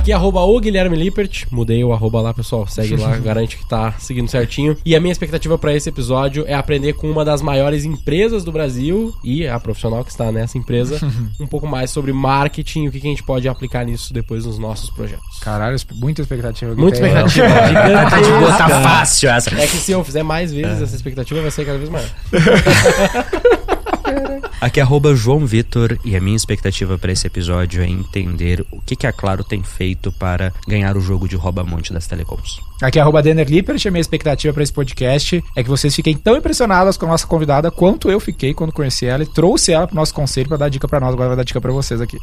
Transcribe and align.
Aqui 0.00 0.12
é 0.12 0.14
arroba 0.14 0.40
o 0.40 0.58
Guilherme 0.58 0.96
Lippert. 0.96 1.44
Mudei 1.50 1.84
o 1.84 1.92
arroba 1.92 2.22
lá, 2.22 2.32
pessoal. 2.32 2.66
Segue 2.66 2.96
lá, 2.96 3.14
garante 3.20 3.58
que 3.58 3.68
tá 3.68 3.92
seguindo 3.98 4.30
certinho. 4.30 4.74
E 4.82 4.96
a 4.96 5.00
minha 5.00 5.12
expectativa 5.12 5.58
para 5.58 5.74
esse 5.74 5.90
episódio 5.90 6.42
é 6.48 6.54
aprender 6.54 6.94
com 6.94 7.10
uma 7.10 7.22
das 7.22 7.42
maiores 7.42 7.84
empresas 7.84 8.42
do 8.42 8.50
Brasil 8.50 9.14
e 9.22 9.46
a 9.46 9.60
profissional 9.60 10.02
que 10.02 10.10
está 10.10 10.32
nessa 10.32 10.56
empresa 10.56 10.98
um 11.38 11.46
pouco 11.46 11.66
mais 11.66 11.90
sobre 11.90 12.14
marketing 12.14 12.84
e 12.84 12.88
o 12.88 12.92
que, 12.92 12.98
que 12.98 13.06
a 13.08 13.10
gente 13.10 13.22
pode 13.22 13.46
aplicar 13.46 13.84
nisso 13.84 14.14
depois 14.14 14.46
nos 14.46 14.58
nossos 14.58 14.88
projetos. 14.88 15.38
Caralho, 15.42 15.76
muita 15.96 16.22
expectativa. 16.22 16.74
Muita 16.74 16.98
Tem- 16.98 17.06
expectativa. 17.06 17.48
gigantesca. 17.68 18.56
Tá 18.56 18.80
fácil 18.80 19.28
essa. 19.28 19.54
É 19.54 19.66
que 19.66 19.76
se 19.76 19.92
eu 19.92 20.02
fizer 20.02 20.22
mais 20.22 20.50
vezes, 20.50 20.80
essa 20.80 20.96
expectativa 20.96 21.42
vai 21.42 21.50
ser 21.50 21.66
cada 21.66 21.76
vez 21.76 21.90
maior. 21.90 22.08
Aqui 24.60 24.78
é 24.78 24.82
arroba 24.82 25.14
João 25.14 25.46
Vitor 25.46 25.98
e 26.04 26.14
a 26.14 26.20
minha 26.20 26.36
expectativa 26.36 26.98
para 26.98 27.12
esse 27.12 27.26
episódio 27.26 27.82
é 27.82 27.88
entender 27.88 28.64
o 28.70 28.80
que, 28.80 28.94
que 28.94 29.06
a 29.06 29.12
Claro 29.12 29.42
tem 29.42 29.62
feito 29.62 30.12
para 30.12 30.52
ganhar 30.68 30.96
o 30.96 31.00
jogo 31.00 31.28
de 31.28 31.36
rouba-monte 31.36 31.92
das 31.92 32.06
telecoms. 32.06 32.60
Aqui 32.82 32.98
é 32.98 33.02
arroba 33.02 33.22
Denner 33.22 33.46
Lippert. 33.46 33.86
A 33.86 33.90
minha 33.90 34.00
expectativa 34.00 34.54
pra 34.54 34.62
esse 34.62 34.72
podcast 34.72 35.44
é 35.54 35.62
que 35.62 35.68
vocês 35.68 35.94
fiquem 35.94 36.16
tão 36.16 36.36
impressionados 36.36 36.96
com 36.96 37.04
a 37.04 37.10
nossa 37.10 37.26
convidada 37.26 37.70
quanto 37.70 38.10
eu 38.10 38.18
fiquei 38.18 38.54
quando 38.54 38.72
conheci 38.72 39.04
ela 39.04 39.22
e 39.22 39.26
trouxe 39.26 39.72
ela 39.72 39.86
pro 39.86 39.96
nosso 39.96 40.14
conselho 40.14 40.48
pra 40.48 40.56
dar 40.56 40.70
dica 40.70 40.88
pra 40.88 40.98
nós. 40.98 41.12
Agora 41.12 41.28
vai 41.28 41.36
dar 41.36 41.44
dica 41.44 41.60
pra 41.60 41.72
vocês 41.72 42.00
aqui. 42.00 42.18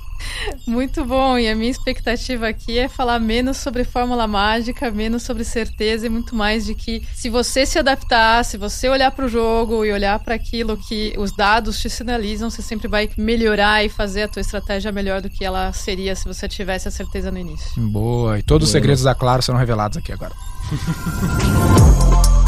Muito 0.65 1.05
bom, 1.05 1.37
e 1.37 1.47
a 1.47 1.55
minha 1.55 1.69
expectativa 1.69 2.47
aqui 2.47 2.77
é 2.77 2.87
falar 2.87 3.19
menos 3.19 3.57
sobre 3.57 3.83
fórmula 3.83 4.25
mágica, 4.27 4.89
menos 4.89 5.23
sobre 5.23 5.43
certeza 5.43 6.07
e 6.07 6.09
muito 6.09 6.35
mais 6.35 6.65
de 6.65 6.73
que 6.73 7.03
se 7.13 7.29
você 7.29 7.65
se 7.65 7.77
adaptar, 7.77 8.43
se 8.43 8.57
você 8.57 8.89
olhar 8.89 9.11
para 9.11 9.25
o 9.25 9.29
jogo 9.29 9.85
e 9.85 9.91
olhar 9.91 10.17
para 10.19 10.33
aquilo 10.33 10.75
que 10.75 11.13
os 11.17 11.31
dados 11.31 11.76
te 11.79 11.89
sinalizam, 11.89 12.49
você 12.49 12.61
sempre 12.61 12.87
vai 12.87 13.09
melhorar 13.17 13.83
e 13.83 13.89
fazer 13.89 14.23
a 14.23 14.27
tua 14.27 14.41
estratégia 14.41 14.91
melhor 14.91 15.21
do 15.21 15.29
que 15.29 15.43
ela 15.43 15.71
seria 15.73 16.15
se 16.15 16.25
você 16.25 16.47
tivesse 16.47 16.87
a 16.87 16.91
certeza 16.91 17.31
no 17.31 17.37
início. 17.37 17.81
Boa. 17.81 18.39
E 18.39 18.43
todos 18.43 18.67
os 18.67 18.71
segredos 18.71 19.03
da 19.03 19.15
Claro 19.15 19.41
serão 19.41 19.57
revelados 19.57 19.97
aqui 19.97 20.11
agora. 20.11 20.33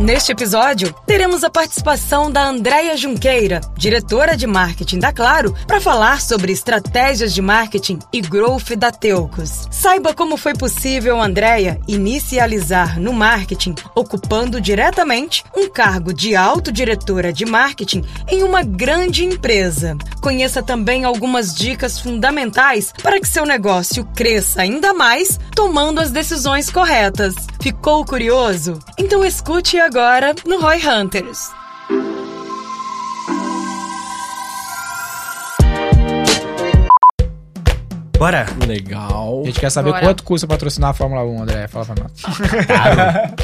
Neste 0.00 0.30
episódio, 0.30 0.94
teremos 1.04 1.42
a 1.42 1.50
participação 1.50 2.30
da 2.30 2.44
Andréia 2.44 2.96
Junqueira, 2.96 3.60
diretora 3.76 4.36
de 4.36 4.46
marketing 4.46 5.00
da 5.00 5.12
Claro, 5.12 5.52
para 5.66 5.80
falar 5.80 6.20
sobre 6.20 6.52
estratégias 6.52 7.34
de 7.34 7.42
marketing 7.42 7.98
e 8.12 8.20
growth 8.20 8.76
da 8.76 8.92
Teucos. 8.92 9.66
Saiba 9.72 10.14
como 10.14 10.36
foi 10.36 10.54
possível 10.54 11.20
Andréia 11.20 11.80
inicializar 11.88 13.00
no 13.00 13.12
marketing, 13.12 13.74
ocupando 13.92 14.60
diretamente 14.60 15.42
um 15.56 15.68
cargo 15.68 16.14
de 16.14 16.36
autodiretora 16.36 17.32
de 17.32 17.44
marketing 17.44 18.04
em 18.28 18.44
uma 18.44 18.62
grande 18.62 19.24
empresa. 19.24 19.98
Conheça 20.20 20.62
também 20.62 21.04
algumas 21.04 21.52
dicas 21.52 21.98
fundamentais 21.98 22.92
para 23.02 23.18
que 23.18 23.26
seu 23.26 23.44
negócio 23.44 24.04
cresça 24.14 24.62
ainda 24.62 24.94
mais, 24.94 25.40
tomando 25.56 26.00
as 26.00 26.12
decisões 26.12 26.70
corretas. 26.70 27.34
Ficou 27.60 28.04
curioso? 28.04 28.78
Então 28.96 29.24
escute 29.24 29.76
agora 29.88 30.34
no 30.46 30.60
Roy 30.60 30.78
Hunters. 30.86 31.50
Bora! 38.18 38.46
Legal. 38.66 39.42
A 39.42 39.46
gente 39.46 39.60
quer 39.60 39.70
saber 39.70 39.90
Bora. 39.90 40.02
quanto 40.04 40.24
custa 40.24 40.44
patrocinar 40.46 40.90
a 40.90 40.92
Fórmula 40.92 41.22
1, 41.24 41.42
André. 41.42 41.68
Fala 41.68 41.84
pra 41.86 41.94
nós. 42.02 42.12
Caro, 42.66 42.96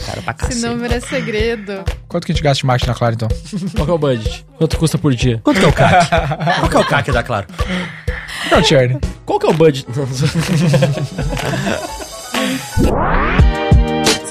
caro 0.05 0.23
pra 0.25 0.35
Se 0.51 0.67
não 0.67 0.79
cacete. 0.81 0.95
é 0.95 1.01
segredo. 1.01 1.85
Quanto 2.09 2.27
que 2.27 2.33
a 2.33 2.35
gente 2.35 2.43
gasta 2.43 2.61
de 2.61 2.67
marketing 2.67 2.91
na 2.91 2.95
Claro, 2.97 3.15
então? 3.15 3.29
Qual 3.77 3.85
que 3.87 3.91
é 3.91 3.95
o 3.95 3.99
budget? 3.99 4.45
Quanto 4.59 4.77
custa 4.77 4.99
por 4.99 5.15
dia? 5.15 5.41
Quanto 5.45 5.61
que 5.61 5.67
é 5.67 5.69
o 5.69 5.73
CAC? 5.73 6.09
Qual 6.59 6.69
que 6.71 6.77
é 6.77 6.81
o 6.81 6.85
CAC 6.87 7.13
da 7.13 7.23
Claro? 7.23 7.47
Não, 8.51 8.61
Tierney. 8.63 8.99
Qual 9.25 9.39
que 9.39 9.47
é 9.47 9.51
o 9.51 9.55
budget? 9.55 9.87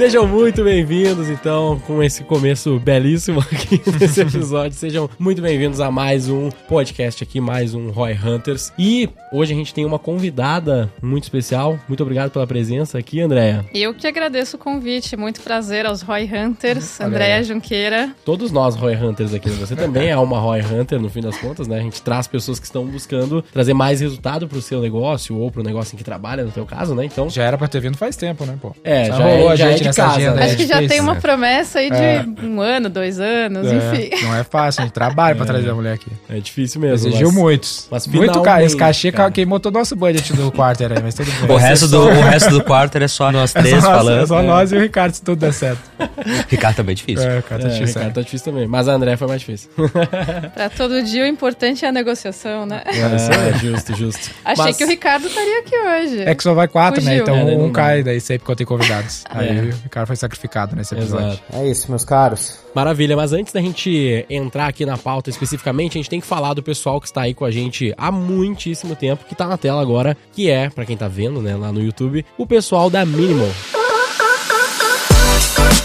Sejam 0.04 0.28
muito 0.28 0.66
bem-vindos, 0.66 1.30
então, 1.30 1.80
com 1.88 2.04
esse 2.04 2.26
começo 2.26 2.78
belíssimo 2.78 3.40
aqui 3.50 3.82
nesse 3.98 4.20
episódio. 4.20 4.78
Sejam 4.78 5.10
muito 5.18 5.42
bem-vindos 5.42 5.80
a 5.80 5.90
mais 5.90 6.28
um 6.28 6.50
podcast 6.68 7.24
aqui, 7.24 7.40
mais 7.40 7.74
um 7.74 7.90
Roy 7.90 8.12
Hunters. 8.12 8.74
E 8.78 9.08
hoje 9.32 9.54
a 9.54 9.56
gente 9.56 9.74
tem 9.74 9.86
uma 9.86 9.98
convidada 9.98 10.92
muito 11.02 11.24
especial. 11.24 11.80
Muito 11.88 12.04
obrigado 12.04 12.32
pela 12.32 12.46
presença 12.46 12.98
aqui, 12.98 13.22
Andréia. 13.22 13.64
Eu 13.74 13.94
que 13.94 14.06
agradeço 14.06 14.58
o 14.58 14.60
convite, 14.60 15.16
muito 15.16 15.40
prazer 15.40 15.86
aos 15.86 16.02
Roy 16.02 16.26
Hunters, 16.26 17.00
aí. 17.00 17.44
Junqueira. 17.46 18.14
Todos 18.26 18.52
nós 18.52 18.76
Roy 18.76 18.98
Hunters 18.98 19.34
aqui, 19.34 19.50
né? 19.50 19.56
você 19.58 19.74
também 19.74 20.10
é 20.10 20.18
uma 20.18 20.38
Roy 20.38 20.60
Hunter 20.60 21.00
no 21.00 21.10
fim 21.10 21.22
das 21.22 21.38
contas, 21.38 21.66
né? 21.66 21.78
A 21.78 21.82
gente 21.82 22.02
traz 22.02 22.28
pessoas 22.28 22.60
que 22.60 22.66
estão 22.66 22.86
buscando 22.86 23.42
trazer 23.42 23.74
mais 23.74 24.02
resultado 24.02 24.50
pro 24.50 24.62
seu 24.62 24.82
negócio 24.82 25.38
ou 25.38 25.50
pro 25.50 25.64
negócio 25.64 25.96
em 25.96 25.98
que 25.98 26.04
trabalha, 26.04 26.44
no 26.44 26.52
teu 26.52 26.66
caso, 26.66 26.94
né? 26.94 27.06
Então, 27.06 27.30
Já 27.30 27.44
era 27.44 27.58
pra 27.58 27.70
ter 27.70 27.80
vindo 27.80 27.96
faz 27.96 28.18
tempo, 28.18 28.46
né, 28.46 28.58
pô? 28.62 28.76
É, 28.84 29.06
Só 29.06 29.14
já 29.18 29.24
rolou 29.24 29.50
é- 29.50 29.54
a 29.54 29.56
já 29.56 29.72
é 29.72 29.93
casa, 29.96 30.16
agenda 30.16 30.36
né? 30.36 30.42
aí, 30.44 30.48
Acho 30.48 30.58
que 30.58 30.66
já 30.66 30.76
difícil. 30.76 30.90
tem 30.90 31.00
uma 31.02 31.16
promessa 31.16 31.80
aí 31.80 31.90
de 31.90 31.98
É. 31.98 32.26
um 32.44 32.60
ano, 32.62 32.90
dois 32.90 33.20
anos, 33.20 33.68
É, 33.72 33.76
enfim. 33.76 34.26
Não 34.26 34.36
é 34.36 34.44
fácil, 34.44 34.82
a 34.82 34.86
gente 34.86 34.94
trabalha 34.94 35.36
pra 35.36 35.46
trazer 35.46 35.70
a 35.70 35.74
mulher 35.76 35.94
aqui. 35.94 36.08
é 36.30 36.40
difícil 36.40 36.80
mesmo. 36.82 37.08
Exigiu 37.08 37.28
mas- 37.28 37.36
muitos. 37.38 37.88
mas 37.92 38.08
Muito 38.08 38.42
caro. 38.42 38.64
Esse 38.64 38.76
cachê 38.78 39.12
cara. 39.12 39.32
queimou 39.32 39.60
todo 39.60 39.76
o 39.76 39.80
nosso 39.80 39.96
budget 39.96 40.34
do 40.34 40.52
quarter 40.52 40.92
aí, 40.92 41.02
mas 41.04 41.16
tudo 41.16 41.32
bem. 41.32 41.56
O 41.56 41.60
resto, 41.60 41.88
do, 41.88 42.02
o 42.08 42.22
resto 42.22 42.50
do 42.50 42.64
quarto 42.64 42.96
é 43.02 43.08
só 43.08 43.32
nós 43.32 43.56
É 43.56 43.60
três 43.62 43.82
só 43.82 43.90
nós- 43.90 43.98
falando. 43.98 44.24
É 44.24 44.26
só 44.28 44.42
nós 44.44 44.72
e 44.72 44.76
o 44.78 44.80
Ricardo, 44.82 45.14
se 45.14 45.22
tudo 45.24 45.40
der 45.40 45.54
certo. 45.54 45.82
Ricardo 46.50 46.76
também 46.78 46.94
é 46.94 46.96
difícil. 46.96 47.30
É, 47.30 47.42
cara, 47.42 47.62
tá 47.62 47.68
É, 47.68 47.72
difícil. 47.72 47.96
Ricardo, 47.96 48.14
tá 48.16 48.22
difícil 48.22 48.52
também. 48.52 48.68
Mas 48.68 48.88
a 48.88 48.94
André 48.94 49.18
foi 49.18 49.28
mais 49.28 49.40
difícil. 49.42 49.70
Pra 50.54 50.70
todo 50.70 51.02
dia 51.04 51.24
o 51.24 51.28
importante 51.28 51.86
é 51.86 51.88
a 51.88 51.92
negociação, 51.92 52.66
né? 52.66 52.82
É, 52.86 53.58
justo, 53.58 53.96
justo. 53.96 54.30
Achei 54.44 54.66
Mas- 54.66 54.78
que 54.78 54.84
o 54.84 54.88
Ricardo 54.88 55.28
estaria 55.28 55.60
aqui 55.60 55.76
hoje. 55.78 56.22
É 56.22 56.36
que 56.36 56.44
só 56.44 56.54
vai 56.54 56.68
quatro, 56.68 57.02
né? 57.02 57.12
Fugiu. 57.12 57.24
Então 57.24 57.36
É, 57.36 57.46
daí 57.46 57.58
não 57.58 57.66
um 57.66 57.72
cai 57.72 58.04
daí 58.04 58.20
sempre 58.22 58.46
quando 58.46 58.58
tem 58.58 58.68
convidados. 58.68 59.24
Aí 59.30 59.70
É. 59.70 59.73
o 59.74 59.84
Ricardo 59.84 60.08
foi 60.08 60.16
sacrificado 60.16 60.76
nesse 60.76 60.94
episódio. 60.94 61.28
Exato. 61.28 61.44
É 61.54 61.68
isso, 61.68 61.90
meus 61.90 62.04
caros. 62.04 62.60
Maravilha, 62.74 63.16
mas 63.16 63.34
antes 63.34 63.54
da 63.54 63.62
gente 63.62 64.26
entrar 64.30 64.68
aqui 64.68 64.86
na 64.86 64.98
pauta 64.98 65.30
especificamente, 65.30 65.98
a 65.98 66.00
gente 66.00 66.10
tem 66.10 66.20
que 66.20 66.28
falar 66.28 66.54
do 66.54 66.64
pessoal 66.64 67.00
que 67.00 67.08
está 67.08 67.22
aí 67.22 67.34
com 67.34 67.46
a 67.46 67.52
gente 67.52 67.94
há 67.98 68.12
muitíssimo 68.12 68.96
tempo, 68.96 69.26
que 69.26 69.36
tá 69.36 69.48
na 69.48 69.58
tela 69.58 69.82
agora, 69.82 70.18
que 70.32 70.50
é, 70.50 70.70
pra 70.70 70.86
quem 70.86 70.98
tá 70.98 71.08
vendo, 71.08 71.42
né, 71.42 71.56
lá 71.56 71.72
no 71.72 71.82
YouTube, 71.82 72.26
o 72.38 72.48
pessoal 72.48 72.90
da 72.90 73.06
Minimal. 73.06 73.50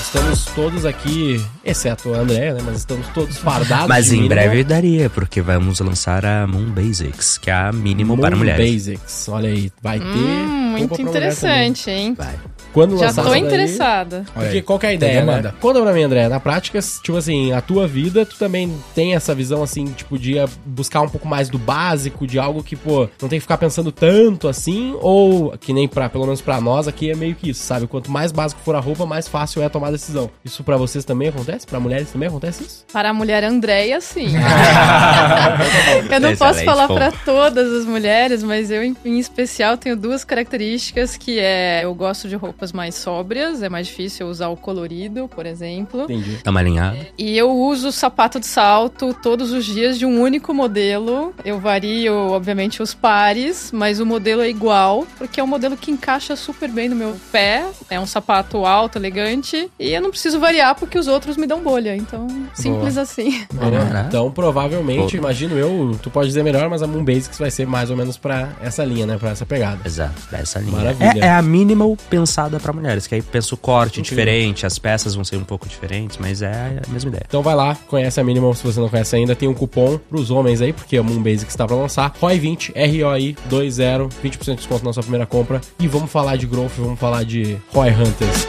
Estamos 0.08 0.46
todos 0.46 0.86
aqui, 0.86 1.44
exceto 1.62 2.14
a 2.14 2.20
André, 2.20 2.54
né, 2.54 2.62
mas 2.64 2.78
estamos 2.78 3.06
todos 3.08 3.36
fardados 3.36 3.88
Mas 3.88 4.06
de 4.06 4.16
em 4.16 4.26
breve 4.26 4.64
daria, 4.64 5.10
porque 5.10 5.42
vamos 5.42 5.80
lançar 5.80 6.24
a 6.24 6.46
Moon 6.46 6.70
Basics, 6.70 7.36
que 7.36 7.50
é 7.50 7.54
a 7.54 7.70
mínimo 7.70 8.16
para 8.16 8.30
Moon 8.30 8.38
mulheres. 8.38 8.86
Basics. 8.86 9.28
Olha 9.28 9.50
aí, 9.50 9.70
vai 9.82 9.98
ter. 9.98 10.06
Hum, 10.06 10.76
muito 10.78 11.02
interessante, 11.02 11.90
hein? 11.90 12.14
Vai. 12.16 12.36
Quando 12.72 12.96
Já 12.98 13.06
lançar 13.06 13.22
tô 13.24 13.30
daí- 13.30 13.40
interessada. 13.40 14.24
Porque 14.34 14.62
qual 14.62 14.78
que 14.78 14.86
é 14.86 14.88
a 14.88 14.90
Tem 14.90 14.96
ideia, 14.96 15.14
né? 15.14 15.26
demanda. 15.26 15.54
Conta 15.60 15.80
pra 15.80 15.92
mim, 15.92 16.02
André. 16.02 16.28
Na 16.28 16.38
prática, 16.40 16.78
tipo 17.02 17.16
assim, 17.16 17.52
a 17.52 17.60
tua 17.60 17.86
vida, 17.86 18.24
tu 18.26 18.36
também 18.38 18.72
tem 18.94 19.14
essa 19.14 19.34
visão, 19.34 19.62
assim, 19.62 19.86
tipo, 19.86 20.18
de 20.18 20.34
buscar 20.64 21.00
um 21.00 21.08
pouco 21.08 21.26
mais 21.26 21.48
do 21.48 21.58
básico, 21.58 22.26
de 22.26 22.38
algo 22.38 22.62
que, 22.62 22.76
pô, 22.76 23.08
não 23.20 23.28
tem 23.28 23.38
que 23.38 23.40
ficar 23.40 23.58
pensando 23.58 23.90
tanto 23.90 24.48
assim, 24.48 24.96
ou 25.00 25.56
que 25.58 25.72
nem 25.72 25.88
pra, 25.88 26.08
pelo 26.08 26.24
menos 26.24 26.40
pra 26.40 26.60
nós 26.60 26.86
aqui, 26.88 27.10
é 27.10 27.14
meio 27.14 27.34
que 27.34 27.50
isso, 27.50 27.62
sabe? 27.62 27.86
Quanto 27.86 28.10
mais 28.10 28.32
básico 28.32 28.60
for 28.64 28.74
a 28.74 28.80
roupa, 28.80 29.06
mais 29.06 29.26
fácil 29.28 29.62
é 29.62 29.68
tomar 29.68 29.90
decisão. 29.90 30.30
Isso 30.44 30.62
pra 30.62 30.76
vocês 30.76 31.04
também 31.04 31.28
acontece? 31.28 31.66
Pra 31.66 31.80
mulheres 31.80 32.10
também 32.10 32.28
acontece 32.28 32.64
isso? 32.64 32.84
Para 32.92 33.10
a 33.10 33.12
mulher 33.14 33.42
Andréia, 33.44 34.00
sim. 34.00 34.28
eu 36.10 36.20
não 36.20 36.36
posso 36.36 36.64
falar 36.64 36.88
para 36.88 37.12
todas 37.24 37.72
as 37.72 37.84
mulheres, 37.86 38.42
mas 38.42 38.70
eu, 38.70 38.82
em, 38.82 38.96
especial, 39.18 39.76
tenho 39.76 39.96
duas 39.96 40.24
características, 40.24 41.16
que 41.16 41.38
é... 41.38 41.80
Eu 41.84 41.94
gosto 41.94 42.28
de 42.28 42.34
roupas 42.58 42.72
mais 42.72 42.96
sóbrias, 42.96 43.62
é 43.62 43.68
mais 43.68 43.86
difícil 43.86 44.26
usar 44.26 44.48
o 44.48 44.56
colorido, 44.56 45.28
por 45.28 45.46
exemplo. 45.46 46.02
Entendi. 46.02 46.38
Tamo 46.42 46.58
alinhado. 46.58 46.98
E 47.16 47.38
eu 47.38 47.50
uso 47.52 47.92
sapato 47.92 48.40
de 48.40 48.46
salto 48.46 49.14
todos 49.22 49.52
os 49.52 49.64
dias 49.64 49.96
de 49.96 50.04
um 50.04 50.20
único 50.20 50.52
modelo. 50.52 51.32
Eu 51.44 51.60
vario, 51.60 52.12
obviamente, 52.12 52.82
os 52.82 52.94
pares, 52.94 53.70
mas 53.72 54.00
o 54.00 54.06
modelo 54.06 54.42
é 54.42 54.50
igual, 54.50 55.06
porque 55.16 55.38
é 55.38 55.44
um 55.44 55.46
modelo 55.46 55.76
que 55.76 55.92
encaixa 55.92 56.34
super 56.34 56.68
bem 56.68 56.88
no 56.88 56.96
meu 56.96 57.14
pé. 57.30 57.64
É 57.88 58.00
um 58.00 58.06
sapato 58.06 58.66
alto, 58.66 58.98
elegante. 58.98 59.70
E 59.78 59.92
eu 59.92 60.02
não 60.02 60.10
preciso 60.10 60.40
variar 60.40 60.74
porque 60.74 60.98
os 60.98 61.06
outros 61.06 61.36
me 61.36 61.46
dão 61.46 61.60
bolha. 61.60 61.94
Então, 61.94 62.26
simples 62.54 62.98
assim. 62.98 63.46
Olha, 63.60 64.06
Então, 64.08 64.32
provavelmente, 64.32 65.12
Pô. 65.12 65.18
imagino 65.18 65.56
eu, 65.56 65.96
tu 66.02 66.10
pode 66.10 66.26
dizer 66.28 66.42
melhor, 66.42 66.68
mas 66.68 66.82
a 66.82 66.88
Moon 66.88 67.04
Basics 67.04 67.38
vai 67.38 67.52
ser 67.52 67.68
mais 67.68 67.88
ou 67.88 67.96
menos 67.96 68.16
pra 68.16 68.48
essa 68.60 68.84
linha, 68.84 69.06
né? 69.06 69.16
Pra 69.16 69.30
essa 69.30 69.46
pegada. 69.46 69.78
Exato, 69.84 70.20
dessa 70.30 70.58
linha. 70.58 70.76
Maravilha. 70.76 71.24
É, 71.24 71.28
é 71.28 71.30
a 71.30 71.40
minimal 71.40 71.96
pensada 72.10 72.47
pra 72.58 72.72
mulheres, 72.72 73.06
que 73.06 73.14
aí 73.14 73.22
pensa 73.22 73.54
o 73.54 73.58
corte 73.58 74.00
Incrível. 74.00 74.24
diferente, 74.24 74.66
as 74.66 74.78
peças 74.78 75.14
vão 75.14 75.24
ser 75.24 75.36
um 75.36 75.44
pouco 75.44 75.68
diferentes, 75.68 76.16
mas 76.18 76.42
é 76.42 76.80
a 76.86 76.90
mesma 76.90 77.10
ideia. 77.10 77.24
Então 77.28 77.42
vai 77.42 77.54
lá, 77.54 77.76
conhece 77.86 78.20
a 78.20 78.24
Minimal 78.24 78.54
se 78.54 78.64
você 78.64 78.80
não 78.80 78.88
conhece 78.88 79.14
ainda. 79.16 79.34
Tem 79.36 79.48
um 79.48 79.54
cupom 79.54 79.98
pros 79.98 80.30
homens 80.30 80.60
aí, 80.60 80.72
porque 80.72 80.96
a 80.96 81.02
Moon 81.02 81.22
Basics 81.22 81.48
está 81.48 81.66
pra 81.66 81.76
lançar. 81.76 82.12
ROI20, 82.20 82.72
R-O-I 82.74 83.36
20, 83.48 84.38
20% 84.38 84.44
de 84.44 84.54
desconto 84.56 84.84
na 84.84 84.92
sua 84.92 85.02
primeira 85.02 85.26
compra. 85.26 85.60
E 85.78 85.86
vamos 85.86 86.10
falar 86.10 86.36
de 86.36 86.46
growth, 86.46 86.72
vamos 86.78 86.98
falar 86.98 87.24
de 87.24 87.56
ROI 87.72 87.90
Hunters. 87.90 88.48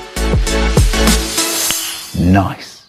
Nice. 2.15 2.79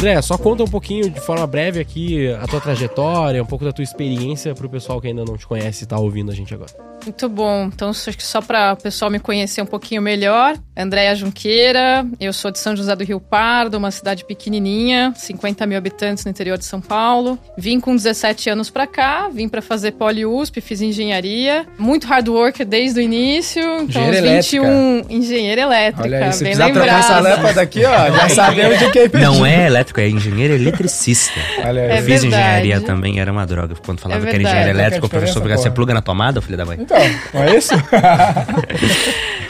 André, 0.00 0.22
só 0.22 0.38
conta 0.38 0.64
um 0.64 0.66
pouquinho 0.66 1.10
de 1.10 1.20
forma 1.20 1.46
breve 1.46 1.78
aqui 1.78 2.32
a 2.32 2.46
tua 2.46 2.58
trajetória, 2.58 3.42
um 3.42 3.44
pouco 3.44 3.66
da 3.66 3.70
tua 3.70 3.82
experiência 3.82 4.54
pro 4.54 4.66
pessoal 4.66 4.98
que 4.98 5.08
ainda 5.08 5.26
não 5.26 5.36
te 5.36 5.46
conhece 5.46 5.84
e 5.84 5.86
tá 5.86 5.98
ouvindo 5.98 6.32
a 6.32 6.34
gente 6.34 6.54
agora. 6.54 6.70
Muito 7.04 7.28
bom. 7.28 7.64
Então, 7.64 7.90
acho 7.90 8.12
que 8.12 8.22
só 8.22 8.40
para 8.42 8.72
o 8.72 8.76
pessoal 8.76 9.10
me 9.10 9.18
conhecer 9.18 9.60
um 9.62 9.66
pouquinho 9.66 10.02
melhor, 10.02 10.56
Andréia 10.76 11.14
Junqueira, 11.14 12.06
eu 12.18 12.32
sou 12.32 12.50
de 12.50 12.58
São 12.58 12.74
José 12.76 12.94
do 12.96 13.04
Rio 13.04 13.20
Pardo, 13.20 13.76
uma 13.76 13.90
cidade 13.90 14.24
pequenininha, 14.24 15.12
50 15.16 15.66
mil 15.66 15.78
habitantes 15.78 16.24
no 16.24 16.30
interior 16.30 16.58
de 16.58 16.64
São 16.64 16.80
Paulo. 16.80 17.38
Vim 17.56 17.80
com 17.80 17.94
17 17.94 18.50
anos 18.50 18.70
para 18.70 18.86
cá, 18.86 19.28
vim 19.32 19.48
para 19.48 19.62
fazer 19.62 19.92
poli-USP, 19.92 20.60
fiz 20.60 20.80
engenharia, 20.80 21.66
muito 21.78 22.06
hard 22.06 22.28
work 22.28 22.64
desde 22.64 23.00
o 23.00 23.02
início. 23.02 23.62
Então, 23.82 24.02
Engenheira 24.08 24.36
aos 24.36 24.50
21, 24.50 25.04
engenheira 25.10 25.60
elétrica, 25.62 26.02
Olha 26.02 26.26
aí, 26.26 26.32
se 26.32 26.44
bem 26.44 26.52
precisar 26.54 26.72
trocar 26.72 26.98
essa 27.00 27.16
lembrado. 27.16 27.36
lâmpada 27.36 27.60
aqui, 27.62 27.84
ó, 27.84 28.10
já 28.10 28.28
sabemos 28.30 28.78
de 28.78 28.90
quem 28.90 29.08
pediu. 29.08 29.32
Não 29.32 29.46
é 29.46 29.70
elétrico, 29.90 30.00
é 30.00 30.08
engenheiro 30.08 30.54
eletricista. 30.54 31.40
Olha 31.64 31.82
aí. 31.82 31.90
É 31.90 31.92
eu 31.92 31.96
fiz 31.98 32.22
verdade. 32.22 32.26
engenharia 32.26 32.80
também, 32.80 33.20
era 33.20 33.30
uma 33.30 33.46
droga. 33.46 33.74
Quando 33.84 34.00
falava 34.00 34.26
É 34.26 34.30
que 34.30 34.36
era 34.36 34.42
engenheiro 34.42 34.70
elétrico, 34.70 35.06
o 35.06 35.08
é 35.08 35.10
professor 35.10 35.40
perguntava, 35.40 35.62
você 35.62 35.70
pluga 35.70 35.94
na 35.94 36.02
tomada, 36.02 36.40
filho 36.40 36.56
da 36.56 36.64
mãe? 36.64 36.78
Então, 36.80 36.98
não 37.34 37.42
é 37.42 37.56
isso? 37.56 37.74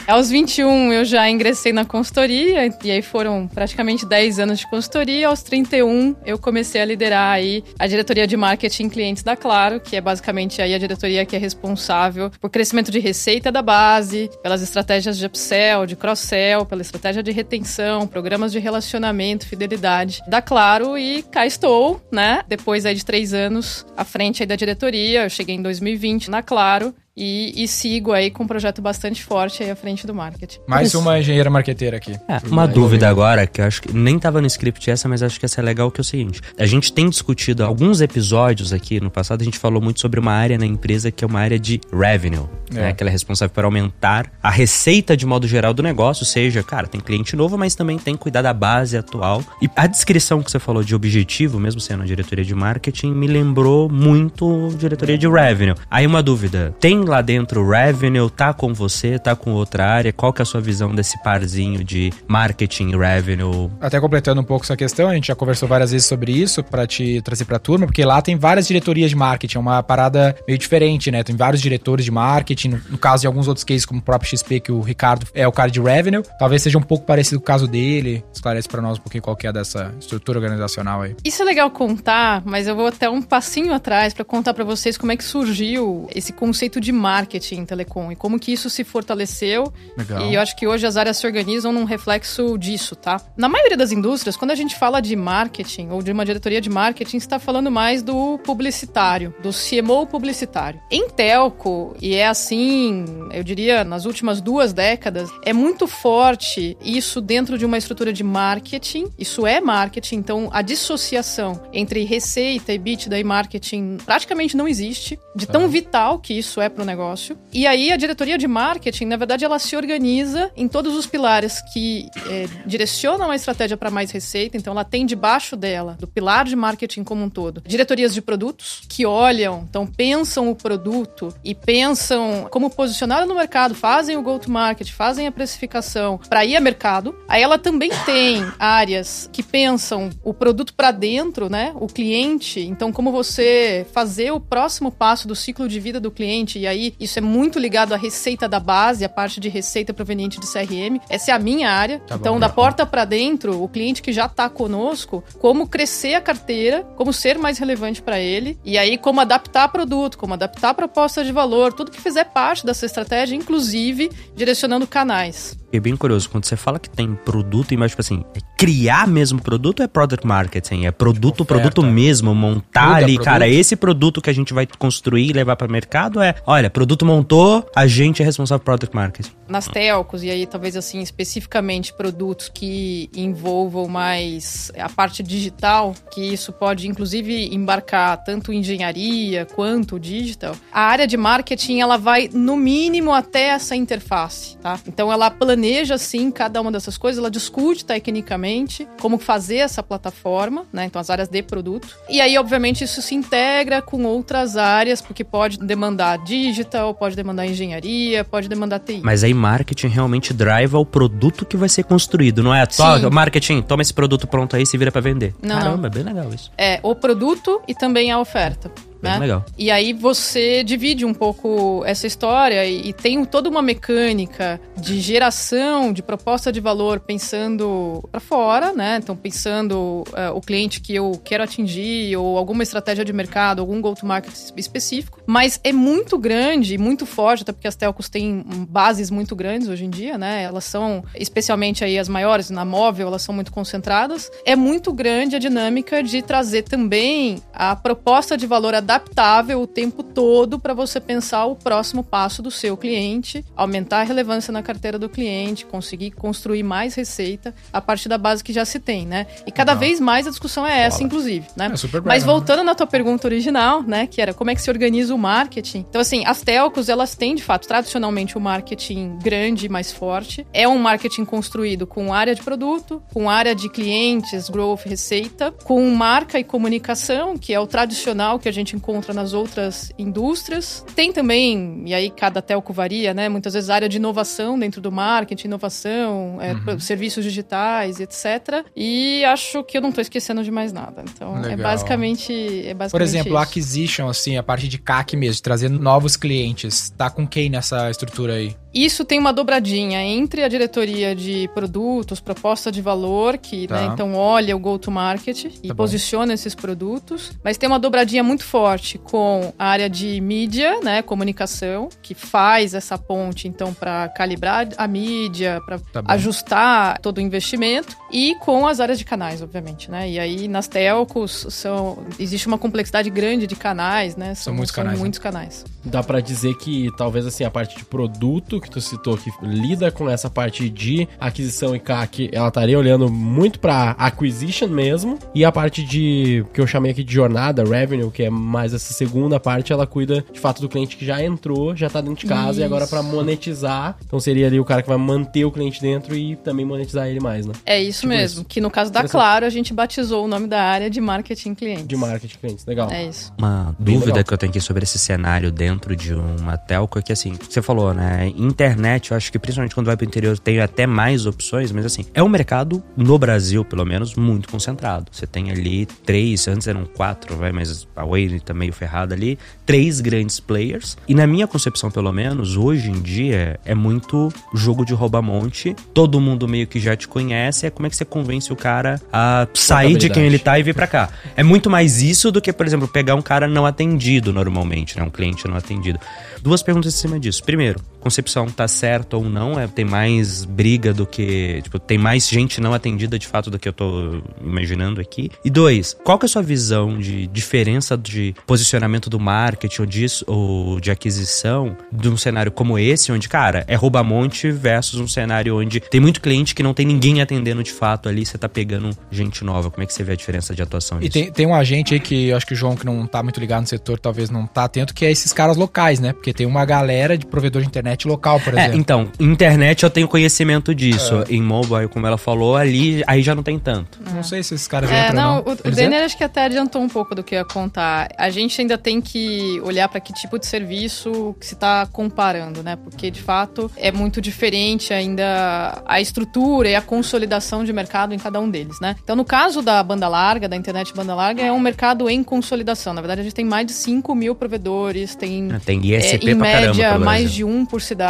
Aos 0.07 0.29
21 0.29 0.91
eu 0.91 1.05
já 1.05 1.29
ingressei 1.29 1.71
na 1.71 1.85
consultoria 1.85 2.69
e 2.83 2.91
aí 2.91 3.01
foram 3.01 3.47
praticamente 3.47 4.05
10 4.05 4.39
anos 4.39 4.59
de 4.59 4.69
consultoria. 4.69 5.27
Aos 5.27 5.41
31 5.43 6.15
eu 6.25 6.37
comecei 6.37 6.81
a 6.81 6.85
liderar 6.85 7.33
aí 7.33 7.63
a 7.79 7.87
diretoria 7.87 8.27
de 8.27 8.35
marketing 8.35 8.89
clientes 8.89 9.23
da 9.23 9.37
Claro, 9.37 9.79
que 9.79 9.95
é 9.95 10.01
basicamente 10.01 10.61
aí 10.61 10.73
a 10.73 10.77
diretoria 10.77 11.25
que 11.25 11.35
é 11.35 11.39
responsável 11.39 12.29
por 12.41 12.49
crescimento 12.49 12.91
de 12.91 12.99
receita 12.99 13.51
da 13.51 13.61
base, 13.61 14.29
pelas 14.43 14.61
estratégias 14.61 15.17
de 15.17 15.25
upsell, 15.25 15.85
de 15.85 15.95
cross-sell, 15.95 16.65
pela 16.65 16.81
estratégia 16.81 17.23
de 17.23 17.31
retenção, 17.31 18.05
programas 18.05 18.51
de 18.51 18.59
relacionamento, 18.59 19.47
fidelidade 19.47 20.21
da 20.31 20.41
Claro 20.41 20.97
e 20.97 21.23
cá 21.23 21.45
estou, 21.45 22.01
né? 22.09 22.41
Depois 22.47 22.85
aí 22.85 22.95
de 22.95 23.03
três 23.03 23.33
anos 23.33 23.85
à 23.97 24.05
frente 24.05 24.41
aí 24.41 24.47
da 24.47 24.55
diretoria, 24.55 25.25
eu 25.25 25.29
cheguei 25.29 25.55
em 25.55 25.61
2020 25.61 26.31
na 26.31 26.41
Claro 26.41 26.95
e, 27.15 27.63
e 27.63 27.67
sigo 27.67 28.11
aí 28.11 28.31
com 28.31 28.43
um 28.43 28.47
projeto 28.47 28.81
bastante 28.81 29.23
forte 29.23 29.61
aí 29.63 29.69
à 29.71 29.75
frente 29.75 30.07
do 30.07 30.13
marketing. 30.15 30.59
Mais 30.67 30.95
uma 30.95 31.19
engenheira 31.19 31.49
marqueteira 31.49 31.97
aqui. 31.97 32.13
É, 32.27 32.39
uma 32.49 32.67
dúvida 32.67 33.07
agora, 33.09 33.45
que 33.45 33.61
eu 33.61 33.65
acho 33.65 33.81
que 33.81 33.93
nem 33.93 34.17
tava 34.17 34.39
no 34.41 34.47
script 34.47 34.89
essa, 34.89 35.07
mas 35.07 35.21
acho 35.21 35.39
que 35.39 35.45
essa 35.45 35.59
é 35.61 35.63
legal, 35.63 35.91
que 35.91 35.99
é 35.99 36.03
o 36.03 36.05
seguinte. 36.05 36.41
A 36.57 36.65
gente 36.65 36.93
tem 36.93 37.09
discutido 37.09 37.63
alguns 37.63 38.01
episódios 38.01 38.71
aqui 38.71 38.99
no 38.99 39.11
passado, 39.11 39.41
a 39.41 39.45
gente 39.45 39.57
falou 39.57 39.81
muito 39.81 39.99
sobre 39.99 40.19
uma 40.19 40.31
área 40.31 40.57
na 40.57 40.65
empresa 40.65 41.11
que 41.11 41.23
é 41.23 41.27
uma 41.27 41.39
área 41.39 41.59
de 41.59 41.79
revenue, 41.91 42.45
É. 42.71 42.75
né? 42.75 42.93
Que 42.93 43.03
ela 43.03 43.09
é 43.09 43.13
responsável 43.13 43.53
por 43.53 43.65
aumentar 43.65 44.31
a 44.41 44.49
receita 44.49 45.15
de 45.17 45.25
modo 45.25 45.47
geral 45.47 45.73
do 45.73 45.83
negócio, 45.83 46.25
seja, 46.25 46.63
cara, 46.63 46.87
tem 46.87 47.01
cliente 47.01 47.35
novo, 47.35 47.57
mas 47.57 47.75
também 47.75 47.97
tem 47.97 48.13
que 48.15 48.21
cuidar 48.21 48.41
da 48.41 48.53
base 48.53 48.97
atual. 48.97 49.43
E 49.61 49.69
a 49.75 49.85
descrição 49.87 50.41
que 50.41 50.49
você 50.49 50.59
falou 50.59 50.83
de 50.83 50.95
objetivo, 50.95 51.59
mesmo 51.59 51.81
sendo 51.81 52.03
a 52.03 52.05
diretoria 52.05 52.45
de 52.45 52.55
marketing, 52.55 53.11
me 53.13 53.27
lembrou 53.27 53.89
muito 53.89 54.69
diretoria 54.77 55.17
de 55.17 55.27
revenue. 55.27 55.75
Aí 55.89 56.05
uma 56.07 56.23
dúvida, 56.23 56.73
tem 56.79 57.00
lá 57.05 57.21
dentro 57.21 57.67
revenue, 57.67 58.29
tá 58.29 58.53
com 58.53 58.73
você, 58.73 59.17
tá 59.19 59.35
com 59.35 59.51
outra 59.51 59.85
área? 59.87 60.13
Qual 60.13 60.31
que 60.31 60.41
é 60.41 60.43
a 60.43 60.45
sua 60.45 60.61
visão 60.61 60.93
desse 60.93 61.21
parzinho 61.23 61.83
de 61.83 62.11
marketing 62.27 62.89
e 62.89 62.97
revenue? 62.97 63.69
Até 63.79 63.99
completando 63.99 64.41
um 64.41 64.43
pouco 64.43 64.65
essa 64.65 64.77
questão, 64.77 65.09
a 65.09 65.15
gente 65.15 65.27
já 65.27 65.35
conversou 65.35 65.67
várias 65.67 65.91
vezes 65.91 66.07
sobre 66.07 66.31
isso 66.31 66.63
pra 66.63 66.85
te 66.85 67.21
trazer 67.21 67.45
pra 67.45 67.59
turma, 67.59 67.85
porque 67.85 68.03
lá 68.03 68.21
tem 68.21 68.35
várias 68.35 68.67
diretorias 68.67 69.09
de 69.09 69.15
marketing, 69.15 69.57
é 69.57 69.59
uma 69.59 69.83
parada 69.83 70.35
meio 70.47 70.57
diferente, 70.57 71.11
né? 71.11 71.23
Tem 71.23 71.35
vários 71.35 71.61
diretores 71.61 72.05
de 72.05 72.11
marketing, 72.11 72.69
no, 72.69 72.81
no 72.91 72.97
caso 72.97 73.21
de 73.21 73.27
alguns 73.27 73.47
outros 73.47 73.63
cases, 73.63 73.85
como 73.85 73.99
o 73.99 74.03
próprio 74.03 74.29
XP, 74.29 74.59
que 74.59 74.71
o 74.71 74.81
Ricardo 74.81 75.27
é 75.33 75.47
o 75.47 75.51
cara 75.51 75.69
de 75.69 75.79
revenue, 75.79 76.23
talvez 76.37 76.61
seja 76.61 76.77
um 76.77 76.81
pouco 76.81 77.05
parecido 77.05 77.39
com 77.39 77.43
o 77.43 77.47
caso 77.47 77.67
dele. 77.67 78.23
Esclarece 78.33 78.67
pra 78.67 78.81
nós 78.81 78.97
um 78.97 79.01
pouquinho 79.01 79.23
qual 79.23 79.35
que 79.35 79.47
é 79.47 79.53
dessa 79.53 79.93
estrutura 79.99 80.39
organizacional 80.39 81.01
aí. 81.01 81.15
Isso 81.23 81.41
é 81.41 81.45
legal 81.45 81.69
contar, 81.71 82.41
mas 82.45 82.67
eu 82.67 82.75
vou 82.75 82.87
até 82.87 83.09
um 83.09 83.21
passinho 83.21 83.73
atrás 83.73 84.13
para 84.13 84.25
contar 84.25 84.53
para 84.53 84.63
vocês 84.63 84.97
como 84.97 85.11
é 85.11 85.17
que 85.17 85.23
surgiu 85.23 86.07
esse 86.13 86.33
conceito 86.33 86.79
de 86.79 86.90
marketing 86.91 87.61
em 87.61 87.65
telecom 87.65 88.11
e 88.11 88.15
como 88.15 88.39
que 88.39 88.51
isso 88.51 88.69
se 88.69 88.83
fortaleceu. 88.83 89.71
Legal. 89.97 90.29
E 90.29 90.35
eu 90.35 90.41
acho 90.41 90.55
que 90.55 90.67
hoje 90.67 90.85
as 90.85 90.97
áreas 90.97 91.17
se 91.17 91.25
organizam 91.25 91.71
num 91.71 91.83
reflexo 91.83 92.57
disso, 92.57 92.95
tá? 92.95 93.21
Na 93.35 93.49
maioria 93.49 93.77
das 93.77 93.91
indústrias, 93.91 94.35
quando 94.35 94.51
a 94.51 94.55
gente 94.55 94.75
fala 94.75 95.01
de 95.01 95.15
marketing 95.15 95.89
ou 95.89 96.01
de 96.01 96.11
uma 96.11 96.25
diretoria 96.25 96.61
de 96.61 96.69
marketing, 96.69 97.17
está 97.17 97.39
falando 97.39 97.69
mais 97.71 98.01
do 98.01 98.37
publicitário, 98.39 99.33
do 99.41 99.49
CMO 99.51 100.05
publicitário. 100.07 100.79
Em 100.89 101.09
telco, 101.09 101.95
e 102.01 102.15
é 102.15 102.27
assim, 102.27 103.05
eu 103.31 103.43
diria, 103.43 103.83
nas 103.83 104.05
últimas 104.05 104.41
duas 104.41 104.73
décadas, 104.73 105.29
é 105.45 105.53
muito 105.53 105.87
forte 105.87 106.77
isso 106.83 107.21
dentro 107.21 107.57
de 107.57 107.65
uma 107.65 107.77
estrutura 107.77 108.11
de 108.11 108.23
marketing. 108.23 109.07
Isso 109.17 109.45
é 109.45 109.59
marketing, 109.61 110.15
então 110.15 110.49
a 110.51 110.61
dissociação 110.61 111.61
entre 111.73 112.03
receita, 112.03 112.73
EBITDA 112.73 113.19
e 113.19 113.23
marketing 113.23 113.97
praticamente 114.05 114.55
não 114.55 114.67
existe, 114.67 115.19
de 115.35 115.45
tão 115.45 115.67
vital 115.67 116.19
que 116.19 116.33
isso 116.33 116.59
é 116.61 116.69
para 116.69 116.80
o 116.81 116.85
negócio. 116.85 117.37
E 117.53 117.67
aí 117.67 117.91
a 117.91 117.97
diretoria 117.97 118.37
de 118.37 118.47
marketing, 118.47 119.05
na 119.05 119.17
verdade, 119.17 119.45
ela 119.45 119.59
se 119.59 119.75
organiza 119.75 120.51
em 120.55 120.67
todos 120.67 120.95
os 120.95 121.05
pilares 121.05 121.61
que 121.73 122.09
é, 122.27 122.47
direcionam 122.65 123.29
a 123.29 123.35
estratégia 123.35 123.77
para 123.77 123.89
mais 123.89 124.11
receita. 124.11 124.57
Então 124.57 124.71
ela 124.73 124.83
tem 124.83 125.05
debaixo 125.05 125.55
dela, 125.55 125.97
do 125.99 126.07
pilar 126.07 126.45
de 126.45 126.55
marketing 126.55 127.03
como 127.03 127.23
um 127.23 127.29
todo, 127.29 127.61
diretorias 127.65 128.13
de 128.13 128.21
produtos 128.21 128.81
que 128.87 129.05
olham, 129.05 129.65
então 129.69 129.85
pensam 129.85 130.49
o 130.49 130.55
produto 130.55 131.33
e 131.43 131.53
pensam 131.53 132.47
como 132.49 132.69
posicionar 132.69 133.25
no 133.25 133.35
mercado, 133.35 133.75
fazem 133.75 134.17
o 134.17 134.21
go-to-market, 134.21 134.91
fazem 134.91 135.27
a 135.27 135.31
precificação 135.31 136.19
para 136.29 136.45
ir 136.45 136.55
a 136.55 136.59
mercado. 136.59 137.15
Aí 137.27 137.41
ela 137.41 137.57
também 137.57 137.91
tem 138.05 138.45
áreas 138.59 139.29
que 139.31 139.43
pensam 139.43 140.09
o 140.23 140.33
produto 140.33 140.73
para 140.73 140.91
dentro, 140.91 141.49
né? 141.49 141.73
O 141.75 141.87
cliente. 141.87 142.59
Então, 142.61 142.91
como 142.91 143.11
você 143.11 143.85
fazer 143.91 144.31
o 144.31 144.39
próximo 144.39 144.91
passo 144.91 145.27
do 145.27 145.35
ciclo 145.35 145.67
de 145.67 145.79
vida 145.79 145.99
do 145.99 146.11
cliente. 146.11 146.59
E 146.59 146.67
aí, 146.71 146.93
isso 146.99 147.19
é 147.19 147.21
muito 147.21 147.59
ligado 147.59 147.93
à 147.93 147.97
receita 147.97 148.47
da 148.47 148.59
base, 148.59 149.05
a 149.05 149.09
parte 149.09 149.39
de 149.39 149.49
receita 149.49 149.93
proveniente 149.93 150.39
de 150.39 150.51
CRM. 150.51 150.99
Essa 151.09 151.31
é 151.31 151.33
a 151.33 151.39
minha 151.39 151.69
área. 151.69 151.99
Tá 151.99 152.15
então, 152.15 152.33
bom, 152.33 152.39
da 152.39 152.49
porta 152.49 152.85
para 152.85 153.05
dentro, 153.05 153.61
o 153.61 153.67
cliente 153.67 154.01
que 154.01 154.11
já 154.11 154.25
está 154.25 154.49
conosco, 154.49 155.23
como 155.39 155.67
crescer 155.67 156.15
a 156.15 156.21
carteira, 156.21 156.83
como 156.95 157.13
ser 157.13 157.37
mais 157.37 157.57
relevante 157.57 158.01
para 158.01 158.19
ele. 158.19 158.57
E 158.65 158.77
aí, 158.77 158.97
como 158.97 159.21
adaptar 159.21 159.67
produto, 159.69 160.17
como 160.17 160.33
adaptar 160.33 160.69
a 160.69 160.73
proposta 160.73 161.23
de 161.23 161.31
valor, 161.31 161.73
tudo 161.73 161.91
que 161.91 162.01
fizer 162.01 162.25
parte 162.25 162.65
dessa 162.65 162.85
estratégia, 162.85 163.35
inclusive 163.35 164.09
direcionando 164.35 164.87
canais. 164.87 165.57
Fiquei 165.71 165.79
bem 165.79 165.95
curioso, 165.95 166.29
quando 166.29 166.43
você 166.43 166.57
fala 166.57 166.77
que 166.77 166.89
tem 166.89 167.15
produto, 167.15 167.73
mas 167.77 167.91
tipo 167.91 168.01
assim, 168.01 168.25
é 168.35 168.39
criar 168.57 169.07
mesmo 169.07 169.41
produto 169.41 169.79
ou 169.79 169.85
é 169.85 169.87
product 169.87 170.27
marketing? 170.27 170.85
É 170.85 170.91
produto, 170.91 171.43
Oferta. 171.43 171.61
produto 171.61 171.83
mesmo, 171.83 172.35
montar 172.35 172.87
Muda 172.87 172.97
ali, 172.97 173.13
produto. 173.13 173.25
cara, 173.25 173.47
esse 173.47 173.77
produto 173.77 174.21
que 174.21 174.29
a 174.29 174.33
gente 174.33 174.53
vai 174.53 174.67
construir 174.77 175.29
e 175.29 175.33
levar 175.33 175.55
para 175.55 175.69
mercado 175.69 176.21
é, 176.21 176.35
olha, 176.61 176.69
produto 176.69 177.05
montou, 177.05 177.65
a 177.75 177.87
gente 177.87 178.21
é 178.21 178.25
responsável 178.25 178.59
por 178.59 178.65
product 178.65 178.95
marketing. 178.95 179.31
nas 179.47 179.67
telcos, 179.67 180.23
e 180.23 180.29
aí 180.29 180.45
talvez 180.45 180.77
assim, 180.77 181.01
especificamente 181.01 181.93
produtos 181.93 182.49
que 182.49 183.09
envolvam 183.15 183.87
mais 183.87 184.71
a 184.77 184.87
parte 184.87 185.21
digital, 185.21 185.93
que 186.11 186.21
isso 186.21 186.53
pode 186.53 186.87
inclusive 186.87 187.53
embarcar 187.53 188.23
tanto 188.23 188.53
engenharia 188.53 189.45
quanto 189.45 189.99
digital, 189.99 190.55
a 190.71 190.81
área 190.81 191.05
de 191.05 191.17
marketing 191.17 191.79
ela 191.79 191.97
vai 191.97 192.29
no 192.31 192.55
mínimo 192.55 193.11
até 193.11 193.49
essa 193.49 193.75
interface, 193.75 194.55
tá? 194.57 194.79
Então 194.87 195.11
ela 195.11 195.29
planeja 195.29 195.97
sim 195.97 196.31
cada 196.31 196.61
uma 196.61 196.71
dessas 196.71 196.97
coisas, 196.97 197.19
ela 197.19 197.31
discute 197.31 197.83
tecnicamente 197.83 198.87
como 199.01 199.17
fazer 199.17 199.57
essa 199.57 199.83
plataforma, 199.83 200.65
né? 200.71 200.85
Então 200.85 200.99
as 200.99 201.09
áreas 201.09 201.27
de 201.27 201.41
produto. 201.41 201.97
E 202.09 202.21
aí, 202.21 202.37
obviamente, 202.37 202.83
isso 202.83 203.01
se 203.01 203.15
integra 203.15 203.81
com 203.81 204.03
outras 204.05 204.55
áreas, 204.55 205.01
porque 205.01 205.23
pode 205.23 205.57
demandar 205.57 206.17
digital, 206.19 206.50
pode 206.93 207.15
demandar 207.15 207.45
engenharia, 207.45 208.23
pode 208.23 208.47
demandar 208.47 208.79
TI. 208.79 209.01
Mas 209.03 209.23
aí 209.23 209.33
marketing 209.33 209.87
realmente 209.87 210.33
drive 210.33 210.75
o 210.75 210.85
produto 210.85 211.45
que 211.45 211.57
vai 211.57 211.69
ser 211.69 211.83
construído, 211.83 212.43
não 212.43 212.53
é? 212.53 212.65
Sim. 212.69 213.09
marketing, 213.11 213.61
toma 213.61 213.81
esse 213.81 213.93
produto 213.93 214.27
pronto 214.27 214.55
aí 214.55 214.63
e 214.63 214.65
se 214.65 214.77
vira 214.77 214.91
para 214.91 215.01
vender. 215.01 215.33
Não, 215.41 215.57
Caramba, 215.57 215.87
é 215.87 215.89
bem 215.89 216.03
legal 216.03 216.33
isso. 216.33 216.51
É, 216.57 216.79
o 216.83 216.95
produto 216.95 217.61
e 217.67 217.73
também 217.73 218.11
a 218.11 218.19
oferta. 218.19 218.71
Bem 219.01 219.13
né? 219.13 219.19
legal. 219.19 219.45
E 219.57 219.71
aí 219.71 219.93
você 219.93 220.63
divide 220.63 221.05
um 221.05 221.13
pouco 221.13 221.83
essa 221.85 222.05
história 222.05 222.65
e, 222.65 222.89
e 222.89 222.93
tem 222.93 223.25
toda 223.25 223.49
uma 223.49 223.61
mecânica 223.61 224.61
de 224.77 224.99
geração 224.99 225.91
de 225.91 226.03
proposta 226.03 226.51
de 226.51 226.59
valor 226.59 226.99
pensando 226.99 228.07
para 228.11 228.19
fora, 228.19 228.73
né? 228.73 228.99
Então 229.01 229.15
pensando 229.15 230.03
eh, 230.13 230.29
o 230.29 230.39
cliente 230.39 230.79
que 230.79 230.93
eu 230.93 231.19
quero 231.23 231.43
atingir 231.43 232.15
ou 232.15 232.37
alguma 232.37 232.63
estratégia 232.63 233.03
de 233.03 233.11
mercado, 233.11 233.59
algum 233.59 233.81
go-to-market 233.81 234.33
específico. 234.55 235.19
Mas 235.25 235.59
é 235.63 235.73
muito 235.73 236.17
grande, 236.17 236.77
muito 236.77 237.05
forte, 237.05 237.41
até 237.41 237.51
porque 237.51 237.67
as 237.67 237.75
telcos 237.75 238.07
têm 238.09 238.43
bases 238.69 239.09
muito 239.09 239.35
grandes 239.35 239.67
hoje 239.67 239.85
em 239.85 239.89
dia, 239.89 240.17
né? 240.17 240.43
Elas 240.43 240.65
são, 240.65 241.03
especialmente 241.15 241.83
aí 241.83 241.97
as 241.97 242.07
maiores, 242.07 242.49
na 242.49 242.63
móvel, 242.63 243.07
elas 243.07 243.21
são 243.21 243.33
muito 243.33 243.51
concentradas. 243.51 244.29
É 244.45 244.55
muito 244.55 244.93
grande 244.93 245.35
a 245.35 245.39
dinâmica 245.39 246.03
de 246.03 246.21
trazer 246.21 246.63
também 246.63 247.41
a 247.53 247.75
proposta 247.75 248.37
de 248.37 248.45
valor 248.45 248.75
adaptada 248.75 248.90
adaptável 248.91 249.61
o 249.61 249.67
tempo 249.67 250.03
todo 250.03 250.59
para 250.59 250.73
você 250.73 250.99
pensar 250.99 251.45
o 251.45 251.55
próximo 251.55 252.03
passo 252.03 252.41
do 252.41 252.51
seu 252.51 252.75
cliente, 252.75 253.45
aumentar 253.55 254.01
a 254.01 254.03
relevância 254.03 254.51
na 254.51 254.61
carteira 254.61 254.99
do 254.99 255.07
cliente, 255.07 255.65
conseguir 255.65 256.11
construir 256.11 256.63
mais 256.63 256.95
receita 256.95 257.53
a 257.71 257.79
partir 257.79 258.09
da 258.09 258.17
base 258.17 258.43
que 258.43 258.51
já 258.51 258.65
se 258.65 258.79
tem, 258.79 259.05
né? 259.05 259.27
E 259.45 259.51
cada 259.51 259.73
vez 259.73 259.99
mais 259.99 260.27
a 260.27 260.29
discussão 260.29 260.65
é 260.65 260.81
essa, 260.81 261.03
inclusive, 261.03 261.47
né? 261.55 261.69
É 261.71 261.75
super 261.77 262.01
Mas 262.01 262.23
voltando 262.23 262.63
na 262.63 262.75
tua 262.75 262.87
pergunta 262.87 263.27
original, 263.27 263.81
né, 263.81 264.07
que 264.07 264.21
era 264.21 264.33
como 264.33 264.51
é 264.51 264.55
que 264.55 264.61
se 264.61 264.69
organiza 264.69 265.15
o 265.15 265.17
marketing. 265.17 265.85
Então, 265.89 266.01
assim, 266.01 266.25
as 266.25 266.41
telcos, 266.41 266.89
elas 266.89 267.15
têm, 267.15 267.35
de 267.35 267.43
fato, 267.43 267.67
tradicionalmente 267.67 268.37
o 268.37 268.41
marketing 268.41 269.17
grande, 269.21 269.69
mais 269.69 269.91
forte. 269.91 270.45
É 270.51 270.67
um 270.67 270.77
marketing 270.77 271.23
construído 271.23 271.87
com 271.87 272.13
área 272.13 272.35
de 272.35 272.41
produto, 272.41 273.01
com 273.13 273.29
área 273.29 273.55
de 273.55 273.69
clientes, 273.69 274.49
growth, 274.49 274.81
receita, 274.85 275.51
com 275.63 275.89
marca 275.91 276.39
e 276.39 276.43
comunicação, 276.43 277.37
que 277.37 277.53
é 277.53 277.59
o 277.59 277.67
tradicional 277.67 278.39
que 278.39 278.49
a 278.49 278.51
gente 278.51 278.75
encontra 278.81 279.13
nas 279.13 279.31
outras 279.33 279.91
indústrias. 279.97 280.83
Tem 280.95 281.13
também, 281.13 281.83
e 281.85 281.93
aí 281.93 282.09
cada 282.09 282.41
telco 282.41 282.73
varia, 282.73 283.13
né, 283.13 283.29
muitas 283.29 283.53
vezes 283.53 283.69
área 283.69 283.87
de 283.87 283.97
inovação 283.97 284.57
dentro 284.57 284.81
do 284.81 284.91
marketing, 284.91 285.47
inovação, 285.47 286.39
é, 286.41 286.53
Uhum. 286.53 286.79
serviços 286.79 287.23
digitais, 287.23 287.99
etc. 287.99 288.65
E 288.75 289.23
acho 289.25 289.63
que 289.63 289.77
eu 289.77 289.81
não 289.81 289.91
tô 289.91 290.01
esquecendo 290.01 290.43
de 290.43 290.49
mais 290.51 290.73
nada. 290.73 291.03
Então, 291.13 291.37
é 291.37 291.41
Legal. 291.49 291.57
basicamente, 291.71 292.33
é 292.33 292.73
basicamente 292.73 292.91
Por 292.91 293.01
exemplo, 293.01 293.29
isso. 293.33 293.37
acquisition, 293.37 294.09
assim, 294.09 294.35
a 294.37 294.43
parte 294.43 294.67
de 294.67 294.77
CAC 294.77 295.15
mesmo, 295.15 295.35
de 295.35 295.41
trazer 295.43 295.69
novos 295.69 296.15
clientes. 296.17 296.89
Tá 296.97 297.09
com 297.09 297.27
quem 297.27 297.49
nessa 297.49 297.89
estrutura 297.89 298.33
aí? 298.33 298.55
Isso 298.73 299.03
tem 299.03 299.19
uma 299.19 299.33
dobradinha 299.33 300.01
entre 300.01 300.43
a 300.43 300.47
diretoria 300.47 301.13
de 301.15 301.49
produtos, 301.53 302.19
proposta 302.21 302.71
de 302.71 302.81
valor, 302.81 303.37
que 303.37 303.67
Tá. 303.67 303.75
né, 303.75 303.89
então 303.93 304.15
olha 304.15 304.55
o 304.55 304.59
go-to-market 304.59 305.45
e 305.45 305.49
Tá 305.49 305.73
bom. 305.73 305.75
posiciona 305.75 306.33
esses 306.33 306.55
produtos, 306.55 307.31
mas 307.43 307.57
tem 307.57 307.67
uma 307.67 307.79
dobradinha 307.79 308.23
muito 308.23 308.43
forte 308.45 308.97
com 308.97 309.53
a 309.59 309.65
área 309.65 309.89
de 309.89 310.21
mídia, 310.21 310.79
né, 310.81 311.01
comunicação, 311.01 311.89
que 312.01 312.13
faz 312.13 312.73
essa 312.73 312.97
ponte 312.97 313.47
então 313.47 313.73
para 313.73 314.07
calibrar 314.09 314.67
a 314.77 314.87
mídia, 314.87 315.61
para 315.65 315.77
Tá 315.79 316.01
bom. 316.01 316.11
ajustar 316.11 316.99
todo 316.99 317.17
o 317.17 317.21
investimento 317.21 317.97
e 318.11 318.35
com 318.35 318.65
as 318.67 318.79
áreas 318.79 318.97
de 318.97 319.03
canais, 319.05 319.41
obviamente, 319.41 319.91
né? 319.91 320.09
E 320.09 320.17
aí 320.19 320.47
nas 320.47 320.67
telcos 320.67 321.45
são 321.49 321.99
existe 322.19 322.47
uma 322.47 322.57
complexidade 322.57 323.09
grande 323.09 323.47
de 323.47 323.55
canais, 323.55 324.15
né? 324.15 324.33
São 324.35 324.53
muitos 324.53 324.71
canais, 324.71 324.93
né? 324.97 324.99
muitos 325.01 325.19
canais. 325.19 325.65
Dá 325.83 326.01
pra 326.03 326.21
dizer 326.21 326.55
que 326.57 326.89
talvez 326.97 327.25
assim 327.25 327.43
a 327.43 327.51
parte 327.51 327.75
de 327.77 327.83
produto 327.83 328.60
que 328.61 328.69
tu 328.69 328.79
citou 328.79 329.17
que 329.17 329.31
lida 329.43 329.91
com 329.91 330.09
essa 330.09 330.29
parte 330.29 330.69
de 330.69 331.07
aquisição 331.19 331.75
e 331.75 331.79
CAC, 331.79 332.29
ela 332.31 332.47
estaria 332.47 332.77
olhando 332.77 333.09
muito 333.09 333.59
pra 333.59 333.91
acquisition 333.97 334.67
mesmo, 334.67 335.17
e 335.35 335.43
a 335.43 335.51
parte 335.51 335.83
de 335.83 336.45
que 336.53 336.61
eu 336.61 336.67
chamei 336.67 336.91
aqui 336.91 337.03
de 337.03 337.13
jornada, 337.13 337.63
revenue, 337.63 338.09
que 338.11 338.23
é 338.23 338.29
mais 338.29 338.73
essa 338.73 338.93
segunda 338.93 339.39
parte, 339.39 339.73
ela 339.73 339.85
cuida 339.87 340.23
de 340.31 340.39
fato 340.39 340.61
do 340.61 340.69
cliente 340.69 340.95
que 340.95 341.05
já 341.05 341.21
entrou, 341.23 341.75
já 341.75 341.89
tá 341.89 341.99
dentro 342.01 342.21
de 342.21 342.27
casa 342.27 342.61
e 342.61 342.63
agora 342.63 342.85
pra 342.87 343.01
monetizar, 343.01 343.97
então 344.05 344.19
seria 344.19 344.47
ali 344.47 344.59
o 344.59 344.65
cara 344.65 344.81
que 344.81 344.87
vai 344.89 344.97
manter 344.97 345.45
o 345.45 345.51
cliente 345.51 345.81
dentro 345.81 346.15
e 346.15 346.35
também 346.37 346.65
monetizar 346.65 347.07
ele 347.07 347.19
mais, 347.19 347.45
né? 347.45 347.53
É 347.65 347.81
isso 347.81 348.01
Tipo 348.01 348.09
mesmo. 348.13 348.41
isso. 348.41 348.45
Que 348.45 348.61
no 348.61 348.69
caso 348.69 348.91
da. 348.91 349.03
Claro, 349.07 349.45
a 349.45 349.49
gente 349.49 349.73
batizou 349.73 350.25
o 350.25 350.27
nome 350.27 350.47
da 350.47 350.61
área 350.61 350.89
de 350.89 351.01
marketing 351.01 351.53
clientes. 351.55 351.87
De 351.87 351.95
marketing 351.95 352.37
clientes, 352.37 352.65
legal. 352.65 352.89
É 352.91 353.05
isso. 353.05 353.31
Uma 353.37 353.75
Bem 353.79 353.95
dúvida 353.95 354.11
legal. 354.13 354.23
que 354.25 354.33
eu 354.33 354.37
tenho 354.37 354.49
aqui 354.51 354.61
sobre 354.61 354.83
esse 354.83 354.99
cenário 354.99 355.51
dentro 355.51 355.95
de 355.95 356.13
uma 356.13 356.57
telco 356.57 356.99
é 356.99 357.01
que, 357.01 357.11
assim, 357.11 357.33
você 357.49 357.61
falou, 357.61 357.93
né? 357.93 358.31
Internet, 358.51 359.11
eu 359.11 359.17
acho 359.17 359.31
que 359.31 359.39
principalmente 359.39 359.73
quando 359.73 359.87
vai 359.87 359.97
pro 359.97 360.05
interior 360.05 360.37
tem 360.37 360.59
até 360.59 360.85
mais 360.85 361.25
opções, 361.25 361.71
mas 361.71 361.85
assim, 361.85 362.05
é 362.13 362.21
um 362.21 362.29
mercado, 362.29 362.83
no 362.95 363.17
Brasil, 363.17 363.63
pelo 363.65 363.85
menos, 363.85 364.15
muito 364.15 364.49
concentrado. 364.49 365.07
Você 365.11 365.25
tem 365.25 365.49
ali 365.51 365.85
três, 366.05 366.47
antes 366.47 366.67
eram 366.67 366.85
quatro, 366.85 367.35
vai, 367.35 367.51
mas 367.51 367.87
a 367.95 368.05
Way 368.05 368.39
tá 368.41 368.53
meio 368.53 368.73
ferrada 368.73 369.15
ali, 369.15 369.39
três 369.65 370.01
grandes 370.01 370.39
players. 370.39 370.97
E 371.07 371.15
na 371.15 371.25
minha 371.25 371.47
concepção, 371.47 371.89
pelo 371.89 372.11
menos, 372.11 372.57
hoje 372.57 372.89
em 372.89 373.01
dia, 373.01 373.59
é 373.65 373.73
muito 373.73 374.31
jogo 374.53 374.85
de 374.85 374.93
rouba-monte. 374.93 375.75
Todo 375.93 376.19
mundo 376.19 376.47
meio 376.47 376.67
que 376.67 376.79
já 376.79 376.95
te 376.95 377.07
conhece. 377.07 377.65
É 377.65 377.69
como 377.69 377.87
é 377.87 377.89
que 377.89 377.95
você 377.95 378.05
convence 378.05 378.51
o 378.51 378.55
cara 378.55 379.01
a 379.11 379.47
sair 379.53 379.97
de 379.97 380.09
quem 380.09 380.23
ele 380.23 380.39
tá 380.39 380.59
e 380.59 380.63
vir 380.63 380.75
pra 380.75 380.87
cá. 380.87 381.09
É 381.35 381.43
muito 381.43 381.69
mais 381.69 382.01
isso 382.01 382.31
do 382.31 382.41
que, 382.41 382.51
por 382.51 382.65
exemplo, 382.65 382.87
pegar 382.87 383.15
um 383.15 383.21
cara 383.21 383.47
não 383.47 383.65
atendido 383.65 384.33
normalmente, 384.33 384.97
né? 384.97 385.03
Um 385.03 385.09
cliente 385.09 385.47
não 385.47 385.55
atendido. 385.55 385.99
Duas 386.41 386.61
perguntas 386.61 386.93
em 386.93 386.97
cima 386.97 387.19
disso. 387.19 387.43
Primeiro, 387.43 387.79
concepção 387.99 388.40
tá 388.49 388.67
certo 388.67 389.15
ou 389.15 389.29
não? 389.29 389.59
É, 389.59 389.67
tem 389.67 389.85
mais 389.85 390.45
briga 390.45 390.93
do 390.93 391.05
que. 391.05 391.61
Tipo, 391.63 391.79
tem 391.79 391.97
mais 391.97 392.27
gente 392.27 392.61
não 392.61 392.73
atendida 392.73 393.17
de 393.17 393.27
fato 393.27 393.49
do 393.49 393.59
que 393.59 393.67
eu 393.67 393.73
tô 393.73 394.21
imaginando 394.41 395.01
aqui. 395.01 395.29
E 395.43 395.49
dois, 395.49 395.95
qual 396.03 396.17
que 396.17 396.25
é 396.25 396.27
a 396.27 396.29
sua 396.29 396.41
visão 396.41 396.97
de 396.97 397.27
diferença 397.27 397.97
de 397.97 398.33
posicionamento 398.45 399.09
do 399.09 399.19
marketing 399.19 399.81
ou, 399.81 399.85
disso, 399.87 400.25
ou 400.27 400.79
de 400.79 400.91
aquisição 400.91 401.75
de 401.91 402.09
um 402.09 402.17
cenário 402.17 402.51
como 402.51 402.77
esse, 402.77 403.11
onde, 403.11 403.27
cara, 403.27 403.63
é 403.67 403.75
rouba-monte 403.75 404.51
versus 404.51 404.99
um 404.99 405.07
cenário 405.07 405.57
onde 405.57 405.79
tem 405.79 405.99
muito 405.99 406.21
cliente 406.21 406.55
que 406.55 406.63
não 406.63 406.73
tem 406.73 406.85
ninguém 406.85 407.21
atendendo 407.21 407.63
de 407.63 407.71
fato 407.71 408.07
ali, 408.09 408.25
você 408.25 408.37
tá 408.37 408.47
pegando 408.49 408.89
gente 409.11 409.43
nova. 409.43 409.69
Como 409.69 409.83
é 409.83 409.85
que 409.85 409.93
você 409.93 410.03
vê 410.03 410.13
a 410.13 410.15
diferença 410.15 410.53
de 410.55 410.61
atuação 410.61 410.97
E 410.97 411.01
nisso? 411.01 411.13
tem, 411.13 411.31
tem 411.31 411.45
um 411.45 411.55
agente 411.55 411.93
aí 411.93 411.99
que 411.99 412.29
eu 412.29 412.37
acho 412.37 412.45
que 412.45 412.53
o 412.53 412.55
João, 412.55 412.75
que 412.75 412.85
não 412.85 413.05
tá 413.05 413.21
muito 413.21 413.39
ligado 413.39 413.61
no 413.61 413.67
setor, 413.67 413.99
talvez 413.99 414.29
não 414.29 414.45
tá 414.45 414.63
atento, 414.65 414.93
que 414.93 415.05
é 415.05 415.11
esses 415.11 415.33
caras 415.33 415.57
locais, 415.57 415.99
né? 415.99 416.13
Porque 416.13 416.33
tem 416.33 416.45
uma 416.45 416.65
galera 416.65 417.17
de 417.17 417.25
provedor 417.25 417.61
de 417.61 417.67
internet 417.67 418.07
local, 418.07 418.30
por 418.39 418.53
É, 418.57 418.61
exemplo. 418.61 418.79
então, 418.79 419.09
internet 419.19 419.83
eu 419.83 419.89
tenho 419.89 420.07
conhecimento 420.07 420.73
disso. 420.73 421.23
Em 421.29 421.41
mobile, 421.41 421.87
como 421.87 422.05
ela 422.07 422.17
falou, 422.17 422.55
ali 422.55 423.03
aí 423.07 423.21
já 423.21 423.33
não 423.35 423.43
tem 423.43 423.57
tanto. 423.59 423.99
Não 424.13 424.23
sei 424.23 424.43
se 424.43 424.53
esses 424.53 424.67
caras 424.67 424.89
É, 424.91 425.09
entram 425.09 425.15
não, 425.21 425.35
não. 425.43 425.53
o, 425.53 425.67
o 425.67 425.71
Denner 425.71 426.03
acho 426.03 426.17
que 426.17 426.23
até 426.23 426.45
adiantou 426.45 426.81
um 426.81 426.89
pouco 426.89 427.13
do 427.15 427.23
que 427.23 427.35
eu 427.35 427.39
ia 427.39 427.45
contar. 427.45 428.09
A 428.17 428.29
gente 428.29 428.59
ainda 428.61 428.77
tem 428.77 429.01
que 429.01 429.59
olhar 429.63 429.87
para 429.89 429.99
que 429.99 430.13
tipo 430.13 430.37
de 430.39 430.45
serviço 430.45 431.35
que 431.39 431.45
se 431.45 431.53
está 431.53 431.85
comparando, 431.85 432.63
né? 432.63 432.75
Porque, 432.75 433.09
de 433.11 433.21
fato, 433.21 433.69
é 433.77 433.91
muito 433.91 434.21
diferente 434.21 434.93
ainda 434.93 435.81
a 435.85 435.99
estrutura 436.01 436.69
e 436.69 436.75
a 436.75 436.81
consolidação 436.81 437.63
de 437.63 437.73
mercado 437.73 438.13
em 438.13 438.17
cada 438.19 438.39
um 438.39 438.49
deles, 438.49 438.79
né? 438.79 438.95
Então, 439.03 439.15
no 439.15 439.25
caso 439.25 439.61
da 439.61 439.81
banda 439.83 440.07
larga, 440.07 440.47
da 440.47 440.55
internet 440.55 440.93
banda 440.93 441.13
larga, 441.15 441.41
é 441.41 441.51
um 441.51 441.59
mercado 441.59 442.09
em 442.09 442.23
consolidação. 442.23 442.93
Na 442.93 443.01
verdade, 443.01 443.21
a 443.21 443.23
gente 443.23 443.33
tem 443.35 443.45
mais 443.45 443.65
de 443.67 443.73
5 443.73 444.13
mil 444.15 444.35
provedores, 444.35 445.15
tem 445.15 445.49
Tem 445.65 445.79
é, 445.93 445.97
ISP 445.97 446.29
em 446.31 446.37
pra 446.37 446.47
caramba. 446.51 446.67
média, 446.67 446.91
pelo 446.93 447.05
mais 447.05 447.31
de 447.33 447.43
um 447.43 447.65
por 447.65 447.81
cidade. 447.81 448.01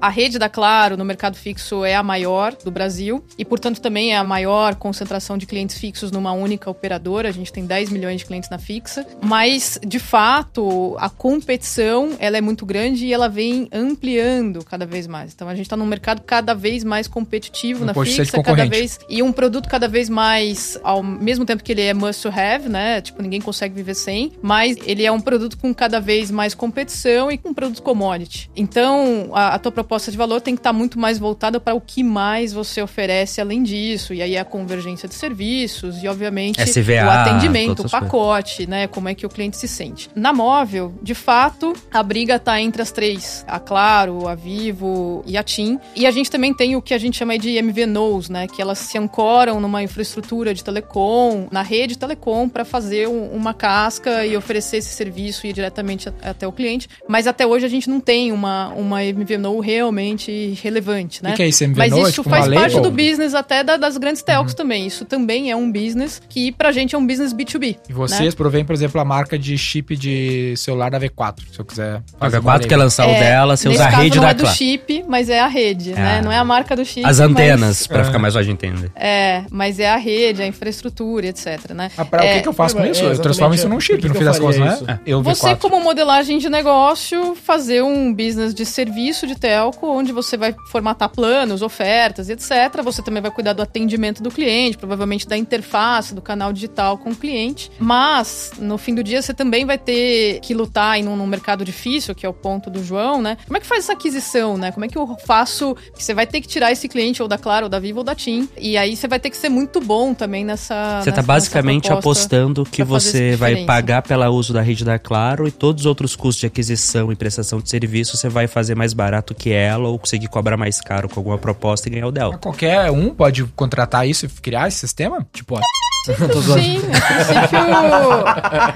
A 0.00 0.08
rede 0.08 0.38
da 0.38 0.48
Claro 0.48 0.96
no 0.96 1.04
mercado 1.04 1.36
fixo 1.36 1.84
é 1.84 1.94
a 1.94 2.02
maior 2.02 2.54
do 2.64 2.70
Brasil 2.70 3.24
e, 3.38 3.44
portanto, 3.44 3.80
também 3.80 4.12
é 4.12 4.16
a 4.16 4.24
maior 4.24 4.74
concentração 4.74 5.36
de 5.38 5.46
clientes 5.46 5.78
fixos 5.78 6.10
numa 6.10 6.32
única 6.32 6.70
operadora. 6.70 7.28
A 7.28 7.32
gente 7.32 7.52
tem 7.52 7.66
10 7.66 7.90
milhões 7.90 8.18
de 8.18 8.26
clientes 8.26 8.50
na 8.50 8.58
fixa. 8.58 9.06
Mas, 9.22 9.78
de 9.86 9.98
fato, 9.98 10.96
a 10.98 11.08
competição 11.08 12.16
ela 12.18 12.36
é 12.36 12.40
muito 12.40 12.66
grande 12.66 13.06
e 13.06 13.12
ela 13.12 13.28
vem 13.28 13.68
ampliando 13.72 14.64
cada 14.64 14.86
vez 14.86 15.06
mais. 15.06 15.32
Então, 15.32 15.48
a 15.48 15.54
gente 15.54 15.66
está 15.66 15.76
num 15.76 15.86
mercado 15.86 16.22
cada 16.22 16.54
vez 16.54 16.84
mais 16.84 17.08
competitivo 17.08 17.80
Não 17.80 17.94
na 17.94 18.04
fixa, 18.04 18.42
cada 18.42 18.66
vez 18.66 18.98
e 19.08 19.22
um 19.22 19.32
produto 19.32 19.68
cada 19.68 19.88
vez 19.88 20.08
mais, 20.08 20.78
ao 20.82 21.02
mesmo 21.02 21.44
tempo 21.44 21.62
que 21.62 21.72
ele 21.72 21.82
é 21.82 21.94
must 21.94 22.26
have, 22.28 22.68
né? 22.68 23.00
Tipo, 23.00 23.22
ninguém 23.22 23.40
consegue 23.40 23.74
viver 23.74 23.94
sem, 23.94 24.32
mas 24.42 24.76
ele 24.84 25.04
é 25.04 25.12
um 25.12 25.20
produto 25.20 25.56
com 25.58 25.74
cada 25.74 26.00
vez 26.00 26.30
mais 26.30 26.54
competição 26.54 27.30
e 27.30 27.38
com 27.38 27.50
um 27.50 27.54
produto 27.54 27.82
commodity. 27.82 28.50
Então, 28.56 29.30
a, 29.32 29.43
a 29.48 29.58
tua 29.58 29.72
proposta 29.72 30.10
de 30.10 30.16
valor 30.16 30.40
tem 30.40 30.54
que 30.54 30.60
estar 30.60 30.72
muito 30.72 30.98
mais 30.98 31.18
voltada 31.18 31.58
para 31.60 31.74
o 31.74 31.80
que 31.80 32.02
mais 32.02 32.52
você 32.52 32.80
oferece 32.82 33.40
além 33.40 33.62
disso. 33.62 34.14
E 34.14 34.22
aí 34.22 34.34
é 34.36 34.40
a 34.40 34.44
convergência 34.44 35.08
de 35.08 35.14
serviços 35.14 36.02
e, 36.02 36.08
obviamente, 36.08 36.60
SVA, 36.60 37.06
o 37.06 37.10
atendimento, 37.10 37.80
o 37.80 37.90
pacote, 37.90 38.66
né? 38.66 38.86
Como 38.86 39.08
é 39.08 39.14
que 39.14 39.26
o 39.26 39.28
cliente 39.28 39.56
se 39.56 39.68
sente. 39.68 40.08
Na 40.14 40.32
móvel, 40.32 40.94
de 41.02 41.14
fato, 41.14 41.72
a 41.92 42.02
briga 42.02 42.38
tá 42.38 42.60
entre 42.60 42.80
as 42.82 42.90
três: 42.90 43.44
a 43.48 43.58
Claro, 43.58 44.28
a 44.28 44.34
Vivo 44.34 45.22
e 45.26 45.36
a 45.36 45.42
TIM. 45.42 45.78
E 45.96 46.06
a 46.06 46.10
gente 46.10 46.30
também 46.30 46.52
tem 46.54 46.76
o 46.76 46.82
que 46.82 46.94
a 46.94 46.98
gente 46.98 47.16
chama 47.16 47.38
de 47.38 47.56
MVNOs, 47.60 48.28
né? 48.28 48.46
Que 48.46 48.60
elas 48.62 48.78
se 48.78 48.96
ancoram 48.98 49.60
numa 49.60 49.82
infraestrutura 49.82 50.54
de 50.54 50.62
telecom, 50.62 51.48
na 51.50 51.62
rede 51.62 51.96
telecom, 51.98 52.48
para 52.48 52.64
fazer 52.64 53.08
um- 53.08 53.28
uma 53.30 53.52
casca 53.54 54.24
e 54.26 54.36
oferecer 54.36 54.78
esse 54.78 54.92
serviço 54.94 55.46
e 55.46 55.50
ir 55.50 55.52
diretamente 55.52 56.08
a- 56.08 56.12
até 56.30 56.46
o 56.46 56.52
cliente. 56.52 56.88
Mas 57.08 57.26
até 57.26 57.46
hoje 57.46 57.64
a 57.66 57.68
gente 57.68 57.88
não 57.88 58.00
tem 58.00 58.32
uma, 58.32 58.68
uma 58.68 59.02
MVNO 59.24 59.60
realmente 59.60 60.58
relevante, 60.62 61.22
né? 61.22 61.32
O 61.32 61.36
que 61.36 61.42
é 61.42 61.48
isso, 61.48 61.64
MVNO? 61.64 61.78
Mas 61.78 61.92
É 61.92 62.00
isso 62.02 62.12
tipo 62.22 62.30
faz 62.30 62.46
uma 62.46 62.54
parte 62.54 62.76
label? 62.76 62.90
do 62.90 62.96
business 62.96 63.34
até 63.34 63.64
da- 63.64 63.76
das 63.76 63.96
grandes 63.96 64.22
telcos 64.22 64.54
também. 64.54 64.86
Isso 64.86 65.04
também 65.04 65.50
é 65.50 65.56
um 65.56 65.70
business 65.70 66.20
que 66.28 66.52
pra 66.52 66.72
gente 66.72 66.94
é 66.94 66.98
um 66.98 67.06
business 67.06 67.32
B2B. 67.32 67.76
E 67.88 67.92
vocês 67.92 68.34
provêm, 68.34 68.64
por 68.64 68.72
exemplo, 68.74 69.00
a 69.00 69.04
marca 69.04 69.38
de 69.38 69.56
chip 69.58 69.96
de 69.96 70.54
celular 70.56 70.90
da 70.90 70.98
V4, 71.00 71.40
se 71.52 71.58
eu 71.58 71.64
quiser 71.64 71.96
A 72.20 72.24
fazer 72.26 72.38
uma 72.38 72.52
V4 72.58 72.66
quer 72.68 72.76
lançar 72.76 73.06
o 73.06 73.10
É, 73.10 73.18
dela, 73.20 73.56
você 73.56 73.68
usa 73.68 73.84
a 73.84 73.88
rede 73.88 74.16
não 74.16 74.24
da 74.24 74.30
é 74.30 74.34
do 74.34 74.46
chip, 74.46 75.04
mas 75.08 75.28
é 75.28 75.40
a 75.40 75.46
rede, 75.46 75.92
né? 75.92 76.18
Ah. 76.18 76.22
Não 76.22 76.32
é 76.32 76.36
a 76.38 76.44
marca 76.44 76.74
do 76.76 76.84
chip. 76.84 77.04
As 77.06 77.20
antenas, 77.20 77.86
pra 77.86 78.00
É. 78.00 78.04
ficar 78.04 78.18
mais 78.18 78.34
fácil 78.34 78.46
de 78.46 78.52
entender. 78.52 78.90
Mas, 78.94 79.02
é, 79.04 79.44
mas 79.50 79.78
é 79.78 79.88
a 79.90 79.96
rede, 79.96 80.42
a 80.42 80.46
infraestrutura, 80.46 81.26
etc, 81.26 81.70
né? 81.74 81.90
Ah, 81.96 82.04
pra- 82.04 82.22
o 82.22 82.24
É, 82.24 82.34
que, 82.36 82.42
que 82.42 82.48
eu 82.48 82.52
faço 82.52 82.76
com 82.76 82.82
é, 82.82 82.90
isso? 82.90 83.02
é, 83.04 83.12
eu 83.12 83.18
transformo 83.18 83.54
isso 83.54 83.68
num 83.68 83.80
chip, 83.80 83.98
que 84.00 84.08
no 84.08 84.12
que 84.14 84.18
fim 84.18 84.24
das 84.24 84.38
contas, 84.38 84.56
faria 84.56 84.70
não 84.70 84.76
isso? 84.82 84.90
é? 84.90 84.98
Eu 85.06 85.22
Você, 85.22 85.46
V4. 85.48 85.58
como 85.58 85.80
modelagem 85.80 86.38
de 86.38 86.48
negócio, 86.48 87.34
fazer 87.34 87.82
um 87.82 88.12
business 88.12 88.54
de 88.54 88.64
serviço 88.66 88.94
serviço 89.14 89.26
de 89.26 89.34
telco, 89.36 89.86
onde 89.86 90.12
você 90.12 90.36
vai 90.36 90.54
formatar 90.66 91.08
planos, 91.08 91.62
ofertas, 91.62 92.28
etc. 92.28 92.82
Você 92.82 93.02
também 93.02 93.22
vai 93.22 93.30
cuidar 93.30 93.52
do 93.52 93.62
atendimento 93.62 94.22
do 94.22 94.30
cliente, 94.30 94.76
provavelmente 94.76 95.26
da 95.26 95.36
interface, 95.36 96.14
do 96.14 96.20
canal 96.20 96.52
digital 96.52 96.98
com 96.98 97.10
o 97.10 97.16
cliente. 97.16 97.70
Mas, 97.78 98.52
no 98.58 98.76
fim 98.76 98.94
do 98.94 99.02
dia, 99.02 99.22
você 99.22 99.32
também 99.32 99.64
vai 99.64 99.78
ter 99.78 100.40
que 100.40 100.52
lutar 100.52 100.98
em 100.98 101.08
um, 101.08 101.16
num 101.16 101.26
mercado 101.26 101.64
difícil, 101.64 102.14
que 102.14 102.26
é 102.26 102.28
o 102.28 102.32
ponto 102.32 102.68
do 102.68 102.82
João, 102.82 103.22
né? 103.22 103.38
Como 103.46 103.56
é 103.56 103.60
que 103.60 103.66
faz 103.66 103.84
essa 103.84 103.92
aquisição, 103.92 104.56
né? 104.56 104.72
Como 104.72 104.84
é 104.84 104.88
que 104.88 104.98
eu 104.98 105.16
faço? 105.24 105.76
Você 105.94 106.12
vai 106.12 106.26
ter 106.26 106.40
que 106.40 106.48
tirar 106.48 106.72
esse 106.72 106.88
cliente 106.88 107.22
ou 107.22 107.28
da 107.28 107.38
Claro, 107.38 107.66
ou 107.66 107.70
da 107.70 107.78
Vivo, 107.78 107.98
ou 107.98 108.04
da 108.04 108.14
TIM. 108.14 108.48
E 108.58 108.76
aí 108.76 108.96
você 108.96 109.06
vai 109.06 109.20
ter 109.20 109.30
que 109.30 109.36
ser 109.36 109.48
muito 109.48 109.80
bom 109.80 110.12
também 110.14 110.44
nessa. 110.44 111.00
Você 111.00 111.10
nessa, 111.10 111.12
tá 111.12 111.22
basicamente 111.22 111.92
apostando 111.92 112.64
que 112.64 112.82
você 112.82 113.36
vai 113.36 113.64
pagar 113.64 114.02
pelo 114.02 114.24
uso 114.30 114.52
da 114.52 114.60
rede 114.60 114.84
da 114.84 114.98
Claro 114.98 115.46
e 115.46 115.50
todos 115.50 115.82
os 115.82 115.86
outros 115.86 116.16
custos 116.16 116.40
de 116.40 116.46
aquisição 116.46 117.12
e 117.12 117.16
prestação 117.16 117.60
de 117.60 117.68
serviço 117.68 118.16
você 118.16 118.28
vai 118.28 118.46
fazer 118.46 118.74
mais 118.74 118.92
barato 119.04 119.34
que 119.34 119.52
ela 119.52 119.88
ou 119.88 119.98
conseguir 119.98 120.28
cobrar 120.28 120.56
mais 120.56 120.80
caro 120.80 121.08
com 121.08 121.20
alguma 121.20 121.36
proposta 121.36 121.88
e 121.88 121.92
ganhar 121.92 122.06
o 122.06 122.12
dela. 122.12 122.38
Qualquer 122.38 122.90
um 122.90 123.14
pode 123.14 123.44
contratar 123.44 124.08
isso 124.08 124.24
e 124.26 124.28
criar 124.28 124.68
esse 124.68 124.78
sistema? 124.78 125.26
Tipo. 125.32 125.60
Sim, 126.04 126.80
a 126.92 127.00
princípio. 127.00 127.58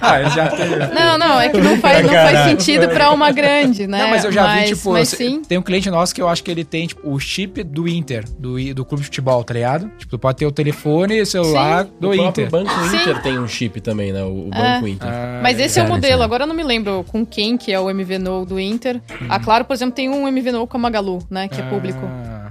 Ah, 0.00 0.20
ele 0.20 0.30
já 0.30 0.48
teve. 0.48 0.76
Não, 0.94 1.18
não, 1.18 1.40
é 1.40 1.48
que 1.48 1.60
não 1.60 1.78
faz, 1.78 2.02
não 2.02 2.12
faz 2.12 2.38
sentido 2.50 2.88
pra 2.88 3.10
uma 3.10 3.30
grande, 3.30 3.86
né? 3.86 4.02
Não, 4.02 4.10
mas 4.10 4.24
eu 4.24 4.32
já 4.32 4.54
vi, 4.54 4.64
tipo, 4.66 4.92
mas 4.92 5.08
sim. 5.08 5.42
tem 5.42 5.58
um 5.58 5.62
cliente 5.62 5.90
nosso 5.90 6.14
que 6.14 6.22
eu 6.22 6.28
acho 6.28 6.42
que 6.42 6.50
ele 6.50 6.64
tem, 6.64 6.86
tipo, 6.86 7.08
o 7.10 7.18
chip 7.18 7.62
do 7.62 7.86
Inter, 7.88 8.24
do, 8.38 8.56
do 8.74 8.84
clube 8.84 9.02
de 9.02 9.06
futebol, 9.06 9.44
tá 9.44 9.54
ligado? 9.54 9.90
Tipo, 9.98 10.10
tu 10.12 10.18
pode 10.18 10.38
ter 10.38 10.46
o 10.46 10.52
telefone 10.52 11.18
e 11.18 11.26
celular 11.26 11.84
do 11.84 12.08
o 12.08 12.14
Inter. 12.14 12.50
Banco 12.50 12.70
Sim. 12.88 12.96
Inter 12.96 13.22
tem 13.22 13.38
um 13.38 13.48
chip 13.48 13.80
também, 13.80 14.12
né? 14.12 14.22
O, 14.22 14.46
o 14.46 14.50
Banco 14.50 14.88
Inter. 14.88 15.08
Ah, 15.08 15.40
Mas 15.42 15.58
esse 15.58 15.78
é 15.78 15.82
o 15.82 15.84
cara, 15.84 15.94
modelo. 15.94 16.22
Agora 16.22 16.44
eu 16.44 16.46
não 16.46 16.54
me 16.54 16.62
lembro 16.62 17.04
com 17.08 17.26
quem 17.26 17.56
que 17.56 17.72
é 17.72 17.78
o 17.78 17.92
MVNO 17.92 18.46
do 18.46 18.58
Inter. 18.58 19.00
A 19.28 19.38
Claro, 19.38 19.64
por 19.64 19.72
exemplo, 19.72 19.94
tem 19.94 20.08
um 20.08 20.30
MVNO 20.30 20.66
com 20.66 20.76
a 20.76 20.80
Magalu, 20.80 21.20
né? 21.30 21.48
Que 21.48 21.60
é 21.60 21.64
público. 21.64 22.00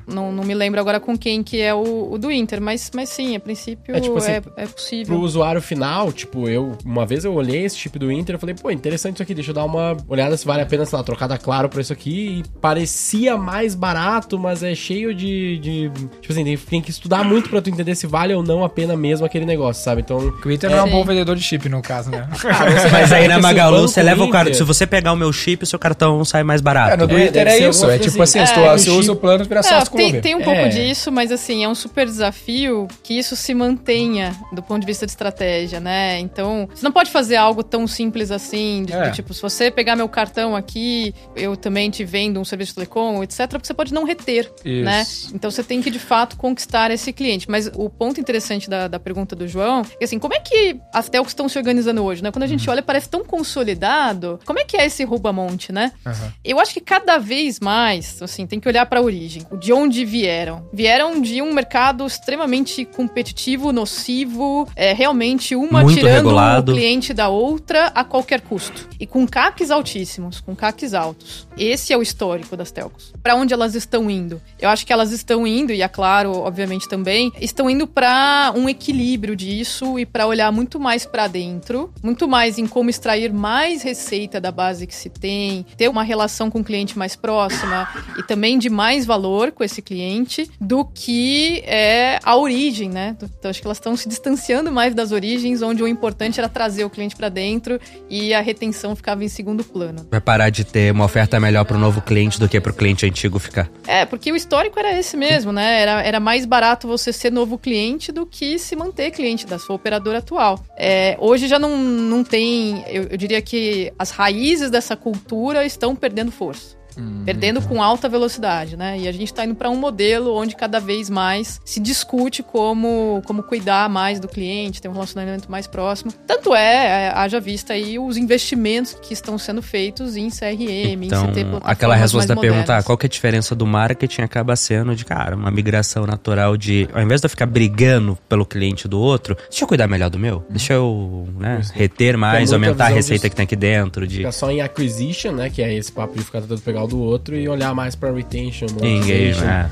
Ah, 0.08 0.14
Não, 0.14 0.32
não 0.32 0.44
me 0.44 0.54
lembro 0.54 0.80
agora 0.80 1.00
com 1.00 1.18
quem 1.18 1.44
que 1.44 1.60
é 1.62 1.74
o, 1.74 2.12
o 2.12 2.18
do 2.18 2.32
Inter, 2.32 2.62
mas, 2.62 2.92
mas 2.94 3.10
sim, 3.10 3.36
a 3.36 3.40
princípio 3.40 3.96
É, 3.96 4.00
tipo 4.00 4.18
assim, 4.18 4.32
é, 4.32 4.36
é 4.38 4.42
Pro 4.42 4.68
possível. 4.74 5.20
usuário 5.20 5.62
final, 5.62 6.12
tipo, 6.12 6.48
eu, 6.48 6.78
uma 6.86 7.06
vez 7.06 7.26
eu 7.26 7.34
olhei 7.34 7.66
esse 7.66 7.78
chip 7.78 7.98
do 8.00 8.12
Inter 8.12 8.36
e 8.36 8.40
falei, 8.40 8.56
pô, 8.56 8.72
interessante 8.72 9.16
isso 9.16 9.24
aqui, 9.24 9.34
deixa 9.34 9.52
eu 9.52 9.56
dar 9.56 9.66
uma 9.66 9.96
olhada 10.08 10.36
se 10.38 10.46
vale 10.46 10.62
a 10.62 10.66
pena, 10.66 10.86
sei 10.86 10.98
lá, 10.98 11.04
trocar 11.04 11.28
da 11.28 11.38
Claro 11.38 11.70
pra 11.70 11.82
isso 11.82 11.94
aqui. 11.94 12.44
E 12.46 12.60
parecia 12.60 13.38
mais 13.38 13.76
barato, 13.76 14.38
mas 14.40 14.64
é 14.64 14.74
cheio 14.76 15.14
de. 15.14 15.58
de 15.60 15.92
tipo 16.22 16.32
assim, 16.32 16.44
tem, 16.44 16.58
tem 16.58 16.82
que 16.82 16.90
estudar 16.92 17.24
muito 17.24 17.50
pra 17.50 17.62
tu 17.62 17.70
entender 17.70 17.96
se 17.96 18.08
vale 18.08 18.34
ou 18.34 18.44
não 18.44 18.64
a 18.64 18.70
pena 18.70 18.96
mesmo 18.96 19.26
aquele 19.26 19.46
negócio, 19.46 19.84
sabe? 19.84 20.02
Então. 20.02 20.18
o 20.18 20.52
Inter 20.52 20.70
não 20.70 20.78
é 20.78 20.84
um 20.84 20.86
Sim. 20.86 20.92
bom 20.92 21.04
vendedor 21.04 21.36
de 21.36 21.44
chip, 21.44 21.68
no 21.70 21.82
caso, 21.82 22.10
né? 22.12 22.28
Mas 22.92 23.12
aí 23.12 23.26
É 23.26 23.28
na 23.28 23.36
se 23.36 23.42
Magalu 23.42 23.82
você 23.82 24.02
leva 24.04 24.24
o 24.24 24.54
Se 24.54 24.64
você 24.64 24.86
pegar 24.88 25.12
o 25.12 25.16
meu 25.16 25.32
chip, 25.34 25.64
o 25.64 25.68
seu 25.68 25.80
cartão 25.80 26.24
sai 26.26 26.44
mais 26.44 26.62
barato. 26.62 26.94
É, 26.94 26.98
no 26.98 27.08
do 27.08 27.18
É, 27.18 27.28
Inter 27.28 27.48
é 27.48 27.70
isso. 27.70 27.90
É 27.90 27.98
tipo 28.00 28.22
assim, 28.22 28.40
assim. 28.40 28.48
se 28.48 28.54
tu, 28.54 28.60
É, 28.62 28.78
você 28.78 28.90
o 28.90 28.94
usa 28.94 29.02
chip- 29.04 29.12
o 29.12 29.16
plano, 29.16 29.44
vira 29.46 29.60
É, 29.60 29.64
sócio 29.64 29.92
tem, 29.98 30.22
tem 30.22 30.36
um 30.36 30.42
pouco 30.42 30.62
É. 30.62 30.70
disso, 30.70 31.12
mas 31.12 31.32
assim, 31.32 31.64
é 31.64 31.68
um 31.70 31.76
super 31.76 32.06
desafio 32.06 32.88
que 33.04 33.18
isso 33.18 33.36
se 33.36 33.54
mantenha 33.54 34.36
do 34.52 34.62
ponto 34.64 34.80
de 34.82 34.86
vista 34.88 35.06
de 35.06 35.12
estratégia, 35.12 35.80
né? 35.80 36.20
Então, 36.20 36.68
você 36.74 36.84
não 36.84 36.92
pode 36.92 37.10
fazer 37.12 37.36
algo 37.36 37.64
tão 37.64 37.88
simples 37.88 38.32
assim, 38.32 38.84
de, 38.86 38.94
É. 38.94 39.10
do 39.10 39.12
tipo, 39.16 39.34
se 39.34 39.42
você 39.42 39.70
pegar 39.72 39.96
meu 39.96 40.08
cartão 40.10 40.56
aqui, 40.56 41.14
eu 41.36 41.56
também 41.58 41.90
te 41.90 42.04
vendo 42.04 42.40
um 42.40 42.46
serviço 42.46 42.72
de 42.72 42.76
telecom, 42.76 43.24
etc, 43.24 43.48
porque 43.50 43.68
você 43.68 43.74
pode 43.74 43.94
não 43.94 44.04
reter, 44.04 44.52
Isso. 44.64 44.84
né? 44.86 45.06
Então 45.34 45.50
você 45.52 45.64
tem 45.64 45.82
que, 45.82 45.90
de 45.90 46.00
fato, 46.00 46.38
conquistar 46.38 46.92
esse 46.92 47.12
cliente. 47.14 47.50
Mas 47.50 47.70
o 47.76 47.90
ponto 47.90 48.20
interessante 48.20 48.70
da, 48.70 48.88
da 48.88 49.00
pergunta 49.00 49.36
do 49.36 49.48
João 49.48 49.82
é 50.00 50.04
assim, 50.04 50.20
como 50.20 50.34
é 50.34 50.40
que 50.40 50.78
as 50.94 51.10
telcos 51.10 51.32
estão 51.32 51.48
se 51.50 51.58
organizando 51.58 52.04
hoje, 52.04 52.22
né? 52.24 52.32
Quando 52.32 52.44
a 52.44 52.48
gente 52.48 52.70
olha, 52.70 52.82
parece 52.82 53.10
tão 53.10 53.24
consolidado. 53.68 54.40
Como 54.46 54.60
é 54.60 54.64
que 54.64 54.78
é 54.78 54.86
esse 54.86 55.04
rouba-monte, 55.04 55.72
né? 55.72 55.92
Aham. 56.06 56.34
Eu 56.44 56.60
acho 56.60 56.74
que 56.74 56.82
cada 56.82 57.18
vez 57.18 57.60
mais, 57.60 58.22
assim, 58.22 58.46
tem 58.46 58.60
que 58.60 58.68
olhar 58.68 58.86
para 58.86 59.00
a 59.00 59.04
origem, 59.04 59.44
de 59.60 59.74
onde 59.74 59.87
vieram. 60.06 60.68
Vieram 60.72 61.22
de 61.22 61.42
um 61.42 61.54
mercado 61.54 62.06
extremamente 62.06 62.86
competitivo, 62.86 63.72
nocivo, 63.72 64.68
é, 64.76 64.94
realmente 64.94 65.56
uma 65.56 65.82
Muito 65.82 65.98
tirando 65.98 66.16
regulado. 66.16 66.72
o 66.72 66.76
cliente 66.76 67.14
da 67.14 67.28
outra 67.30 67.88
a 67.88 68.04
qualquer 68.04 68.42
custo. 68.42 68.88
E 69.00 69.06
com 69.06 69.28
CACs 69.28 69.72
altíssimos, 69.72 70.40
com 70.40 70.56
CACs 70.56 70.94
altos. 70.94 71.48
Esse 71.58 71.92
é 71.92 71.98
o 71.98 72.02
histórico 72.02 72.56
das 72.56 72.72
telcos. 72.72 73.14
Para 73.22 73.36
onde 73.36 73.54
elas 73.54 73.76
estão 73.76 74.10
indo? 74.10 74.42
Eu 74.60 74.70
acho 74.70 74.86
que 74.86 74.94
elas 74.94 75.12
estão 75.12 75.46
indo, 75.46 75.74
e 75.74 75.84
a 75.84 75.90
Claro, 75.90 76.32
obviamente 76.38 76.88
também, 76.88 77.32
estão 77.42 77.68
indo 77.68 77.88
para 77.88 78.54
um 78.56 78.70
equilíbrio 78.70 79.36
disso 79.36 79.98
e 79.98 80.06
para 80.06 80.28
olhar 80.28 80.52
muito 80.52 80.80
mais 80.80 81.08
para 81.08 81.28
dentro, 81.28 81.92
muito 82.04 82.28
mais 82.28 82.60
em 82.60 82.68
como 82.68 82.90
extrair 82.90 83.34
mais 83.34 83.82
receita 83.82 84.40
da 84.40 84.52
base 84.52 84.86
que 84.86 84.94
se 84.94 85.10
tem, 85.10 85.66
ter 85.76 85.90
uma 85.90 86.04
relação 86.04 86.52
com 86.52 86.60
o 86.60 86.64
cliente 86.64 86.96
mais 86.98 87.16
próxima 87.16 87.90
e 88.16 88.22
também 88.22 88.60
de 88.60 88.70
mais 88.70 89.06
valor 89.06 89.52
com 89.52 89.64
esse 89.64 89.77
cliente 89.82 90.50
do 90.60 90.86
que 90.86 91.62
é 91.66 92.20
a 92.24 92.36
origem, 92.36 92.90
né? 92.90 93.16
Então 93.22 93.50
acho 93.50 93.62
que 93.62 93.68
elas 93.68 93.78
estão 93.78 93.96
se 93.96 94.08
distanciando 94.08 94.72
mais 94.72 94.94
das 94.94 95.12
origens, 95.12 95.62
onde 95.62 95.84
o 95.84 95.88
importante 95.88 96.40
era 96.40 96.50
trazer 96.50 96.84
o 96.84 96.90
cliente 96.90 97.16
para 97.16 97.30
dentro 97.30 97.80
e 98.10 98.34
a 98.34 98.42
retenção 98.42 98.96
ficava 98.96 99.24
em 99.24 99.28
segundo 99.28 99.64
plano. 99.64 100.08
Vai 100.10 100.22
parar 100.22 100.50
de 100.50 100.64
ter 100.64 100.92
uma 100.92 101.06
oferta 101.06 101.40
melhor 101.40 101.66
pro 101.66 101.78
novo 101.78 102.02
cliente 102.02 102.40
do 102.40 102.48
que 102.48 102.60
pro 102.60 102.74
cliente 102.74 103.06
antigo 103.06 103.40
ficar. 103.40 103.70
É, 103.86 104.06
porque 104.06 104.32
o 104.32 104.36
histórico 104.36 104.80
era 104.80 104.98
esse 104.98 105.18
mesmo, 105.18 105.52
né? 105.52 105.82
Era, 105.82 106.02
era 106.02 106.20
mais 106.20 106.46
barato 106.46 106.88
você 106.88 107.12
ser 107.12 107.32
novo 107.32 107.58
cliente 107.58 108.12
do 108.12 108.26
que 108.26 108.58
se 108.60 108.76
manter 108.76 109.12
cliente 109.12 109.46
da 109.46 109.60
sua 109.60 109.76
operadora 109.76 110.20
atual. 110.20 110.64
É, 110.78 111.18
hoje 111.20 111.48
já 111.48 111.60
não, 111.60 111.78
não 111.78 112.24
tem. 112.24 112.84
Eu, 112.88 113.04
eu 113.04 113.18
diria 113.18 113.42
que 113.42 113.92
as 113.98 114.12
raízes 114.12 114.70
dessa 114.70 114.96
cultura 114.96 115.66
estão 115.66 115.96
perdendo 115.96 116.32
força. 116.32 116.77
Perdendo 117.26 117.62
com 117.62 117.82
alta 117.82 118.08
velocidade, 118.08 118.78
né? 118.78 119.00
E 119.00 119.08
a 119.08 119.12
gente 119.12 119.26
está 119.26 119.46
indo 119.46 119.56
para 119.56 119.70
um 119.70 119.76
modelo 119.76 120.34
onde 120.36 120.56
cada 120.56 120.80
vez 120.80 121.10
mais 121.10 121.60
se 121.66 121.80
discute 121.80 122.42
como, 122.42 123.22
como 123.26 123.44
cuidar 123.44 123.90
mais 123.90 124.20
do 124.20 124.28
cliente, 124.28 124.82
ter 124.82 124.88
um 124.88 124.94
relacionamento 124.94 125.50
mais 125.52 125.68
próximo. 125.68 126.12
Tanto 126.26 126.56
é, 126.56 127.08
é, 127.08 127.12
haja 127.14 127.40
vista 127.40 127.74
aí 127.74 128.00
os 128.00 128.18
investimentos 128.18 128.96
que 129.02 129.14
estão 129.14 129.38
sendo 129.38 129.62
feitos 129.62 130.16
em 130.16 130.30
CRM, 130.30 131.06
Então, 131.06 131.26
em 131.26 131.34
plataformas 131.34 131.62
aquela 131.64 131.96
resposta 131.96 132.36
da 132.36 132.42
pergunta, 132.42 132.78
ah, 132.78 132.84
qual 132.84 132.98
que 132.98 133.06
é 133.06 133.08
a 133.08 133.10
diferença 133.10 133.54
do 133.54 133.66
marketing 133.66 134.22
acaba 134.22 134.56
sendo 134.56 134.96
de, 134.96 135.06
cara, 135.06 135.36
uma 135.36 135.52
migração 135.52 136.06
natural 136.06 136.58
de, 136.58 136.88
ao 136.94 137.02
invés 137.02 137.22
de 137.22 137.26
eu 137.26 137.30
ficar 137.30 137.46
brigando 137.46 138.18
pelo 138.28 138.46
cliente 138.46 138.88
do 138.88 139.00
outro, 139.00 139.36
deixa 139.50 139.64
eu 139.64 139.68
cuidar 139.68 139.88
melhor 139.88 140.10
do 140.10 140.18
meu, 140.18 140.46
deixa 140.50 140.74
eu, 140.74 141.28
né, 141.38 141.62
reter 141.74 142.18
mais, 142.18 142.52
aumentar 142.54 142.86
a 142.86 142.90
receita 142.90 143.24
disso. 143.24 143.30
que 143.30 143.36
tem 143.36 143.44
aqui 143.44 143.56
dentro, 143.56 144.08
de 144.08 144.18
Ficar 144.18 144.32
só 144.32 144.52
em 144.52 144.62
acquisition, 144.62 145.32
né? 145.32 145.50
Que 145.50 145.62
é 145.62 145.74
esse 145.74 145.92
papo 145.92 146.16
de 146.16 146.24
ficar 146.24 146.42
tentando 146.42 146.62
pegar 146.62 146.84
o 146.84 146.87
do 146.88 147.00
outro 147.00 147.36
e 147.36 147.48
olhar 147.48 147.74
mais 147.76 147.96
pra 147.96 148.12
retention. 148.12 148.68
monetization. 148.74 149.46
né? 149.46 149.70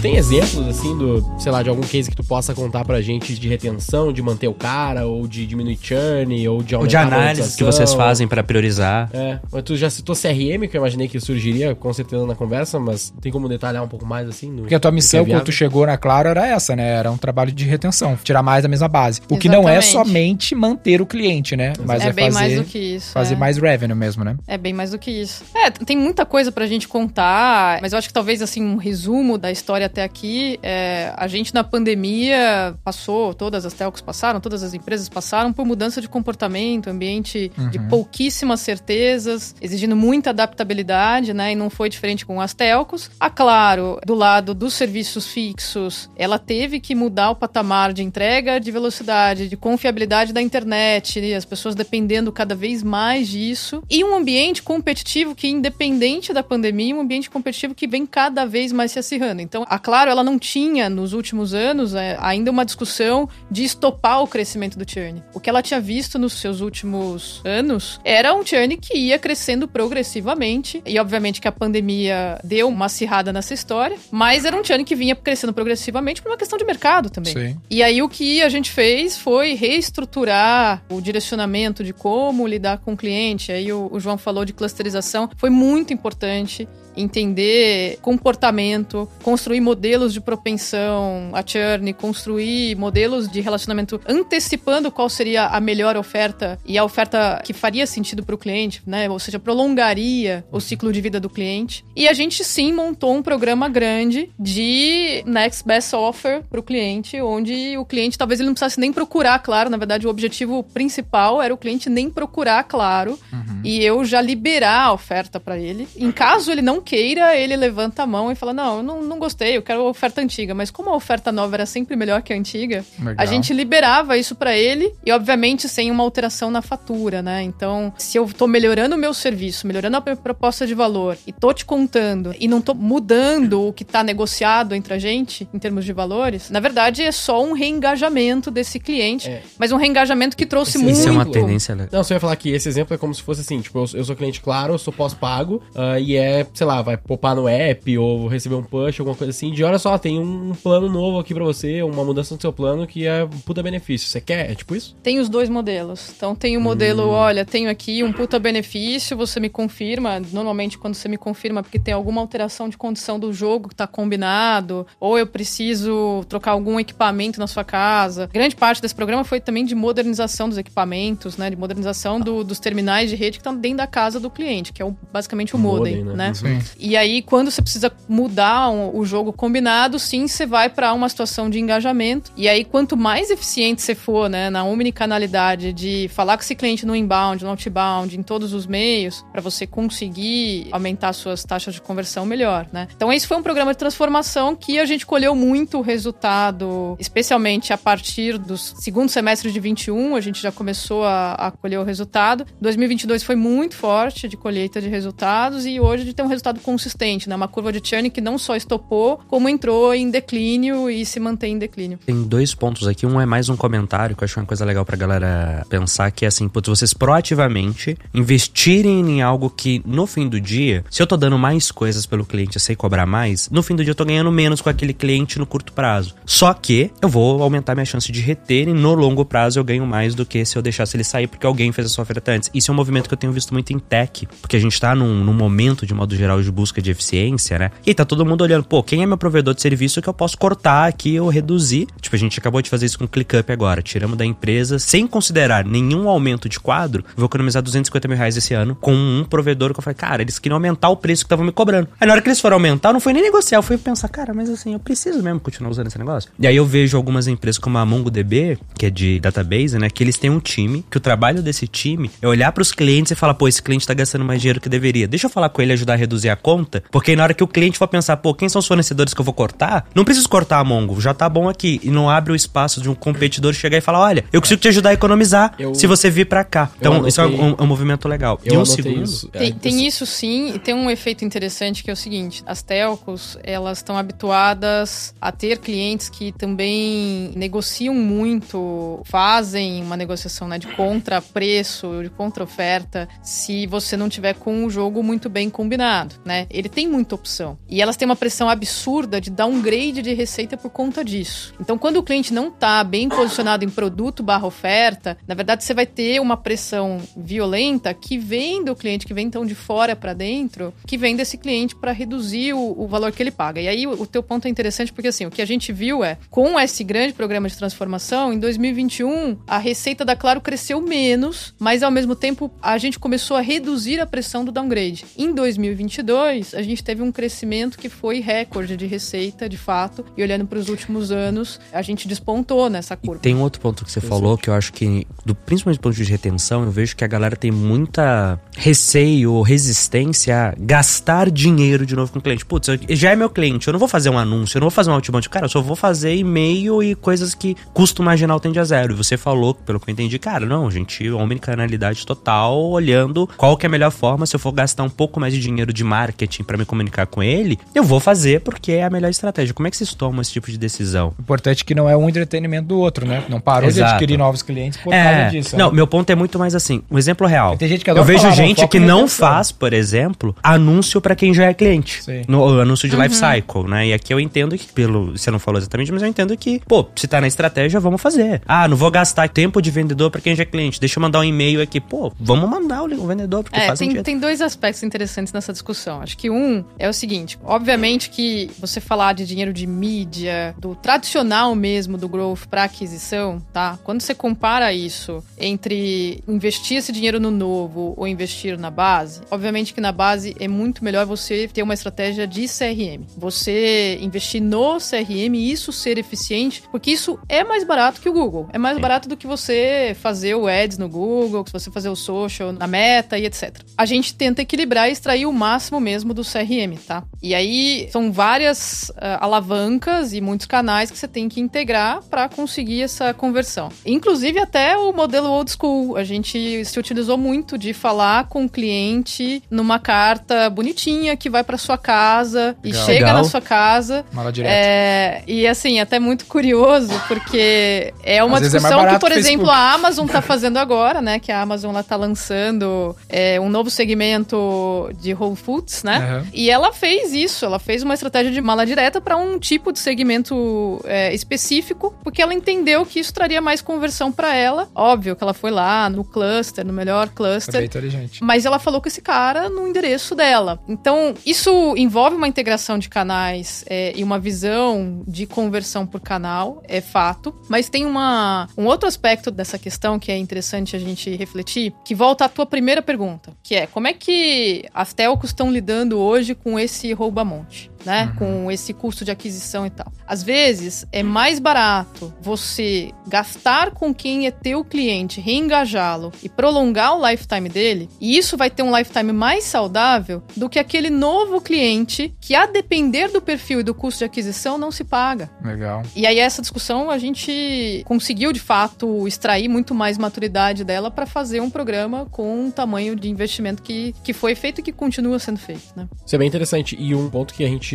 Tem 0.00 0.16
exemplos, 0.16 0.66
assim, 0.66 0.96
do, 0.96 1.22
sei 1.38 1.52
lá, 1.52 1.62
de 1.62 1.68
algum 1.68 1.82
case 1.82 2.08
que 2.08 2.16
tu 2.16 2.24
possa 2.24 2.54
contar 2.54 2.86
pra 2.86 3.02
gente 3.02 3.38
de 3.38 3.48
retenção, 3.48 4.10
de 4.10 4.22
manter 4.22 4.48
o 4.48 4.54
cara, 4.54 5.04
ou 5.04 5.28
de 5.28 5.44
diminuir 5.44 5.78
churn, 5.80 6.48
ou 6.48 6.62
de 6.62 6.74
Ou 6.74 6.80
aumentar 6.80 6.88
de 6.88 6.96
a 6.96 7.02
análise 7.02 7.56
que 7.56 7.62
vocês 7.62 7.92
fazem 7.92 8.26
pra 8.26 8.42
priorizar. 8.42 9.10
É, 9.12 9.38
mas 9.52 9.62
tu 9.62 9.76
já 9.76 9.90
citou 9.90 10.16
CRM, 10.16 10.66
que 10.68 10.76
eu 10.76 10.80
imaginei 10.80 11.06
que 11.06 11.20
surgiria 11.20 11.74
com 11.74 11.92
certeza 11.92 12.26
na 12.26 12.34
conversa, 12.34 12.80
mas 12.80 13.12
tem 13.20 13.30
como 13.30 13.46
detalhar 13.46 13.84
um 13.84 13.88
pouco 13.88 14.06
mais 14.06 14.26
assim? 14.26 14.50
No, 14.50 14.62
Porque 14.62 14.74
a 14.74 14.80
tua 14.80 14.90
que 14.90 14.94
missão 14.94 15.20
é 15.20 15.24
quando 15.26 15.44
tu 15.44 15.52
chegou 15.52 15.86
na 15.86 15.98
Claro 15.98 16.30
era 16.30 16.46
essa, 16.46 16.74
né? 16.74 16.88
Era 16.94 17.10
um 17.10 17.18
trabalho 17.18 17.52
de 17.52 17.66
retenção, 17.66 18.16
tirar 18.24 18.42
mais 18.42 18.62
da 18.62 18.70
mesma 18.70 18.88
base. 18.88 19.20
O 19.30 19.36
que 19.36 19.50
não 19.50 19.68
é 19.68 19.76
Exatamente. 19.76 20.08
somente 20.08 20.54
manter 20.54 21.02
o 21.02 21.06
cliente, 21.06 21.54
né? 21.56 21.74
Mas 21.84 22.02
é, 22.02 22.06
é, 22.08 22.12
bem 22.12 22.30
mais 22.30 22.52
fazer, 22.52 22.62
do 22.62 22.64
que 22.64 22.78
isso. 22.78 23.12
fazer 23.12 23.34
é. 23.34 23.36
mais 23.36 23.58
revenue 23.58 23.94
mesmo, 23.94 24.24
né? 24.24 24.34
É 24.46 24.56
bem 24.56 24.72
mais 24.72 24.92
do 24.92 24.98
que 24.98 25.10
isso. 25.10 25.44
É, 25.54 25.70
tem 25.70 25.96
muita 25.96 26.24
coisa 26.24 26.50
pra 26.50 26.66
gente 26.66 26.88
contar, 26.88 27.80
mas 27.82 27.92
eu 27.92 27.98
acho 27.98 28.08
que 28.08 28.14
talvez 28.14 28.40
assim 28.40 28.64
um 28.64 28.76
resumo 28.76 29.36
da 29.36 29.52
história 29.52 29.89
até 29.90 30.02
aqui, 30.02 30.58
é, 30.62 31.12
a 31.16 31.26
gente 31.26 31.52
na 31.52 31.64
pandemia 31.64 32.74
passou, 32.84 33.34
todas 33.34 33.66
as 33.66 33.74
telcos 33.74 34.00
passaram, 34.00 34.40
todas 34.40 34.62
as 34.62 34.72
empresas 34.74 35.08
passaram 35.08 35.52
por 35.52 35.66
mudança 35.66 36.00
de 36.00 36.08
comportamento, 36.08 36.88
ambiente 36.88 37.50
de 37.70 37.78
pouquíssimas 37.88 38.60
certezas, 38.60 39.54
exigindo 39.60 39.96
muita 39.96 40.30
adaptabilidade, 40.30 41.34
né? 41.34 41.52
E 41.52 41.54
não 41.56 41.68
foi 41.68 41.88
diferente 41.88 42.24
com 42.24 42.40
as 42.40 42.54
telcos. 42.54 43.10
A 43.18 43.28
Claro, 43.40 43.98
do 44.06 44.14
lado 44.14 44.54
dos 44.54 44.74
serviços 44.74 45.26
fixos, 45.26 46.10
ela 46.14 46.38
teve 46.38 46.78
que 46.78 46.94
mudar 46.94 47.30
o 47.30 47.34
patamar 47.34 47.92
de 47.92 48.02
entrega, 48.02 48.60
de 48.60 48.70
velocidade, 48.70 49.48
de 49.48 49.56
confiabilidade 49.56 50.32
da 50.32 50.42
internet, 50.42 51.20
né? 51.20 51.34
as 51.34 51.46
pessoas 51.46 51.74
dependendo 51.74 52.30
cada 52.30 52.54
vez 52.54 52.82
mais 52.82 53.28
disso. 53.28 53.82
E 53.88 54.04
um 54.04 54.14
ambiente 54.14 54.62
competitivo 54.62 55.34
que, 55.34 55.48
independente 55.48 56.34
da 56.34 56.42
pandemia, 56.42 56.94
um 56.94 57.00
ambiente 57.00 57.30
competitivo 57.30 57.74
que 57.74 57.86
vem 57.86 58.04
cada 58.04 58.44
vez 58.44 58.72
mais 58.72 58.92
se 58.92 58.98
acirrando. 58.98 59.40
Então, 59.40 59.64
a 59.66 59.78
Claro 59.82 60.10
ela 60.10 60.22
não 60.22 60.38
tinha, 60.38 60.88
nos 60.88 61.12
últimos 61.12 61.54
anos, 61.54 61.94
é, 61.94 62.16
ainda 62.20 62.50
uma 62.50 62.64
discussão 62.64 63.28
de 63.50 63.64
estopar 63.64 64.22
o 64.22 64.26
crescimento 64.26 64.78
do 64.78 64.88
churn. 64.88 65.22
O 65.34 65.40
que 65.40 65.48
ela 65.48 65.62
tinha 65.62 65.80
visto 65.80 66.18
nos 66.18 66.34
seus 66.34 66.60
últimos 66.60 67.40
anos 67.44 68.00
era 68.04 68.34
um 68.34 68.44
churn 68.44 68.76
que 68.76 68.96
ia 68.96 69.18
crescendo 69.18 69.66
progressivamente, 69.66 70.82
e 70.86 70.98
obviamente 70.98 71.40
que 71.40 71.48
a 71.48 71.52
pandemia 71.52 72.38
deu 72.44 72.68
uma 72.68 72.86
acirrada 72.86 73.32
nessa 73.32 73.54
história, 73.54 73.96
mas 74.10 74.44
era 74.44 74.56
um 74.56 74.64
churn 74.64 74.84
que 74.84 74.94
vinha 74.94 75.14
crescendo 75.14 75.52
progressivamente 75.52 76.22
por 76.22 76.30
uma 76.30 76.38
questão 76.38 76.58
de 76.58 76.64
mercado 76.64 77.10
também. 77.10 77.32
Sim. 77.32 77.56
E 77.70 77.82
aí 77.82 78.02
o 78.02 78.08
que 78.08 78.42
a 78.42 78.48
gente 78.48 78.70
fez 78.70 79.16
foi 79.16 79.54
reestruturar 79.54 80.82
o 80.88 81.00
direcionamento 81.00 81.82
de 81.82 81.92
como 81.92 82.46
lidar 82.46 82.78
com 82.78 82.92
o 82.92 82.96
cliente. 82.96 83.52
Aí 83.52 83.72
o, 83.72 83.88
o 83.90 84.00
João 84.00 84.18
falou 84.18 84.44
de 84.44 84.52
clusterização, 84.52 85.30
foi 85.36 85.50
muito 85.50 85.92
importante 85.92 86.68
entender 86.96 87.98
comportamento, 88.02 89.08
construir 89.22 89.60
modelos 89.60 90.12
de 90.12 90.20
propensão 90.20 91.30
a 91.32 91.42
churn, 91.44 91.92
construir 91.94 92.76
modelos 92.76 93.28
de 93.28 93.40
relacionamento 93.40 94.00
antecipando 94.06 94.90
qual 94.90 95.08
seria 95.08 95.46
a 95.46 95.60
melhor 95.60 95.96
oferta 95.96 96.58
e 96.64 96.78
a 96.78 96.84
oferta 96.84 97.40
que 97.44 97.52
faria 97.52 97.86
sentido 97.86 98.24
para 98.24 98.34
o 98.34 98.38
cliente, 98.38 98.82
né? 98.86 99.08
Ou 99.08 99.18
seja, 99.18 99.38
prolongaria 99.38 100.44
o 100.50 100.60
ciclo 100.60 100.92
de 100.92 101.00
vida 101.00 101.20
do 101.20 101.28
cliente. 101.28 101.84
E 101.94 102.08
a 102.08 102.12
gente 102.12 102.44
sim 102.44 102.72
montou 102.72 103.14
um 103.14 103.22
programa 103.22 103.68
grande 103.68 104.30
de 104.38 105.22
next 105.26 105.66
best 105.66 105.94
offer 105.94 106.42
para 106.48 106.60
o 106.60 106.62
cliente, 106.62 107.20
onde 107.20 107.76
o 107.76 107.84
cliente 107.84 108.18
talvez 108.18 108.40
ele 108.40 108.48
não 108.48 108.54
precisasse 108.54 108.80
nem 108.80 108.92
procurar, 108.92 109.38
claro, 109.40 109.70
na 109.70 109.76
verdade 109.76 110.06
o 110.06 110.10
objetivo 110.10 110.62
principal 110.62 111.40
era 111.42 111.52
o 111.52 111.58
cliente 111.58 111.88
nem 111.88 112.10
procurar, 112.10 112.64
claro, 112.64 113.18
uhum. 113.32 113.60
e 113.64 113.82
eu 113.82 114.04
já 114.04 114.20
liberar 114.20 114.86
a 114.86 114.92
oferta 114.92 115.38
para 115.38 115.58
ele. 115.58 115.88
Em 115.96 116.10
caso 116.12 116.50
ele 116.50 116.62
não 116.62 116.79
queira, 116.80 117.36
ele 117.36 117.56
levanta 117.56 118.02
a 118.02 118.06
mão 118.06 118.30
e 118.30 118.34
fala: 118.34 118.52
Não, 118.52 118.78
eu 118.78 118.82
não, 118.82 119.02
não 119.02 119.18
gostei, 119.18 119.56
eu 119.56 119.62
quero 119.62 119.80
a 119.80 119.88
oferta 119.88 120.20
antiga. 120.20 120.54
Mas 120.54 120.70
como 120.70 120.90
a 120.90 120.96
oferta 120.96 121.30
nova 121.32 121.56
era 121.56 121.66
sempre 121.66 121.96
melhor 121.96 122.22
que 122.22 122.32
a 122.32 122.36
antiga, 122.36 122.84
Legal. 122.98 123.14
a 123.16 123.24
gente 123.26 123.52
liberava 123.52 124.16
isso 124.16 124.34
para 124.34 124.56
ele 124.56 124.92
e, 125.04 125.12
obviamente, 125.12 125.68
sem 125.68 125.90
uma 125.90 126.02
alteração 126.02 126.50
na 126.50 126.62
fatura, 126.62 127.22
né? 127.22 127.42
Então, 127.42 127.92
se 127.98 128.16
eu 128.18 128.26
tô 128.26 128.46
melhorando 128.46 128.94
o 128.94 128.98
meu 128.98 129.14
serviço, 129.14 129.66
melhorando 129.66 129.96
a 129.96 130.00
minha 130.00 130.16
proposta 130.16 130.66
de 130.66 130.74
valor 130.74 131.16
e 131.26 131.32
tô 131.32 131.52
te 131.52 131.64
contando 131.64 132.34
e 132.38 132.48
não 132.48 132.60
tô 132.60 132.74
mudando 132.74 133.68
o 133.68 133.72
que 133.72 133.84
tá 133.84 134.02
negociado 134.02 134.74
entre 134.74 134.94
a 134.94 134.98
gente 134.98 135.48
em 135.52 135.58
termos 135.58 135.84
de 135.84 135.92
valores, 135.92 136.50
na 136.50 136.60
verdade 136.60 137.02
é 137.02 137.12
só 137.12 137.42
um 137.42 137.52
reengajamento 137.52 138.50
desse 138.50 138.78
cliente, 138.78 139.28
é. 139.28 139.42
mas 139.58 139.72
um 139.72 139.76
reengajamento 139.76 140.36
que 140.36 140.46
trouxe 140.46 140.78
Isso 140.78 140.84
muito. 140.84 140.98
Isso 140.98 141.08
é 141.08 141.12
uma 141.12 141.26
tendência, 141.26 141.74
né? 141.74 141.88
Não, 141.90 142.02
você 142.02 142.14
ia 142.14 142.20
falar 142.20 142.36
que 142.36 142.50
esse 142.50 142.68
exemplo 142.68 142.94
é 142.94 142.98
como 142.98 143.14
se 143.14 143.22
fosse 143.22 143.40
assim: 143.40 143.60
tipo, 143.60 143.78
eu, 143.78 143.86
eu 143.94 144.04
sou 144.04 144.16
cliente 144.16 144.40
claro, 144.40 144.74
eu 144.74 144.78
sou 144.78 144.92
pós-pago 144.92 145.62
uh, 145.74 145.98
e 145.98 146.16
é, 146.16 146.46
sei 146.54 146.66
lá, 146.66 146.69
vai 146.82 146.96
popar 146.96 147.34
no 147.34 147.48
app 147.48 147.98
ou 147.98 148.26
receber 148.26 148.54
um 148.54 148.62
push, 148.62 149.00
alguma 149.00 149.16
coisa 149.16 149.30
assim, 149.30 149.50
de 149.50 149.62
olha 149.64 149.78
só, 149.78 149.98
tem 149.98 150.18
um 150.18 150.52
plano 150.54 150.88
novo 150.88 151.18
aqui 151.18 151.34
para 151.34 151.44
você, 151.44 151.82
uma 151.82 152.04
mudança 152.04 152.34
no 152.34 152.40
seu 152.40 152.52
plano 152.52 152.86
que 152.86 153.06
é 153.06 153.24
um 153.24 153.40
puta 153.40 153.62
benefício. 153.62 154.08
Você 154.08 154.20
quer? 154.20 154.50
É 154.50 154.54
tipo 154.54 154.74
isso? 154.74 154.96
Tem 155.02 155.18
os 155.18 155.28
dois 155.28 155.48
modelos. 155.48 156.12
Então 156.16 156.34
tem 156.34 156.56
o 156.56 156.60
modelo, 156.60 157.04
hum. 157.04 157.10
olha, 157.10 157.44
tenho 157.44 157.70
aqui 157.70 158.02
um 158.02 158.12
puta 158.12 158.38
benefício, 158.38 159.16
você 159.16 159.40
me 159.40 159.48
confirma. 159.48 160.20
Normalmente 160.32 160.78
quando 160.78 160.94
você 160.94 161.08
me 161.08 161.16
confirma 161.16 161.62
porque 161.62 161.78
tem 161.78 161.94
alguma 161.94 162.20
alteração 162.20 162.68
de 162.68 162.76
condição 162.76 163.18
do 163.18 163.32
jogo 163.32 163.68
que 163.68 163.74
tá 163.74 163.86
combinado, 163.86 164.86
ou 164.98 165.18
eu 165.18 165.26
preciso 165.26 166.24
trocar 166.28 166.52
algum 166.52 166.78
equipamento 166.78 167.40
na 167.40 167.46
sua 167.46 167.64
casa. 167.64 168.28
Grande 168.32 168.56
parte 168.56 168.80
desse 168.80 168.94
programa 168.94 169.24
foi 169.24 169.40
também 169.40 169.64
de 169.64 169.74
modernização 169.74 170.48
dos 170.48 170.58
equipamentos, 170.58 171.36
né? 171.36 171.50
De 171.50 171.56
modernização 171.56 172.20
do, 172.20 172.44
dos 172.44 172.58
terminais 172.58 173.10
de 173.10 173.16
rede 173.16 173.38
que 173.38 173.40
estão 173.40 173.56
dentro 173.56 173.78
da 173.78 173.86
casa 173.86 174.20
do 174.20 174.30
cliente, 174.30 174.72
que 174.72 174.82
é 174.82 174.84
o, 174.84 174.96
basicamente 175.12 175.54
o 175.54 175.58
modem, 175.58 176.04
modem 176.04 176.16
né? 176.16 176.28
né? 176.28 176.34
Sim. 176.34 176.59
E 176.78 176.96
aí, 176.96 177.22
quando 177.22 177.50
você 177.50 177.62
precisa 177.62 177.92
mudar 178.08 178.70
um, 178.70 178.96
o 178.96 179.04
jogo 179.04 179.32
combinado, 179.32 179.98
sim, 179.98 180.26
você 180.26 180.46
vai 180.46 180.68
para 180.68 180.92
uma 180.92 181.08
situação 181.08 181.48
de 181.48 181.58
engajamento. 181.58 182.32
E 182.36 182.48
aí, 182.48 182.64
quanto 182.64 182.96
mais 182.96 183.30
eficiente 183.30 183.82
você 183.82 183.94
for, 183.94 184.28
né, 184.28 184.50
na 184.50 184.64
omnicanalidade 184.64 185.72
de 185.72 186.08
falar 186.12 186.36
com 186.36 186.42
esse 186.42 186.54
cliente 186.54 186.86
no 186.86 186.96
inbound, 186.96 187.44
no 187.44 187.50
outbound, 187.50 188.18
em 188.18 188.22
todos 188.22 188.52
os 188.52 188.66
meios, 188.66 189.24
para 189.32 189.40
você 189.40 189.66
conseguir 189.66 190.68
aumentar 190.72 191.12
suas 191.12 191.44
taxas 191.44 191.74
de 191.74 191.80
conversão, 191.80 192.24
melhor, 192.24 192.66
né? 192.72 192.88
Então, 192.94 193.12
esse 193.12 193.26
foi 193.26 193.36
um 193.36 193.42
programa 193.42 193.72
de 193.72 193.78
transformação 193.78 194.56
que 194.56 194.78
a 194.78 194.84
gente 194.84 195.06
colheu 195.06 195.34
muito 195.34 195.80
resultado, 195.80 196.96
especialmente 196.98 197.72
a 197.72 197.78
partir 197.78 198.38
dos 198.38 198.74
segundo 198.80 199.08
semestre 199.08 199.52
de 199.52 199.60
21, 199.60 200.16
a 200.16 200.20
gente 200.20 200.40
já 200.40 200.50
começou 200.50 201.04
a, 201.04 201.34
a 201.34 201.50
colher 201.50 201.78
o 201.78 201.84
resultado. 201.84 202.46
2022 202.60 203.22
foi 203.22 203.36
muito 203.36 203.76
forte 203.76 204.28
de 204.28 204.36
colheita 204.36 204.80
de 204.80 204.88
resultados 204.88 205.66
e 205.66 205.78
hoje 205.78 206.02
a 206.02 206.06
gente 206.06 206.14
tem 206.14 206.24
um 206.24 206.28
resultado 206.28 206.49
consistente, 206.58 207.28
né? 207.28 207.36
Uma 207.36 207.46
curva 207.46 207.72
de 207.72 207.80
churn 207.86 208.10
que 208.10 208.20
não 208.20 208.36
só 208.36 208.56
estopou, 208.56 209.20
como 209.28 209.48
entrou 209.48 209.94
em 209.94 210.10
declínio 210.10 210.90
e 210.90 211.06
se 211.06 211.20
mantém 211.20 211.54
em 211.54 211.58
declínio. 211.58 211.98
Tem 212.04 212.22
dois 212.24 212.54
pontos 212.54 212.88
aqui. 212.88 213.06
Um 213.06 213.20
é 213.20 213.26
mais 213.26 213.48
um 213.48 213.56
comentário 213.56 214.16
que 214.16 214.24
eu 214.24 214.26
acho 214.26 214.40
uma 214.40 214.46
coisa 214.46 214.64
legal 214.64 214.84
pra 214.84 214.96
galera 214.96 215.64
pensar, 215.68 216.10
que 216.10 216.24
é 216.24 216.28
assim, 216.28 216.48
putz, 216.48 216.68
vocês 216.68 216.92
proativamente 216.92 217.96
investirem 218.12 219.00
em 219.10 219.22
algo 219.22 219.50
que, 219.50 219.82
no 219.84 220.06
fim 220.06 220.28
do 220.28 220.40
dia, 220.40 220.84
se 220.90 221.02
eu 221.02 221.06
tô 221.06 221.16
dando 221.16 221.38
mais 221.38 221.70
coisas 221.70 222.06
pelo 222.06 222.24
cliente, 222.24 222.56
eu 222.56 222.60
sei 222.60 222.74
cobrar 222.74 223.06
mais, 223.06 223.48
no 223.50 223.62
fim 223.62 223.76
do 223.76 223.84
dia 223.84 223.92
eu 223.92 223.94
tô 223.94 224.04
ganhando 224.04 224.30
menos 224.32 224.60
com 224.60 224.68
aquele 224.68 224.92
cliente 224.92 225.38
no 225.38 225.46
curto 225.46 225.72
prazo. 225.72 226.14
Só 226.24 226.52
que 226.54 226.90
eu 227.00 227.08
vou 227.08 227.42
aumentar 227.42 227.74
minha 227.74 227.84
chance 227.84 228.10
de 228.10 228.20
reter 228.20 228.68
e 228.68 228.72
no 228.72 228.94
longo 228.94 229.24
prazo 229.24 229.58
eu 229.58 229.64
ganho 229.64 229.86
mais 229.86 230.14
do 230.14 230.24
que 230.24 230.44
se 230.44 230.56
eu 230.56 230.62
deixasse 230.62 230.96
ele 230.96 231.04
sair 231.04 231.26
porque 231.26 231.46
alguém 231.46 231.72
fez 231.72 231.86
a 231.86 231.90
sua 231.90 232.02
oferta 232.02 232.32
antes. 232.32 232.50
Isso 232.54 232.70
é 232.70 232.72
um 232.72 232.76
movimento 232.76 233.08
que 233.08 233.14
eu 233.14 233.18
tenho 233.18 233.32
visto 233.32 233.52
muito 233.52 233.72
em 233.72 233.78
tech, 233.78 234.26
porque 234.40 234.56
a 234.56 234.60
gente 234.60 234.78
tá 234.80 234.94
num, 234.94 235.24
num 235.24 235.32
momento, 235.32 235.86
de 235.86 235.94
modo 235.94 236.14
geral, 236.16 236.39
de 236.42 236.50
busca 236.50 236.80
de 236.80 236.90
eficiência, 236.90 237.58
né? 237.58 237.70
E 237.86 237.94
tá 237.94 238.04
todo 238.04 238.24
mundo 238.24 238.42
olhando, 238.42 238.64
pô, 238.64 238.82
quem 238.82 239.02
é 239.02 239.06
meu 239.06 239.18
provedor 239.18 239.54
de 239.54 239.62
serviço 239.62 240.00
que 240.00 240.08
eu 240.08 240.14
posso 240.14 240.36
cortar 240.36 240.88
aqui 240.88 241.18
ou 241.18 241.28
reduzir? 241.28 241.86
Tipo, 242.00 242.16
a 242.16 242.18
gente 242.18 242.38
acabou 242.38 242.62
de 242.62 242.70
fazer 242.70 242.86
isso 242.86 242.98
com 242.98 243.04
o 243.04 243.08
ClickUp 243.08 243.50
agora. 243.52 243.82
Tiramos 243.82 244.16
da 244.16 244.24
empresa, 244.24 244.78
sem 244.78 245.06
considerar 245.06 245.64
nenhum 245.64 246.08
aumento 246.08 246.48
de 246.48 246.58
quadro, 246.58 247.04
vou 247.16 247.26
economizar 247.26 247.62
250 247.62 248.08
mil 248.08 248.16
reais 248.16 248.36
esse 248.36 248.54
ano 248.54 248.74
com 248.74 248.92
um 248.92 249.24
provedor 249.24 249.72
que 249.72 249.80
eu 249.80 249.82
falei, 249.82 249.94
cara, 249.94 250.22
eles 250.22 250.38
queriam 250.38 250.56
aumentar 250.56 250.88
o 250.88 250.96
preço 250.96 251.22
que 251.22 251.26
estavam 251.26 251.44
me 251.44 251.52
cobrando. 251.52 251.88
Aí 252.00 252.06
na 252.06 252.12
hora 252.12 252.22
que 252.22 252.28
eles 252.28 252.40
foram 252.40 252.56
aumentar, 252.56 252.92
não 252.92 253.00
foi 253.00 253.12
nem 253.12 253.22
negociar, 253.22 253.58
eu 253.58 253.62
fui 253.62 253.76
pensar, 253.76 254.08
cara, 254.08 254.32
mas 254.34 254.48
assim, 254.48 254.72
eu 254.72 254.78
preciso 254.78 255.22
mesmo 255.22 255.40
continuar 255.40 255.70
usando 255.70 255.88
esse 255.88 255.98
negócio. 255.98 256.30
E 256.38 256.46
aí 256.46 256.56
eu 256.56 256.66
vejo 256.66 256.96
algumas 256.96 257.26
empresas 257.26 257.58
como 257.58 257.78
a 257.78 257.84
MongoDB, 257.84 258.58
que 258.74 258.86
é 258.86 258.90
de 258.90 259.20
database, 259.20 259.78
né, 259.78 259.90
que 259.90 260.02
eles 260.02 260.16
têm 260.16 260.30
um 260.30 260.40
time, 260.40 260.84
que 260.90 260.96
o 260.96 261.00
trabalho 261.00 261.42
desse 261.42 261.66
time 261.66 262.10
é 262.20 262.26
olhar 262.26 262.52
para 262.52 262.62
os 262.62 262.72
clientes 262.72 263.12
e 263.12 263.14
falar, 263.14 263.34
pô, 263.34 263.46
esse 263.46 263.62
cliente 263.62 263.86
tá 263.86 263.94
gastando 263.94 264.24
mais 264.24 264.40
dinheiro 264.40 264.60
que 264.60 264.68
deveria. 264.68 265.06
Deixa 265.06 265.26
eu 265.26 265.30
falar 265.30 265.48
com 265.48 265.60
ele 265.60 265.72
ajudar 265.72 265.94
a 265.94 265.96
reduzir 265.96 266.29
a 266.30 266.36
conta, 266.36 266.82
porque 266.90 267.14
na 267.16 267.22
hora 267.22 267.34
que 267.34 267.44
o 267.44 267.48
cliente 267.48 267.78
for 267.78 267.88
pensar, 267.88 268.16
pô, 268.18 268.34
quem 268.34 268.48
são 268.48 268.60
os 268.60 268.66
fornecedores 268.66 269.14
que 269.14 269.20
eu 269.20 269.24
vou 269.24 269.34
cortar? 269.34 269.86
Não 269.94 270.04
preciso 270.04 270.28
cortar 270.28 270.58
a 270.58 270.64
Mongo, 270.64 271.00
já 271.00 271.12
tá 271.14 271.28
bom 271.28 271.48
aqui. 271.48 271.80
E 271.82 271.90
não 271.90 272.08
abre 272.08 272.32
o 272.32 272.36
espaço 272.36 272.80
de 272.80 272.88
um 272.88 272.94
competidor 272.94 273.52
chegar 273.52 273.78
e 273.78 273.80
falar: 273.80 274.00
olha, 274.00 274.24
eu 274.32 274.40
consigo 274.40 274.60
te 274.60 274.68
ajudar 274.68 274.90
a 274.90 274.94
economizar 274.94 275.54
eu, 275.58 275.74
se 275.74 275.86
você 275.86 276.10
vir 276.10 276.26
para 276.26 276.44
cá. 276.44 276.70
Então, 276.78 276.92
anotei, 276.92 277.08
isso 277.08 277.20
é 277.20 277.26
um, 277.26 277.56
um, 277.60 277.66
movimento 277.66 278.08
legal. 278.08 278.40
Eu 278.44 278.54
e 278.54 278.58
um 278.58 278.64
segundo. 278.64 279.02
Isso. 279.02 279.28
Tem, 279.28 279.48
é, 279.48 279.52
tem 279.52 279.86
isso 279.86 280.06
sim, 280.06 280.54
e 280.54 280.58
tem 280.58 280.74
um 280.74 280.90
efeito 280.90 281.24
interessante 281.24 281.82
que 281.82 281.90
é 281.90 281.92
o 281.92 281.96
seguinte: 281.96 282.42
as 282.46 282.62
telcos, 282.62 283.38
elas 283.42 283.78
estão 283.78 283.96
habituadas 283.96 285.14
a 285.20 285.32
ter 285.32 285.58
clientes 285.58 286.08
que 286.08 286.32
também 286.32 287.32
negociam 287.34 287.94
muito, 287.94 289.00
fazem 289.04 289.82
uma 289.82 289.96
negociação 289.96 290.48
né, 290.48 290.58
de 290.58 290.66
contra-preço, 290.68 292.00
de 292.02 292.10
contra-oferta, 292.10 293.08
se 293.22 293.66
você 293.66 293.96
não 293.96 294.08
tiver 294.08 294.34
com 294.34 294.64
o 294.64 294.70
jogo 294.70 295.02
muito 295.02 295.28
bem 295.28 295.48
combinado, 295.48 296.16
né? 296.24 296.46
Ele 296.50 296.68
tem 296.68 296.88
muita 296.88 297.14
opção. 297.14 297.58
E 297.68 297.80
elas 297.80 297.96
têm 297.96 298.06
uma 298.06 298.16
pressão 298.16 298.48
absurda 298.48 299.20
de 299.20 299.30
downgrade 299.30 300.02
de 300.02 300.12
receita 300.12 300.56
por 300.56 300.70
conta 300.70 301.04
disso. 301.04 301.54
Então, 301.60 301.78
quando 301.78 301.96
o 301.96 302.02
cliente 302.02 302.32
não 302.32 302.48
está 302.48 302.82
bem 302.84 303.08
posicionado 303.08 303.64
em 303.64 303.68
produto 303.68 304.22
barra 304.22 304.46
oferta, 304.46 305.16
na 305.26 305.34
verdade 305.34 305.64
você 305.64 305.74
vai 305.74 305.86
ter 305.86 306.20
uma 306.20 306.36
pressão 306.36 307.00
violenta 307.16 307.92
que 307.94 308.18
vem 308.18 308.64
do 308.64 308.74
cliente, 308.76 309.06
que 309.06 309.14
vem 309.14 309.26
então 309.26 309.46
de 309.46 309.54
fora 309.54 309.96
para 309.96 310.12
dentro, 310.12 310.74
que 310.86 310.96
vem 310.96 311.16
desse 311.16 311.38
cliente 311.38 311.74
para 311.74 311.92
reduzir 311.92 312.52
o, 312.52 312.74
o, 312.76 312.86
valor 312.86 313.12
que 313.12 313.22
ele 313.22 313.30
paga. 313.30 313.60
E 313.60 313.68
aí 313.68 313.86
o, 313.86 314.02
o 314.02 314.06
teu 314.06 314.22
ponto 314.22 314.46
é 314.46 314.50
interessante 314.50 314.92
porque 314.92 315.08
assim, 315.08 315.26
o 315.26 315.30
que 315.30 315.42
a 315.42 315.46
gente 315.46 315.72
viu 315.72 316.04
é, 316.04 316.18
com 316.28 316.58
esse 316.58 316.82
grande 316.84 317.12
programa 317.12 317.48
de 317.48 317.56
transformação, 317.56 318.32
em 318.32 318.38
2021, 318.38 319.38
a 319.46 319.58
receita 319.58 320.04
da 320.04 320.16
Claro 320.16 320.40
cresceu 320.40 320.80
menos, 320.80 321.54
mas 321.58 321.82
ao 321.82 321.90
mesmo 321.90 322.14
tempo 322.14 322.50
a 322.60 322.76
gente 322.78 322.98
começou 322.98 323.36
a 323.36 323.40
reduzir 323.40 324.00
a 324.00 324.06
pressão 324.06 324.44
do 324.44 324.52
downgrade. 324.52 325.06
Em 325.16 325.32
2022, 325.32 326.09
a 326.18 326.62
gente 326.62 326.82
teve 326.82 327.02
um 327.02 327.12
crescimento 327.12 327.78
que 327.78 327.88
foi 327.88 328.20
recorde 328.20 328.76
de 328.76 328.86
receita, 328.86 329.48
de 329.48 329.56
fato, 329.56 330.04
e 330.16 330.22
olhando 330.22 330.46
para 330.46 330.58
os 330.58 330.68
últimos 330.68 331.10
anos, 331.10 331.60
a 331.72 331.82
gente 331.82 332.08
despontou 332.08 332.68
nessa 332.68 332.96
curva. 332.96 333.20
E 333.20 333.22
tem 333.22 333.34
um 333.34 333.42
outro 333.42 333.60
ponto 333.60 333.84
que 333.84 333.90
você 333.90 334.00
falou 334.00 334.36
que 334.36 334.48
eu 334.48 334.54
acho 334.54 334.72
que, 334.72 335.06
do, 335.24 335.34
principalmente 335.34 335.78
do 335.78 335.82
ponto 335.82 335.96
de 335.96 336.04
retenção, 336.04 336.64
eu 336.64 336.70
vejo 336.70 336.96
que 336.96 337.04
a 337.04 337.06
galera 337.06 337.36
tem 337.36 337.50
muita 337.50 338.40
receio 338.56 339.32
ou 339.32 339.42
resistência 339.42 340.36
a 340.36 340.54
gastar 340.58 341.30
dinheiro 341.30 341.86
de 341.86 341.94
novo 341.94 342.12
com 342.12 342.18
o 342.18 342.22
cliente. 342.22 342.44
Putz, 342.44 342.68
já 342.90 343.10
é 343.10 343.16
meu 343.16 343.30
cliente, 343.30 343.68
eu 343.68 343.72
não 343.72 343.78
vou 343.78 343.88
fazer 343.88 344.10
um 344.10 344.18
anúncio, 344.18 344.56
eu 344.56 344.60
não 344.60 344.66
vou 344.66 344.74
fazer 344.74 344.90
um 344.90 344.94
outbound. 344.94 345.28
Cara, 345.28 345.46
eu 345.46 345.50
só 345.50 345.60
vou 345.60 345.76
fazer 345.76 346.14
e-mail 346.14 346.82
e 346.82 346.94
coisas 346.94 347.34
que 347.34 347.56
custo 347.72 348.02
marginal 348.02 348.40
tende 348.40 348.58
a 348.58 348.64
zero. 348.64 348.92
E 348.92 348.96
você 348.96 349.16
falou, 349.16 349.54
pelo 349.54 349.78
que 349.78 349.90
eu 349.90 349.92
entendi, 349.92 350.18
cara, 350.18 350.46
não, 350.46 350.70
gente, 350.70 351.08
omnicanalidade 351.10 352.06
total, 352.06 352.70
olhando 352.70 353.28
qual 353.36 353.56
que 353.56 353.66
é 353.66 353.68
a 353.68 353.70
melhor 353.70 353.90
forma 353.90 354.26
se 354.26 354.34
eu 354.34 354.40
for 354.40 354.52
gastar 354.52 354.82
um 354.82 354.90
pouco 354.90 355.20
mais 355.20 355.32
de 355.32 355.40
dinheiro 355.40 355.72
de 355.72 355.84
marketing 355.84 355.99
marketing 356.00 356.42
para 356.44 356.56
me 356.56 356.64
comunicar 356.64 357.06
com 357.06 357.22
ele, 357.22 357.58
eu 357.74 357.82
vou 357.84 358.00
fazer 358.00 358.40
porque 358.40 358.72
é 358.72 358.84
a 358.84 358.90
melhor 358.90 359.10
estratégia. 359.10 359.52
Como 359.54 359.66
é 359.66 359.70
que 359.70 359.76
vocês 359.76 359.92
tomam 359.94 360.22
esse 360.22 360.32
tipo 360.32 360.50
de 360.50 360.56
decisão? 360.58 361.12
O 361.18 361.22
importante 361.22 361.62
é 361.62 361.66
que 361.66 361.74
não 361.74 361.88
é 361.88 361.96
um 361.96 362.08
entretenimento 362.08 362.68
do 362.68 362.78
outro, 362.78 363.06
né? 363.06 363.24
Não 363.28 363.40
parou 363.40 363.68
Exato. 363.68 363.86
de 363.88 363.92
adquirir 363.94 364.16
novos 364.18 364.42
clientes 364.42 364.78
por 364.82 364.92
É, 364.92 365.14
causa 365.22 365.30
disso. 365.30 365.56
não, 365.56 365.68
né? 365.70 365.76
meu 365.76 365.86
ponto 365.86 366.08
é 366.10 366.14
muito 366.14 366.38
mais 366.38 366.54
assim. 366.54 366.82
Um 366.90 366.98
exemplo 366.98 367.26
real. 367.26 367.56
Tem 367.56 367.68
gente 367.68 367.84
que 367.84 367.90
Eu 367.90 368.04
vejo 368.04 368.20
falar, 368.22 368.34
gente 368.34 368.66
que 368.68 368.80
não 368.80 369.06
faz, 369.06 369.52
por 369.52 369.72
exemplo, 369.72 370.34
anúncio 370.42 371.00
pra 371.00 371.14
quem 371.14 371.34
já 371.34 371.44
é 371.46 371.54
cliente. 371.54 372.02
Sim. 372.02 372.22
No 372.28 372.60
anúncio 372.60 372.88
de 372.88 372.96
life 372.96 373.14
cycle, 373.14 373.64
né? 373.68 373.88
E 373.88 373.92
aqui 373.92 374.12
eu 374.14 374.20
entendo 374.20 374.56
que, 374.56 374.66
pelo. 374.72 375.12
Você 375.16 375.30
não 375.30 375.38
falou 375.38 375.58
exatamente, 375.58 375.92
mas 375.92 376.02
eu 376.02 376.08
entendo 376.08 376.36
que, 376.36 376.60
pô, 376.66 376.86
se 376.96 377.06
tá 377.06 377.20
na 377.20 377.26
estratégia, 377.26 377.78
vamos 377.80 378.00
fazer. 378.00 378.40
Ah, 378.46 378.66
não 378.68 378.76
vou 378.76 378.90
gastar 378.90 379.28
tempo 379.28 379.60
de 379.60 379.70
vendedor 379.70 380.10
pra 380.10 380.20
quem 380.20 380.34
já 380.34 380.42
é 380.42 380.46
cliente. 380.46 380.80
Deixa 380.80 380.98
eu 380.98 381.02
mandar 381.02 381.20
um 381.20 381.24
e-mail 381.24 381.60
aqui. 381.60 381.80
Pô, 381.80 382.12
vamos 382.18 382.48
mandar 382.48 382.82
o 382.82 383.06
vendedor, 383.06 383.42
porque 383.42 383.58
É, 383.58 383.66
faz 383.66 383.78
tem, 383.78 383.88
sentido. 383.88 384.04
tem 384.04 384.18
dois 384.18 384.40
aspectos 384.40 384.82
interessantes 384.82 385.32
nessa 385.32 385.52
discussão. 385.52 385.79
Acho 385.88 386.16
que 386.16 386.28
um 386.28 386.64
é 386.78 386.88
o 386.88 386.92
seguinte: 386.92 387.38
obviamente 387.44 388.10
que 388.10 388.50
você 388.58 388.80
falar 388.80 389.12
de 389.12 389.26
dinheiro 389.26 389.52
de 389.52 389.66
mídia, 389.66 390.54
do 390.58 390.74
tradicional 390.74 391.54
mesmo 391.54 391.96
do 391.96 392.08
growth 392.08 392.46
para 392.48 392.64
aquisição, 392.64 393.40
tá? 393.52 393.78
Quando 393.84 394.00
você 394.00 394.14
compara 394.14 394.72
isso 394.72 395.22
entre 395.38 396.22
investir 396.28 396.78
esse 396.78 396.92
dinheiro 396.92 397.20
no 397.20 397.30
novo 397.30 397.94
ou 397.96 398.06
investir 398.06 398.58
na 398.58 398.70
base, 398.70 399.22
obviamente 399.30 399.72
que 399.72 399.80
na 399.80 399.92
base 399.92 400.34
é 400.38 400.48
muito 400.48 400.84
melhor 400.84 401.06
você 401.06 401.48
ter 401.48 401.62
uma 401.62 401.74
estratégia 401.74 402.26
de 402.26 402.46
CRM. 402.46 403.04
Você 403.16 403.98
investir 404.00 404.42
no 404.42 404.78
CRM 404.78 405.34
e 405.34 405.52
isso 405.52 405.72
ser 405.72 405.98
eficiente, 405.98 406.62
porque 406.70 406.90
isso 406.90 407.18
é 407.28 407.44
mais 407.44 407.64
barato 407.64 408.00
que 408.00 408.08
o 408.08 408.12
Google. 408.12 408.48
É 408.52 408.58
mais 408.58 408.78
barato 408.78 409.08
do 409.08 409.16
que 409.16 409.26
você 409.26 409.96
fazer 410.00 410.34
o 410.34 410.46
ads 410.46 410.78
no 410.78 410.88
Google, 410.88 411.44
que 411.44 411.52
você 411.52 411.70
fazer 411.70 411.88
o 411.88 411.96
social 411.96 412.52
na 412.52 412.66
meta 412.66 413.18
e 413.18 413.26
etc. 413.26 413.60
A 413.76 413.86
gente 413.86 414.14
tenta 414.14 414.42
equilibrar 414.42 414.88
e 414.88 414.92
extrair 414.92 415.26
o 415.26 415.32
máximo 415.32 415.69
mesmo 415.78 416.14
do 416.14 416.22
CRM, 416.22 416.76
tá? 416.86 417.04
E 417.22 417.34
aí 417.34 417.88
são 417.92 418.10
várias 418.10 418.90
ah, 418.96 419.18
alavancas 419.24 420.12
e 420.12 420.20
muitos 420.20 420.46
canais 420.46 420.90
que 420.90 420.98
você 420.98 421.06
tem 421.06 421.28
que 421.28 421.40
integrar 421.40 422.02
para 422.08 422.28
conseguir 422.28 422.82
essa 422.82 423.12
conversão. 423.12 423.68
Inclusive 423.84 424.40
até 424.40 424.76
o 424.76 424.92
modelo 424.92 425.28
old 425.30 425.50
school, 425.50 425.96
a 425.96 426.04
gente 426.04 426.64
se 426.64 426.78
utilizou 426.78 427.18
muito 427.18 427.58
de 427.58 427.72
falar 427.74 428.26
com 428.28 428.46
o 428.46 428.48
cliente 428.48 429.42
numa 429.50 429.78
carta 429.78 430.48
bonitinha 430.48 431.16
que 431.16 431.28
vai 431.28 431.44
para 431.44 431.58
sua 431.58 431.76
casa 431.76 432.56
e 432.64 432.68
Legal. 432.68 432.86
chega 432.86 433.06
Legal. 433.06 433.16
na 433.18 433.24
sua 433.24 433.40
casa 433.40 434.04
Mala 434.12 434.32
direta. 434.32 434.54
é, 434.54 435.22
e 435.26 435.46
assim, 435.46 435.80
até 435.80 435.98
muito 435.98 436.24
curioso, 436.26 436.92
porque 437.06 437.92
é 438.02 438.22
uma 438.24 438.38
Às 438.38 438.44
é 438.44 438.48
discussão 438.48 438.86
que, 438.86 438.98
por 438.98 439.10
que 439.10 439.16
o 439.16 439.18
exemplo, 439.18 439.46
Facebook. 439.46 439.50
a 439.50 439.74
Amazon 439.74 440.06
tá 440.06 440.22
fazendo 440.22 440.56
agora, 440.58 441.02
né? 441.02 441.18
Que 441.18 441.30
a 441.32 441.42
Amazon 441.42 441.70
ela 441.70 441.82
tá 441.82 441.96
lançando 441.96 442.96
é, 443.08 443.38
um 443.40 443.48
novo 443.48 443.68
segmento 443.70 444.90
de 445.00 445.12
Whole 445.12 445.36
Foods, 445.36 445.59
né? 445.82 445.96
Aham. 445.96 446.26
E 446.32 446.50
ela 446.50 446.72
fez 446.72 447.12
isso, 447.12 447.44
ela 447.44 447.58
fez 447.58 447.82
uma 447.82 447.94
estratégia 447.94 448.32
de 448.32 448.40
mala 448.40 448.66
direta 448.66 449.00
para 449.00 449.16
um 449.16 449.38
tipo 449.38 449.72
de 449.72 449.78
segmento 449.78 450.80
é, 450.84 451.14
específico, 451.14 451.94
porque 452.02 452.22
ela 452.22 452.34
entendeu 452.34 452.84
que 452.84 453.00
isso 453.00 453.12
traria 453.12 453.40
mais 453.40 453.60
conversão 453.60 454.10
para 454.10 454.34
ela. 454.34 454.68
Óbvio 454.74 455.16
que 455.16 455.22
ela 455.22 455.34
foi 455.34 455.50
lá 455.50 455.88
no 455.88 456.04
cluster, 456.04 456.64
no 456.64 456.72
melhor 456.72 457.08
cluster, 457.08 457.62
inteligente. 457.64 458.22
mas 458.22 458.44
ela 458.44 458.58
falou 458.58 458.80
com 458.80 458.88
esse 458.88 459.00
cara 459.00 459.48
no 459.48 459.66
endereço 459.66 460.14
dela. 460.14 460.58
Então, 460.68 461.14
isso 461.24 461.74
envolve 461.76 462.16
uma 462.16 462.28
integração 462.28 462.78
de 462.78 462.88
canais 462.88 463.64
é, 463.68 463.92
e 463.96 464.02
uma 464.02 464.18
visão 464.18 465.02
de 465.06 465.26
conversão 465.26 465.86
por 465.86 466.00
canal, 466.00 466.62
é 466.66 466.80
fato. 466.80 467.34
Mas 467.48 467.68
tem 467.68 467.84
uma, 467.84 468.48
um 468.56 468.66
outro 468.66 468.88
aspecto 468.88 469.30
dessa 469.30 469.58
questão 469.58 469.98
que 469.98 470.10
é 470.10 470.16
interessante 470.16 470.76
a 470.76 470.78
gente 470.78 471.14
refletir, 471.16 471.72
que 471.84 471.94
volta 471.94 472.24
à 472.24 472.28
tua 472.28 472.46
primeira 472.46 472.82
pergunta, 472.82 473.32
que 473.42 473.54
é 473.54 473.66
como 473.66 473.86
é 473.86 473.92
que 473.92 474.64
as 474.74 474.92
telcos 474.92 475.30
estão 475.30 475.49
lidando 475.50 475.98
hoje 475.98 476.34
com 476.34 476.58
esse 476.58 476.92
rouba-monte? 476.92 477.70
Né? 477.84 478.12
Com 478.18 478.50
esse 478.50 478.72
custo 478.72 479.04
de 479.04 479.10
aquisição 479.10 479.66
e 479.66 479.70
tal. 479.70 479.90
Às 480.06 480.22
vezes 480.22 480.86
é 480.92 481.02
mais 481.02 481.38
barato 481.38 482.12
você 482.20 482.90
gastar 483.06 483.70
com 483.72 483.94
quem 483.94 484.26
é 484.26 484.30
teu 484.30 484.64
cliente, 484.64 485.20
reengajá-lo 485.20 486.12
e 486.22 486.28
prolongar 486.28 486.96
o 486.96 487.08
lifetime 487.08 487.48
dele, 487.48 487.88
e 488.00 488.16
isso 488.16 488.36
vai 488.36 488.50
ter 488.50 488.62
um 488.62 488.76
lifetime 488.76 489.12
mais 489.12 489.44
saudável 489.44 490.22
do 490.36 490.48
que 490.48 490.58
aquele 490.58 490.90
novo 490.90 491.40
cliente 491.40 492.14
que, 492.20 492.34
a 492.34 492.46
depender 492.46 493.08
do 493.08 493.20
perfil 493.20 493.60
e 493.60 493.62
do 493.62 493.74
custo 493.74 493.98
de 493.98 494.04
aquisição, 494.04 494.58
não 494.58 494.70
se 494.70 494.84
paga. 494.84 495.30
Legal. 495.44 495.82
E 495.94 496.06
aí, 496.06 496.18
essa 496.18 496.40
discussão 496.40 496.90
a 496.90 496.98
gente 496.98 497.82
conseguiu 497.86 498.32
de 498.32 498.40
fato 498.40 499.06
extrair 499.06 499.48
muito 499.48 499.74
mais 499.74 499.98
maturidade 499.98 500.64
dela 500.64 500.90
para 500.90 501.06
fazer 501.06 501.40
um 501.40 501.50
programa 501.50 502.06
com 502.10 502.44
um 502.44 502.50
tamanho 502.50 502.94
de 502.96 503.08
investimento 503.08 503.62
que, 503.62 503.94
que 504.02 504.12
foi 504.12 504.34
feito 504.34 504.60
e 504.60 504.62
que 504.62 504.72
continua 504.72 505.18
sendo 505.18 505.38
feito, 505.38 505.72
né? 505.76 505.88
Isso 506.04 506.14
é 506.14 506.18
bem 506.18 506.28
interessante. 506.28 506.76
E 506.78 506.94
um 506.94 507.08
ponto 507.10 507.34
que 507.34 507.44
a 507.44 507.48
gente. 507.48 507.69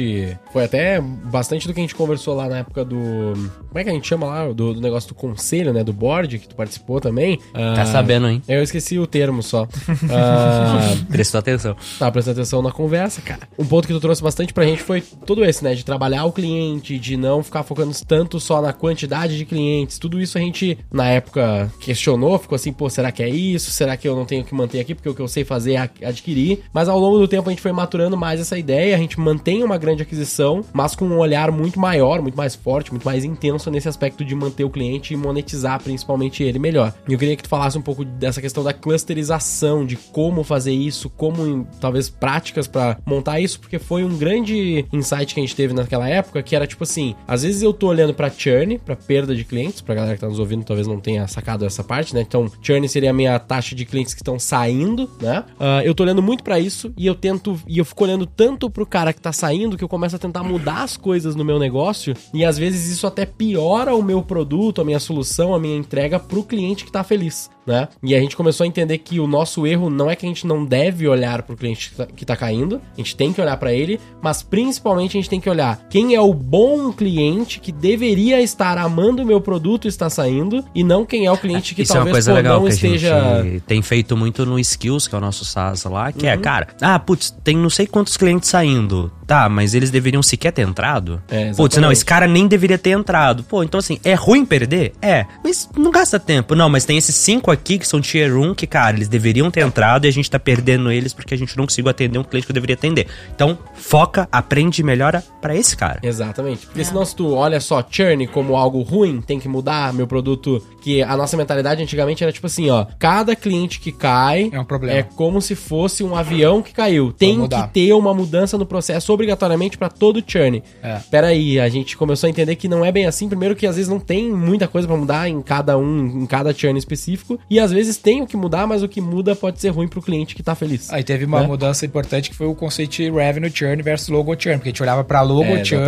Foi 0.52 0.64
até 0.64 1.00
bastante 1.02 1.68
do 1.68 1.74
que 1.74 1.80
a 1.80 1.84
gente 1.84 1.96
conversou 1.96 2.36
lá 2.36 2.48
na 2.48 2.58
época 2.60 2.84
do. 2.86 3.34
Como 3.68 3.80
é 3.80 3.84
que 3.84 3.90
a 3.90 3.94
gente 3.94 4.08
chama 4.08 4.26
lá? 4.28 4.48
Do, 4.48 4.74
do 4.74 4.82
negócio 4.82 5.10
do 5.10 5.16
conselho, 5.16 5.74
né? 5.74 5.84
Do 5.84 5.94
board, 5.94 6.40
que 6.40 6.48
tu 6.48 6.56
participou 6.56 7.00
também. 7.02 7.38
Tá 7.54 7.82
Ah, 7.82 7.86
sabendo, 7.86 8.28
hein? 8.28 8.42
Eu 8.48 8.62
esqueci 8.64 8.98
o 9.00 9.08
termo 9.08 9.42
só. 9.44 9.68
Ah, 10.12 10.96
Prestou 11.10 11.40
atenção. 11.40 11.76
Tá, 12.00 12.12
prestando 12.12 12.40
atenção 12.40 12.62
na 12.62 12.72
conversa, 12.72 13.22
cara. 13.22 13.48
Um 13.58 13.66
ponto 13.66 13.88
que 13.88 13.94
tu 13.94 14.00
trouxe 14.00 14.22
bastante 14.24 14.54
pra 14.54 14.66
gente 14.66 14.82
foi 14.82 15.02
todo 15.02 15.44
esse, 15.44 15.64
né? 15.64 15.74
De 15.76 15.84
trabalhar 15.86 16.26
o 16.26 16.32
cliente, 16.32 16.98
de 16.98 17.18
não 17.18 17.44
ficar 17.44 17.64
focando 17.64 17.94
tanto 18.08 18.40
só 18.40 18.62
na 18.62 18.74
quantidade 18.74 19.38
de 19.38 19.46
clientes. 19.46 19.98
Tudo 19.98 20.22
isso 20.22 20.38
a 20.38 20.42
gente, 20.42 20.78
na 20.92 21.08
época, 21.08 21.72
questionou, 21.80 22.38
ficou 22.38 22.56
assim, 22.56 22.72
pô, 22.72 22.90
será 22.90 23.12
que 23.12 23.24
é 23.24 23.30
isso? 23.30 23.72
Será 23.72 23.96
que 23.98 24.08
eu 24.08 24.16
não 24.16 24.26
tenho 24.26 24.44
que 24.44 24.54
manter 24.54 24.80
aqui? 24.80 24.94
Porque 24.96 25.10
o 25.10 25.16
que 25.16 25.22
eu 25.22 25.28
sei 25.28 25.44
fazer 25.44 25.74
é 25.74 26.08
adquirir. 26.08 26.60
Mas 26.74 26.88
ao 26.90 27.00
longo 27.00 27.18
do 27.20 27.28
tempo 27.28 27.50
a 27.50 27.52
gente 27.52 27.62
foi 27.62 27.72
maturando 27.72 28.18
mais 28.18 28.40
essa 28.40 28.58
ideia, 28.58 28.96
a 28.96 29.00
gente 29.00 29.20
mantém 29.20 29.64
uma 29.64 29.78
grande 29.86 30.02
aquisição, 30.02 30.64
mas 30.74 30.96
com 30.96 31.06
um 31.06 31.20
olhar 31.20 31.52
muito 31.52 31.80
maior, 31.80 32.22
muito 32.22 32.36
mais 32.36 32.56
forte, 32.56 32.92
muito 32.92 33.06
mais 33.06 33.24
intenso 33.24 33.70
nesse 33.70 33.88
aspecto 33.88 34.26
de 34.26 34.34
manter 34.34 34.64
o 34.64 34.70
cliente 34.70 35.14
e 35.14 35.18
monetizar 35.18 35.82
principalmente 35.82 36.44
ele 36.44 36.58
melhor. 36.58 36.94
E 37.08 37.14
eu 37.14 37.20
queria 37.20 37.36
que 37.36 37.44
tu 37.44 37.50
falasse 37.50 37.78
um 37.78 37.82
pouco 37.82 38.04
dessa 38.04 38.42
questão 38.42 38.64
da 38.64 38.74
clusterização, 38.74 39.86
de 39.86 39.96
como 39.96 40.44
fazer 40.44 40.74
isso, 40.74 41.10
como 41.10 41.68
talvez 41.80 42.10
práticas 42.10 42.68
pra 42.68 42.98
montar 43.06 43.40
isso, 43.40 43.60
porque 43.60 43.78
foi 43.78 44.04
um 44.04 44.18
grande 44.18 44.86
insight 44.92 45.34
que 45.34 45.40
a 45.40 45.44
gente 45.44 45.56
teve 45.56 45.74
naquela 45.74 46.10
época, 46.10 46.42
que 46.42 46.56
era 46.56 46.66
tipo 46.66 46.84
assim, 46.84 47.16
às 47.28 47.44
vezes 47.44 47.62
eu 47.62 47.74
tô 47.74 47.88
olhando 47.88 48.14
pra 48.14 48.30
churn, 48.30 48.80
pra 48.80 48.96
perda 48.96 49.36
de 49.36 49.44
clientes, 49.44 49.82
pra 49.82 49.94
galera 49.94 50.16
que 50.16 50.22
tá 50.22 50.28
nos 50.28 50.40
ouvindo 50.40 50.64
talvez 50.64 50.88
não 50.88 51.00
tenha 51.00 51.28
sacado 51.28 51.66
essa 51.66 51.84
parte, 51.84 52.16
né? 52.16 52.22
Então, 52.22 52.52
churn 52.62 52.88
seria 52.90 53.12
a 53.12 53.14
minha 53.14 53.38
taxa 53.38 53.76
de 53.76 53.86
clientes 53.86 54.14
que 54.14 54.22
estão 54.22 54.40
saindo, 54.40 55.10
né? 55.22 55.44
Ah, 55.60 55.84
eu 55.84 55.94
tô 55.94 56.04
olhando 56.04 56.22
muito 56.22 56.44
pra 56.44 56.60
isso 56.60 56.92
e 56.98 57.06
eu 57.06 57.14
tento 57.14 57.60
e 57.68 57.78
eu 57.78 57.86
fico 57.86 58.04
olhando 58.04 58.26
tanto 58.26 58.70
pro 58.70 58.86
cara 58.86 59.14
que 59.14 59.22
tá 59.22 59.32
saindo 59.32 59.75
que 59.78 59.84
eu 59.84 59.90
começo 59.90 60.16
a 60.16 60.20
tentar 60.20 60.44
mudar 60.44 60.84
as 60.84 60.98
coisas 60.98 61.36
no 61.36 61.46
meu 61.46 61.60
negócio 61.60 62.14
e 62.34 62.44
às 62.44 62.58
vezes 62.58 62.88
isso 62.90 63.08
até 63.08 63.26
piora 63.26 63.96
o 63.96 64.04
meu 64.04 64.22
produto, 64.22 64.82
a 64.82 64.86
minha 64.86 65.00
solução, 65.00 65.54
a 65.54 65.60
minha 65.60 65.78
entrega 65.78 66.20
pro 66.20 66.44
cliente 66.44 66.86
que 66.86 66.92
tá 66.92 67.04
feliz, 67.04 67.50
né? 67.66 67.88
E 68.04 68.14
a 68.16 68.20
gente 68.20 68.36
começou 68.36 68.64
a 68.64 68.68
entender 68.68 68.98
que 69.00 69.20
o 69.20 69.28
nosso 69.28 69.66
erro 69.66 69.90
não 69.90 70.10
é 70.10 70.16
que 70.16 70.26
a 70.26 70.30
gente 70.30 70.46
não 70.46 70.64
deve 70.66 71.08
olhar 71.08 71.42
pro 71.44 71.56
cliente 71.56 71.90
que 71.90 71.96
tá, 71.96 72.06
que 72.06 72.26
tá 72.26 72.36
caindo, 72.36 72.82
a 72.94 72.98
gente 72.98 73.16
tem 73.16 73.34
que 73.34 73.42
olhar 73.42 73.58
pra 73.58 73.74
ele, 73.74 74.00
mas 74.22 74.42
principalmente 74.44 75.18
a 75.18 75.22
gente 75.22 75.30
tem 75.30 75.40
que 75.40 75.50
olhar 75.50 75.80
quem 75.90 76.16
é 76.16 76.22
o 76.22 76.34
bom 76.34 76.92
cliente 76.92 77.60
que 77.60 77.72
deveria 77.72 78.42
estar 78.42 78.78
amando 78.78 79.24
o 79.24 79.26
meu 79.26 79.42
produto 79.42 79.86
e 79.86 79.88
está 79.88 80.10
saindo 80.10 80.64
e 80.74 80.84
não 80.84 81.06
quem 81.06 81.26
é 81.26 81.32
o 81.32 81.38
cliente 81.38 81.74
que 81.76 81.82
Isso 81.82 81.94
é 81.94 81.96
uma 81.96 82.06
talvez 82.06 82.26
coisa 82.26 82.34
legal 82.34 82.60
não 82.60 82.68
que 82.68 82.74
esteja 82.74 83.16
a 83.40 83.44
gente 83.44 83.62
tem 83.62 83.82
feito 83.82 84.16
muito 84.16 84.46
no 84.46 84.60
Skills, 84.60 85.08
que 85.08 85.16
é 85.16 85.18
o 85.18 85.22
nosso 85.22 85.46
SaaS 85.46 85.84
lá, 85.86 86.12
que 86.12 86.26
Uhum. 86.26 86.32
é, 86.32 86.38
cara, 86.38 86.68
ah, 86.82 86.98
putz, 87.00 87.32
tem 87.44 87.56
não 87.58 87.70
sei 87.70 87.86
quantos 87.88 88.18
clientes 88.18 88.50
saindo. 88.50 89.12
Tá, 89.28 89.50
mas 89.50 89.74
eles 89.74 89.90
deveriam 89.90 90.22
sequer 90.22 90.52
ter 90.52 90.62
entrado? 90.62 91.22
É, 91.30 91.52
putz, 91.54 91.78
não, 91.78 91.92
esse 91.92 92.06
cara 92.06 92.28
nem 92.28 92.48
deveria 92.48 92.78
ter 92.78 92.92
entrado. 92.92 93.44
Pô, 93.44 93.64
então 93.64 93.80
assim, 93.80 94.00
é 94.04 94.14
ruim 94.14 94.46
perder? 94.46 94.94
É, 95.02 95.26
mas 95.44 95.68
não 95.76 95.90
gasta 95.90 96.20
tempo. 96.20 96.54
Não, 96.54 96.70
mas 96.70 96.86
tem 96.86 96.96
esses 96.98 97.16
cinco 97.16 97.50
aqui 97.56 97.80
que 97.80 97.88
são 97.88 98.00
tier 98.00 98.36
1 98.36 98.54
que, 98.54 98.68
cara, 98.68 98.96
eles 98.96 99.08
deveriam 99.08 99.50
ter 99.50 99.62
entrado 99.66 100.06
e 100.06 100.08
a 100.08 100.12
gente 100.12 100.30
tá 100.30 100.38
perdendo 100.40 100.92
eles 100.92 101.14
porque 101.14 101.34
a 101.34 101.38
gente 101.38 101.58
não 101.58 101.66
conseguiu 101.66 101.90
atender 101.90 102.20
um 102.20 102.24
cliente 102.24 102.46
que 102.46 102.52
eu 102.52 102.54
deveria 102.54 102.76
atender. 102.76 103.08
Então, 103.34 103.58
foca, 103.74 104.28
aprende 104.32 104.82
e 104.82 104.84
melhora 104.84 105.24
pra 105.42 105.56
esse 105.56 105.76
cara. 105.76 106.00
Exatamente. 106.04 106.66
Porque 106.68 106.84
senão 106.84 107.04
se 107.06 107.16
tu 107.16 107.34
olha 107.34 107.60
só 107.60 107.84
churn 107.90 108.28
como 108.28 108.56
algo 108.56 108.82
ruim, 108.82 109.22
tem 109.22 109.40
que 109.40 109.48
mudar 109.48 109.94
meu 109.94 110.06
produto, 110.08 110.62
que 110.82 111.02
a 111.02 111.16
nossa 111.18 111.36
mentalidade 111.36 111.82
antigamente 111.82 112.24
era 112.24 112.32
tipo 112.32 112.48
assim, 112.48 112.70
ó, 112.70 112.86
cada 113.00 113.36
cliente 113.36 113.80
que 113.80 113.92
cai 113.92 114.50
É 114.52 114.60
um 114.60 114.66
problema. 114.66 114.98
é 114.98 115.04
como 115.04 115.42
se 115.42 115.56
fosse 115.56 116.04
um 116.04 116.16
avião 116.16 116.62
que 116.62 116.74
caiu. 116.74 117.12
Tem 117.12 117.48
que 117.48 117.68
ter 117.74 117.94
uma 117.94 118.14
mudança 118.14 118.58
no 118.58 118.66
processo 118.66 119.12
obrigatoriamente 119.14 119.78
pra 119.78 119.90
todo 119.90 120.24
churn. 120.26 120.62
É. 120.84 121.00
Peraí, 121.10 121.60
a 121.60 121.70
gente 121.70 121.96
começou 121.98 122.28
a 122.28 122.30
entender 122.30 122.56
que 122.56 122.68
não 122.68 122.84
é 122.84 122.92
bem 122.92 123.06
assim. 123.06 123.28
Primeiro 123.30 123.56
que 123.56 123.66
às 123.66 123.76
vezes 123.76 123.90
não 123.90 124.00
tem 124.00 124.30
muita 124.32 124.68
coisa 124.68 124.88
pra 124.88 124.98
mudar 124.98 125.30
em 125.30 125.42
cada 125.42 125.78
um, 125.78 126.24
em 126.24 126.26
cada 126.26 126.54
churn 126.54 126.78
específico. 126.78 127.40
E 127.50 127.60
às 127.60 127.72
vezes 127.72 127.98
tem 127.98 128.22
o 128.22 128.28
que 128.28 128.36
mudar, 128.36 128.66
mas 128.68 128.82
o 128.82 128.88
que 128.88 129.00
muda 129.00 129.36
pode 129.36 129.60
ser 129.62 129.70
ruim 129.70 129.88
pro 129.88 130.02
cliente 130.02 130.34
que 130.36 130.42
tá 130.42 130.56
feliz. 130.56 130.92
Aí 130.92 131.04
teve 131.04 131.26
uma 131.26 131.42
Né? 131.42 131.48
mudança 131.48 131.86
importante 131.86 132.30
que 132.30 132.36
foi 132.36 132.48
o 132.48 132.56
conceito 132.56 132.92
de 132.92 133.12
revenue 133.12 133.52
churn 133.54 133.82
versus 133.84 134.10
logo 134.10 134.34
churn, 134.40 134.58
porque 134.58 134.70
a 134.70 134.72
gente 134.72 134.82
olhava 134.82 135.04
pra 135.04 135.22
logo 135.22 135.44
É, 135.44 135.64
churn 135.64 135.84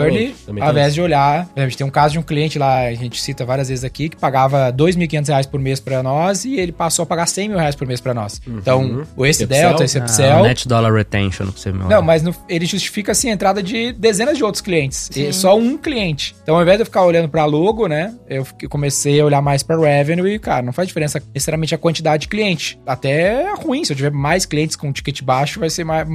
ao 0.62 0.70
invés 0.72 0.88
isso. 0.88 0.94
de 0.96 1.02
olhar. 1.02 1.50
A 1.56 1.62
gente 1.62 1.78
tem 1.78 1.88
um 1.88 1.90
caso 1.90 2.14
de 2.14 2.20
um 2.20 2.22
cliente 2.24 2.60
lá, 2.60 2.82
a 2.82 2.94
gente 2.94 3.20
cita 3.22 3.44
várias 3.46 3.70
vezes 3.70 3.84
aqui, 3.84 4.10
que 4.10 4.18
pagava 4.18 4.72
2.500 4.72 5.28
reais 5.30 5.46
por 5.46 5.60
mês 5.60 5.80
pra 5.80 6.04
nós 6.04 6.46
e 6.46 6.56
ele 6.60 6.72
passou 6.72 7.04
a 7.04 7.06
pagar 7.06 7.26
100 7.28 7.50
mil 7.50 7.58
reais 7.58 7.76
por 7.76 7.88
mês 7.88 8.00
pra 8.00 8.14
nós. 8.14 8.40
Então, 8.48 9.06
o 9.16 9.26
esse 9.26 9.44
Upsell. 9.44 9.70
delta, 9.70 9.84
esse 9.84 9.98
Ah, 9.98 10.02
upsell. 10.02 10.40
o 10.40 10.44
net 10.44 10.68
dollar 10.68 10.94
retention 10.94 11.48
que 11.52 11.60
você 11.60 11.72
me 11.72 11.86
Não, 11.86 12.02
mas 12.02 12.22
no- 12.22 12.36
ele 12.48 12.66
justifica 12.66 13.12
assim 13.12 13.30
a 13.30 13.34
entrada 13.34 13.64
de 13.64 13.92
dezenas 13.94 14.38
de 14.38 14.44
outros 14.44 14.62
clientes. 14.62 15.10
E 15.16 15.34
só 15.34 15.58
um 15.58 15.78
cliente. 15.78 16.36
Então, 16.44 16.56
ao 16.56 16.62
invés 16.62 16.78
de 16.78 16.82
eu 16.82 16.86
ficar 16.86 17.04
olhando 17.04 17.30
pra 17.30 17.46
logo, 17.46 17.88
né? 17.88 18.14
Eu 18.30 18.46
comecei 18.70 19.20
a 19.20 19.26
olhar 19.26 19.42
mais 19.42 19.64
pra 19.64 19.78
revenue 19.78 20.36
e, 20.36 20.40
cara, 20.40 20.62
não 20.62 20.74
faz 20.74 20.88
diferença 20.88 21.22
necessariamente 21.48 21.74
a 21.74 21.78
quantidade 21.78 22.22
de 22.22 22.28
cliente. 22.28 22.80
Até 22.86 23.44
é 23.44 23.54
ruim. 23.56 23.84
Se 23.84 23.94
eu 23.94 23.96
tiver 23.96 24.12
mais 24.12 24.46
clientes 24.46 24.76
com 24.76 24.92
ticket 24.92 25.22
baixo, 25.24 25.60
vai 25.60 25.70
ser 25.70 25.84
mais. 25.84 26.08